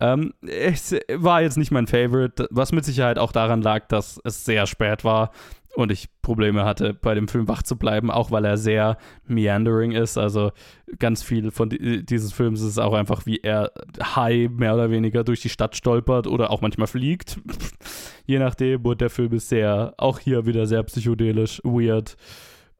ähm, 0.00 0.32
es 0.46 0.94
war 1.12 1.42
jetzt 1.42 1.56
nicht 1.56 1.72
mein 1.72 1.86
Favorite, 1.88 2.46
was 2.50 2.72
mit 2.72 2.84
Sicherheit 2.84 3.18
auch 3.18 3.32
daran 3.32 3.62
lag, 3.62 3.88
dass 3.88 4.20
es 4.24 4.44
sehr 4.44 4.66
spät 4.66 5.02
war 5.02 5.32
und 5.78 5.92
ich 5.92 6.08
Probleme 6.22 6.64
hatte, 6.64 6.92
bei 6.92 7.14
dem 7.14 7.28
Film 7.28 7.46
wach 7.46 7.62
zu 7.62 7.76
bleiben, 7.76 8.10
auch 8.10 8.32
weil 8.32 8.44
er 8.44 8.56
sehr 8.56 8.98
meandering 9.28 9.92
ist. 9.92 10.18
Also 10.18 10.50
ganz 10.98 11.22
viel 11.22 11.52
von 11.52 11.70
dieses 11.70 12.32
Films 12.32 12.62
ist 12.62 12.78
auch 12.78 12.94
einfach, 12.94 13.26
wie 13.26 13.36
er 13.36 13.70
high 14.02 14.50
mehr 14.50 14.74
oder 14.74 14.90
weniger 14.90 15.22
durch 15.22 15.40
die 15.40 15.48
Stadt 15.48 15.76
stolpert 15.76 16.26
oder 16.26 16.50
auch 16.50 16.62
manchmal 16.62 16.88
fliegt. 16.88 17.38
Je 18.26 18.40
nachdem. 18.40 18.84
Und 18.84 19.00
der 19.00 19.08
Film 19.08 19.32
ist 19.34 19.50
sehr, 19.50 19.94
auch 19.98 20.18
hier 20.18 20.46
wieder 20.46 20.66
sehr 20.66 20.82
psychedelisch, 20.82 21.60
weird. 21.62 22.16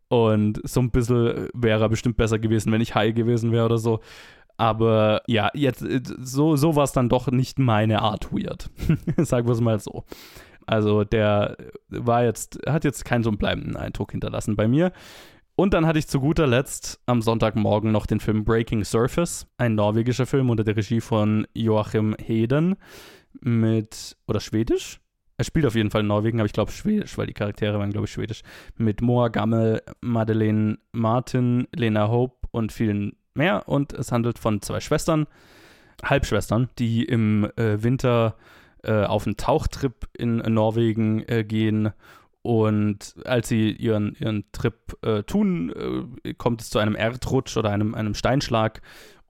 Und 0.08 0.60
so 0.68 0.80
ein 0.80 0.90
bisschen 0.90 1.50
wäre 1.54 1.84
er 1.84 1.88
bestimmt 1.88 2.16
besser 2.16 2.40
gewesen, 2.40 2.72
wenn 2.72 2.80
ich 2.80 2.96
high 2.96 3.14
gewesen 3.14 3.52
wäre 3.52 3.66
oder 3.66 3.78
so. 3.78 4.00
Aber 4.56 5.22
ja, 5.28 5.52
jetzt 5.54 5.82
äh, 5.82 6.00
so, 6.18 6.56
so 6.56 6.74
war 6.74 6.82
es 6.82 6.90
dann 6.90 7.08
doch 7.08 7.30
nicht 7.30 7.60
meine 7.60 8.02
Art 8.02 8.32
weird. 8.32 8.70
Sagen 9.18 9.46
wir 9.46 9.52
es 9.52 9.60
mal 9.60 9.78
so. 9.78 10.02
Also 10.68 11.04
der 11.04 11.56
war 11.88 12.24
jetzt, 12.24 12.58
hat 12.66 12.84
jetzt 12.84 13.04
keinen 13.04 13.24
so 13.24 13.32
bleibenden 13.32 13.76
Eindruck 13.76 14.12
hinterlassen 14.12 14.54
bei 14.54 14.68
mir. 14.68 14.92
Und 15.56 15.74
dann 15.74 15.86
hatte 15.86 15.98
ich 15.98 16.06
zu 16.06 16.20
guter 16.20 16.46
Letzt 16.46 17.00
am 17.06 17.20
Sonntagmorgen 17.20 17.90
noch 17.90 18.06
den 18.06 18.20
Film 18.20 18.44
Breaking 18.44 18.84
Surface, 18.84 19.48
ein 19.56 19.74
norwegischer 19.74 20.26
Film 20.26 20.50
unter 20.50 20.62
der 20.62 20.76
Regie 20.76 21.00
von 21.00 21.46
Joachim 21.54 22.14
Heden 22.22 22.76
mit, 23.40 24.16
oder 24.28 24.40
Schwedisch? 24.40 25.00
Er 25.36 25.44
spielt 25.44 25.66
auf 25.66 25.74
jeden 25.74 25.90
Fall 25.90 26.02
in 26.02 26.06
Norwegen, 26.06 26.38
aber 26.38 26.46
ich 26.46 26.52
glaube 26.52 26.70
Schwedisch, 26.70 27.16
weil 27.16 27.26
die 27.26 27.32
Charaktere 27.32 27.78
waren, 27.78 27.90
glaube 27.90 28.06
ich, 28.06 28.12
Schwedisch. 28.12 28.42
Mit 28.76 29.00
Moa 29.00 29.28
Gammel, 29.28 29.82
Madeleine 30.00 30.78
Martin, 30.92 31.66
Lena 31.74 32.08
Hope 32.08 32.36
und 32.50 32.72
vielen 32.72 33.16
mehr. 33.34 33.68
Und 33.68 33.92
es 33.94 34.12
handelt 34.12 34.38
von 34.38 34.60
zwei 34.62 34.80
Schwestern, 34.80 35.26
Halbschwestern, 36.04 36.68
die 36.78 37.04
im 37.04 37.50
äh, 37.56 37.82
Winter 37.82 38.36
äh, 38.82 39.04
auf 39.04 39.26
einen 39.26 39.36
Tauchtrip 39.36 40.08
in 40.16 40.36
Norwegen 40.36 41.22
äh, 41.28 41.44
gehen. 41.44 41.90
Und 42.42 43.16
als 43.24 43.48
sie 43.48 43.70
ihren, 43.72 44.14
ihren 44.18 44.50
Trip 44.52 44.96
äh, 45.02 45.22
tun, 45.22 46.16
äh, 46.24 46.34
kommt 46.34 46.62
es 46.62 46.70
zu 46.70 46.78
einem 46.78 46.94
Erdrutsch 46.94 47.56
oder 47.56 47.70
einem, 47.70 47.94
einem 47.94 48.14
Steinschlag. 48.14 48.80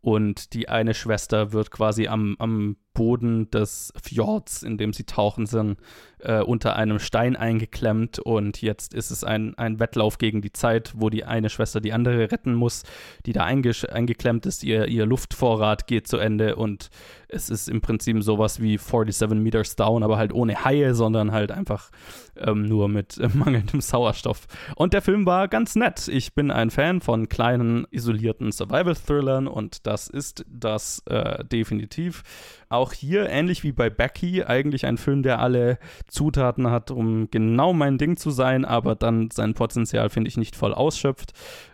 Und 0.01 0.55
die 0.55 0.69
eine 0.69 0.95
Schwester 0.95 1.53
wird 1.53 1.71
quasi 1.71 2.07
am, 2.07 2.37
am 2.39 2.77
Boden 2.99 3.49
des 3.53 3.93
Fjords, 4.03 4.65
in 4.65 4.77
dem 4.77 4.93
sie 4.93 5.05
tauchen 5.05 5.47
sind, 5.47 5.79
äh, 6.19 6.41
unter 6.41 6.75
einem 6.75 6.99
Stein 6.99 7.37
eingeklemmt 7.37 8.19
und 8.19 8.61
jetzt 8.61 8.93
ist 8.93 9.13
es 9.13 9.23
ein, 9.23 9.57
ein 9.57 9.79
Wettlauf 9.79 10.19
gegen 10.19 10.43
die 10.43 10.51
Zeit, 10.51 10.93
wo 10.97 11.09
die 11.09 11.25
eine 11.25 11.49
Schwester 11.49 11.81
die 11.81 11.93
andere 11.93 12.33
retten 12.33 12.55
muss, 12.55 12.83
die 13.25 13.33
da 13.33 13.45
eingeklemmt 13.45 14.47
ist. 14.47 14.65
Ihr, 14.65 14.87
ihr 14.87 15.07
Luftvorrat 15.07 15.87
geht 15.87 16.09
zu 16.09 16.17
Ende 16.17 16.57
und 16.57 16.91
es 17.29 17.51
ist 17.51 17.69
im 17.69 17.81
Prinzip 17.81 18.21
sowas 18.23 18.61
wie 18.61 18.79
47 18.79 19.39
Meters 19.39 19.77
Down, 19.77 20.03
aber 20.03 20.17
halt 20.17 20.33
ohne 20.33 20.65
Haie, 20.65 20.95
sondern 20.95 21.31
halt 21.31 21.53
einfach 21.53 21.91
ähm, 22.37 22.63
nur 22.63 22.89
mit 22.89 23.19
äh, 23.19 23.29
mangelndem 23.35 23.81
Sauerstoff. 23.81 24.47
Und 24.75 24.95
der 24.95 25.03
Film 25.03 25.25
war 25.27 25.47
ganz 25.47 25.77
nett. 25.77 26.09
Ich 26.09 26.35
bin 26.35 26.51
ein 26.51 26.71
Fan 26.71 27.01
von 27.01 27.29
kleinen, 27.29 27.87
isolierten 27.91 28.51
Survival-Thrillern 28.51 29.47
und 29.47 29.87
das 29.87 30.09
ist 30.09 30.45
das 30.49 31.03
äh, 31.07 31.45
definitiv. 31.45 32.23
Auch 32.71 32.88
hier, 32.93 33.29
ähnlich 33.29 33.63
wie 33.63 33.73
bei 33.73 33.91
Becky, 33.91 34.45
eigentlich 34.45 34.87
ein 34.87 34.99
Film, 34.99 35.23
der 35.23 35.41
alle 35.41 35.79
Zutaten 36.09 36.71
hat, 36.71 36.91
um 36.91 37.31
genau 37.31 37.73
mein 37.73 37.99
Ding 37.99 38.17
zu 38.17 38.31
sein, 38.31 38.65
aber 38.65 38.95
dann 38.95 39.31
sein 39.31 39.55
Potenzial, 39.55 40.09
finde 40.11 40.29
ich, 40.29 40.37
nicht 40.37 40.57
voll 40.57 40.75
ausschöpft. 40.75 41.33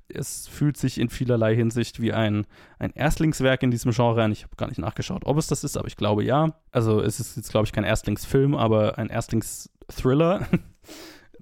Es 0.09 0.49
fühlt 0.49 0.77
sich 0.77 1.01
in 1.01 1.09
vielerlei 1.09 1.55
Hinsicht 1.55 2.01
wie 2.01 2.13
ein, 2.13 2.47
ein 2.79 2.93
Erstlingswerk 2.93 3.63
in 3.63 3.71
diesem 3.71 3.93
Genre 3.93 4.23
an. 4.23 4.33
Ich 4.33 4.43
habe 4.43 4.57
gar 4.57 4.69
nicht 4.69 4.79
nachgeschaut, 4.79 5.23
ob 5.25 5.39
es 5.39 5.47
das 5.47 5.65
ist, 5.65 5.77
aber 5.77 5.89
ich 5.89 5.97
glaube 5.97 6.25
ja. 6.25 6.55
Also 6.73 7.01
es 7.01 7.21
ist 7.21 7.37
jetzt, 7.37 7.51
glaube 7.51 7.67
ich, 7.67 7.73
kein 7.73 7.85
Erstlingsfilm, 7.85 8.55
aber 8.55 8.99
ein 8.99 9.09
Erstlingsthriller. 9.09 10.47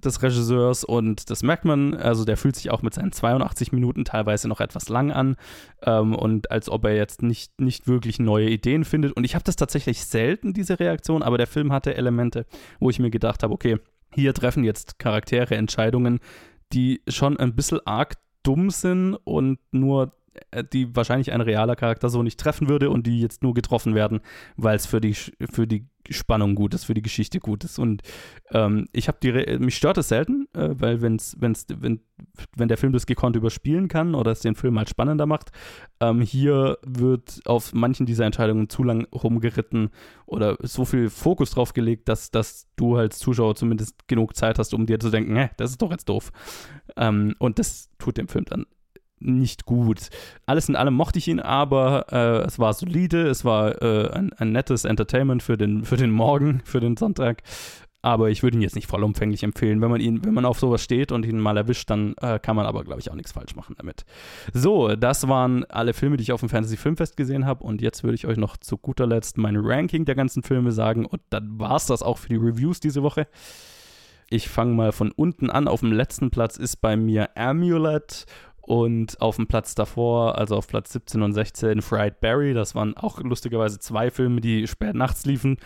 des 0.05 0.23
Regisseurs 0.23 0.85
und 0.85 1.31
das 1.31 1.43
merkt 1.43 1.65
man, 1.65 1.95
also 1.95 2.25
der 2.25 2.37
fühlt 2.37 2.57
sich 2.57 2.71
auch 2.71 2.83
mit 2.83 2.95
seinen 2.95 3.13
82 3.13 3.73
Minuten 3.73 4.05
teilweise 4.05 4.49
noch 4.49 4.61
etwas 4.61 4.89
lang 4.89 5.11
an 5.13 5.37
ähm, 5.83 6.15
und 6.15 6.51
als 6.51 6.69
ob 6.69 6.85
er 6.85 6.95
jetzt 6.95 7.23
nicht, 7.23 7.61
nicht 7.61 7.87
wirklich 7.87 8.19
neue 8.19 8.49
Ideen 8.49 8.85
findet. 8.85 9.13
Und 9.13 9.25
ich 9.25 9.35
habe 9.35 9.45
das 9.45 9.57
tatsächlich 9.57 10.05
selten, 10.05 10.53
diese 10.53 10.79
Reaktion, 10.81 11.23
aber 11.23 11.39
der 11.39 11.47
Film 11.47 11.73
hatte 11.73 11.97
Elemente, 11.97 12.47
wo 12.81 12.91
ich 12.91 12.99
mir 12.99 13.11
gedacht 13.11 13.43
habe, 13.43 13.55
okay, 13.55 13.79
hier 14.15 14.35
treffen 14.35 14.65
jetzt 14.65 14.99
Charaktere 14.99 15.57
Entscheidungen, 15.57 16.21
die 16.73 17.03
schon 17.09 17.39
ein 17.39 17.55
bisschen 17.55 17.81
arg 17.87 18.15
dumm 18.43 18.71
sind 18.71 19.17
und 19.25 19.59
nur 19.71 20.13
die 20.73 20.95
wahrscheinlich 20.95 21.33
ein 21.33 21.41
realer 21.41 21.77
Charakter 21.77 22.09
so 22.09 22.23
nicht 22.23 22.41
treffen 22.41 22.69
würde 22.69 22.91
und 22.91 23.07
die 23.07 23.21
jetzt 23.21 23.43
nur 23.43 23.55
getroffen 23.55 23.95
werden, 23.95 24.21
weil 24.57 24.77
es 24.77 24.87
für 24.87 25.01
die, 25.01 25.15
für 25.15 25.67
die 25.67 25.87
Spannung 26.11 26.55
gut 26.55 26.75
ist, 26.75 26.85
für 26.85 26.95
die 26.95 27.03
Geschichte 27.03 27.39
gut 27.39 27.65
ist. 27.65 27.79
Und 27.79 28.03
ähm, 28.51 28.89
ich 28.93 29.09
habe 29.09 29.19
die, 29.23 29.31
Re 29.31 29.59
mich 29.59 29.77
stört 29.77 29.99
es 29.99 30.09
selten, 30.09 30.49
äh, 30.55 30.71
weil 30.73 31.01
wenn's, 31.01 31.37
wenn's, 31.39 31.67
wenn, 31.69 32.01
wenn 32.57 32.69
der 32.69 32.77
Film 32.77 32.93
das 32.93 33.07
gekonnt 33.07 33.37
überspielen 33.37 33.89
kann 33.89 34.15
oder 34.15 34.33
es 34.33 34.41
den 34.41 34.55
Film 34.55 34.79
halt 34.79 34.89
spannender 34.89 35.27
macht, 35.27 35.51
ähm, 36.01 36.21
hier 36.21 36.79
wird 36.83 37.41
auf 37.45 37.73
manchen 37.73 38.07
dieser 38.07 38.25
Entscheidungen 38.25 38.69
zu 38.69 38.83
lang 38.83 39.07
rumgeritten 39.13 39.91
oder 40.27 40.57
so 40.61 40.85
viel 40.85 41.09
Fokus 41.09 41.51
drauf 41.51 41.73
gelegt, 41.73 42.09
dass, 42.09 42.31
dass 42.31 42.69
du 42.77 42.97
als 42.97 43.19
Zuschauer 43.19 43.55
zumindest 43.55 44.09
genug 44.09 44.35
Zeit 44.37 44.59
hast, 44.59 44.75
um 44.75 44.87
dir 44.87 44.99
zu 44.99 45.11
denken, 45.11 45.37
hä, 45.37 45.51
das 45.57 45.71
ist 45.71 45.83
doch 45.83 45.91
jetzt 45.91 46.09
doof. 46.09 46.33
Ähm, 46.97 47.35
und 47.39 47.59
das 47.59 47.91
tut 47.99 48.17
dem 48.17 48.29
Film 48.29 48.45
dann 48.47 48.67
nicht 49.25 49.65
gut. 49.65 50.09
Alles 50.47 50.69
in 50.69 50.77
allem 50.77 50.95
mochte 50.95 51.19
ich 51.19 51.29
ihn, 51.29 51.41
aber 51.41 52.07
äh, 52.13 52.47
es 52.47 52.59
war 52.59 52.73
solide, 52.73 53.27
es 53.29 53.45
war 53.45 53.81
äh, 53.83 54.11
ein, 54.11 54.33
ein, 54.35 54.53
nettes 54.53 54.85
Entertainment 54.85 55.43
für 55.43 55.57
den, 55.57 55.85
für 55.85 55.97
den 55.97 56.11
Morgen, 56.11 56.61
für 56.65 56.81
den 56.81 56.97
Sonntag. 56.97 57.43
Aber 58.05 58.31
ich 58.31 58.43
würde 58.43 58.57
ihn 58.57 58.63
jetzt 58.63 58.75
nicht 58.75 58.89
vollumfänglich 58.89 59.45
empfehlen. 59.45 59.81
Wenn 59.81 59.91
man 59.91 60.01
ihn, 60.01 60.25
wenn 60.25 60.35
man 60.35 60.45
auf 60.45 60.59
sowas 60.59 60.83
steht 60.83 61.13
und 61.13 61.25
ihn 61.25 61.39
mal 61.39 61.57
erwischt, 61.57 61.89
dann 61.89 62.15
äh, 62.21 62.41
kann 62.41 62.57
man 62.57 62.67
aber, 62.67 62.83
glaube 62.83 63.01
ich, 63.01 63.09
auch 63.09 63.15
nichts 63.15 63.31
falsch 63.31 63.55
machen 63.55 63.77
damit. 63.79 64.05
So, 64.53 64.97
das 64.97 65.29
waren 65.29 65.65
alle 65.67 65.93
Filme, 65.93 66.17
die 66.17 66.25
ich 66.25 66.33
auf 66.33 66.41
dem 66.41 66.49
Fantasy 66.49 66.77
Filmfest 66.77 67.17
gesehen 67.17 67.47
habe. 67.47 67.63
Und 67.63 67.81
jetzt 67.81 68.03
würde 68.03 68.17
ich 68.17 68.27
euch 68.27 68.39
noch 68.39 68.57
zu 68.57 68.77
guter 68.77 69.07
Letzt 69.07 69.39
mein 69.39 69.57
Ranking 69.57 70.05
der 70.05 70.17
ganzen 70.17 70.43
Filme 70.43 70.73
sagen. 70.73 71.07
Und 71.07 71.23
dann 71.31 71.61
war 71.61 71.77
es 71.77 71.87
das 71.87 72.03
auch 72.03 72.19
für 72.19 72.29
die 72.29 72.37
Reviews 72.37 72.81
diese 72.81 73.05
Woche. 73.05 73.29
Ich 74.33 74.49
fange 74.49 74.75
mal 74.75 74.93
von 74.93 75.13
unten 75.13 75.51
an. 75.51 75.69
Auf 75.69 75.81
dem 75.81 75.93
letzten 75.93 76.31
Platz 76.31 76.57
ist 76.57 76.77
bei 76.77 76.97
mir 76.97 77.37
Amulet 77.37 78.25
und 78.63 79.21
auf 79.21 79.37
dem 79.37 79.49
Platz 79.49 79.75
davor, 79.75 80.39
also 80.39 80.57
auf 80.57 80.69
Platz 80.69 80.93
17 80.93 81.23
und 81.23 81.33
16, 81.33 81.83
Fried 81.83 82.21
Berry. 82.21 82.55
Das 82.55 82.75
waren 82.75 82.97
auch 82.97 83.21
lustigerweise 83.21 83.79
zwei 83.79 84.11
Filme, 84.11 84.41
die 84.41 84.67
spät 84.67 84.95
nachts 84.95 85.27
liefen. 85.27 85.59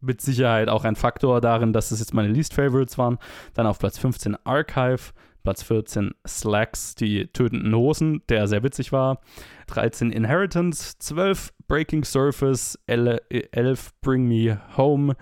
Mit 0.00 0.20
Sicherheit 0.20 0.68
auch 0.68 0.84
ein 0.84 0.96
Faktor 0.96 1.40
darin, 1.40 1.72
dass 1.72 1.92
es 1.92 2.00
jetzt 2.00 2.12
meine 2.12 2.28
Least 2.28 2.54
Favorites 2.54 2.98
waren. 2.98 3.18
Dann 3.54 3.66
auf 3.66 3.78
Platz 3.78 3.98
15 3.98 4.36
Archive. 4.44 5.12
Platz 5.44 5.62
14 5.64 6.12
Slacks, 6.26 6.94
die 6.94 7.26
tötenden 7.26 7.74
Hosen, 7.74 8.22
der 8.28 8.46
sehr 8.46 8.62
witzig 8.62 8.92
war. 8.92 9.20
13 9.68 10.10
Inheritance. 10.12 10.98
12 10.98 11.52
Breaking 11.68 12.04
Surface. 12.04 12.78
11 12.86 13.90
Bring 14.00 14.26
Me 14.26 14.60
Home. 14.76 15.14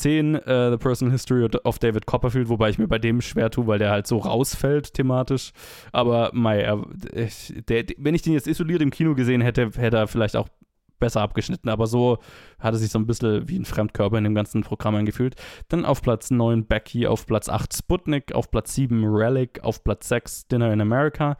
10 0.00 0.34
uh, 0.34 0.70
The 0.70 0.76
Personal 0.78 1.12
History 1.12 1.48
of 1.64 1.78
David 1.78 2.06
Copperfield, 2.06 2.48
wobei 2.48 2.70
ich 2.70 2.78
mir 2.78 2.88
bei 2.88 2.98
dem 2.98 3.20
schwer 3.20 3.50
tue, 3.50 3.66
weil 3.66 3.78
der 3.78 3.90
halt 3.90 4.06
so 4.06 4.18
rausfällt 4.18 4.94
thematisch. 4.94 5.52
Aber 5.92 6.30
mei, 6.32 6.60
er, 6.60 6.84
der, 7.68 7.84
wenn 7.98 8.14
ich 8.14 8.22
den 8.22 8.34
jetzt 8.34 8.46
isoliert 8.46 8.82
im 8.82 8.90
Kino 8.90 9.14
gesehen 9.14 9.40
hätte, 9.40 9.70
hätte 9.76 9.96
er 9.96 10.06
vielleicht 10.06 10.36
auch 10.36 10.48
besser 10.98 11.20
abgeschnitten, 11.20 11.68
aber 11.68 11.86
so 11.86 12.18
hat 12.58 12.74
er 12.74 12.78
sich 12.78 12.90
so 12.90 12.98
ein 12.98 13.06
bisschen 13.06 13.48
wie 13.48 13.58
ein 13.58 13.64
Fremdkörper 13.64 14.18
in 14.18 14.24
dem 14.24 14.34
ganzen 14.34 14.62
Programm 14.62 14.94
angefühlt. 14.94 15.34
Dann 15.68 15.84
auf 15.84 16.02
Platz 16.02 16.30
9 16.30 16.66
Becky, 16.66 17.06
auf 17.06 17.26
Platz 17.26 17.48
8 17.48 17.74
Sputnik, 17.74 18.34
auf 18.34 18.50
Platz 18.50 18.74
7 18.74 19.04
Relic, 19.04 19.62
auf 19.62 19.84
Platz 19.84 20.08
6 20.08 20.48
Dinner 20.48 20.72
in 20.72 20.80
America, 20.80 21.36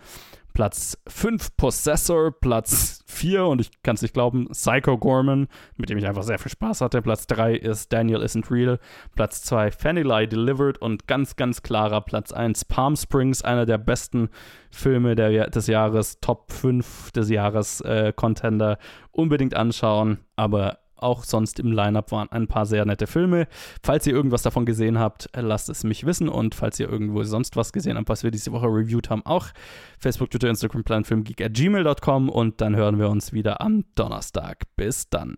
Platz 0.56 0.96
5 1.06 1.58
Possessor, 1.58 2.32
Platz 2.32 3.04
4 3.04 3.44
und 3.44 3.60
ich 3.60 3.82
kann 3.82 3.96
es 3.96 4.00
nicht 4.00 4.14
glauben, 4.14 4.48
Psycho 4.52 4.96
Gorman, 4.96 5.48
mit 5.76 5.90
dem 5.90 5.98
ich 5.98 6.06
einfach 6.06 6.22
sehr 6.22 6.38
viel 6.38 6.50
Spaß 6.50 6.80
hatte. 6.80 7.02
Platz 7.02 7.26
3 7.26 7.56
ist 7.56 7.92
Daniel 7.92 8.22
Isn't 8.22 8.50
Real, 8.50 8.78
Platz 9.14 9.42
2 9.42 9.70
Fanny 9.70 10.02
Delivered 10.02 10.78
und 10.78 11.06
ganz, 11.06 11.36
ganz 11.36 11.62
klarer 11.62 12.00
Platz 12.00 12.32
1 12.32 12.64
Palm 12.64 12.96
Springs, 12.96 13.42
einer 13.42 13.66
der 13.66 13.76
besten 13.76 14.30
Filme 14.70 15.14
der, 15.14 15.50
des 15.50 15.66
Jahres, 15.66 16.20
Top 16.20 16.50
5 16.50 17.10
des 17.10 17.28
Jahres 17.28 17.82
äh, 17.82 18.14
Contender. 18.16 18.78
Unbedingt 19.10 19.54
anschauen, 19.54 20.20
aber 20.36 20.78
auch 20.96 21.24
sonst 21.24 21.58
im 21.60 21.72
Lineup 21.72 22.12
waren 22.12 22.30
ein 22.30 22.46
paar 22.48 22.66
sehr 22.66 22.84
nette 22.84 23.06
Filme. 23.06 23.46
Falls 23.82 24.06
ihr 24.06 24.14
irgendwas 24.14 24.42
davon 24.42 24.66
gesehen 24.66 24.98
habt, 24.98 25.28
lasst 25.34 25.68
es 25.68 25.84
mich 25.84 26.06
wissen. 26.06 26.28
Und 26.28 26.54
falls 26.54 26.78
ihr 26.80 26.88
irgendwo 26.88 27.22
sonst 27.24 27.56
was 27.56 27.72
gesehen 27.72 27.96
habt, 27.96 28.08
was 28.08 28.22
wir 28.22 28.30
diese 28.30 28.52
Woche 28.52 28.66
reviewed 28.66 29.10
haben, 29.10 29.24
auch 29.24 29.48
Facebook, 29.98 30.30
Twitter, 30.30 30.48
Instagram, 30.48 30.84
planfilmgeek 30.84 31.40
at 31.40 31.54
gmail.com. 31.54 32.28
Und 32.28 32.60
dann 32.60 32.76
hören 32.76 32.98
wir 32.98 33.10
uns 33.10 33.32
wieder 33.32 33.60
am 33.60 33.84
Donnerstag. 33.94 34.64
Bis 34.76 35.08
dann. 35.08 35.36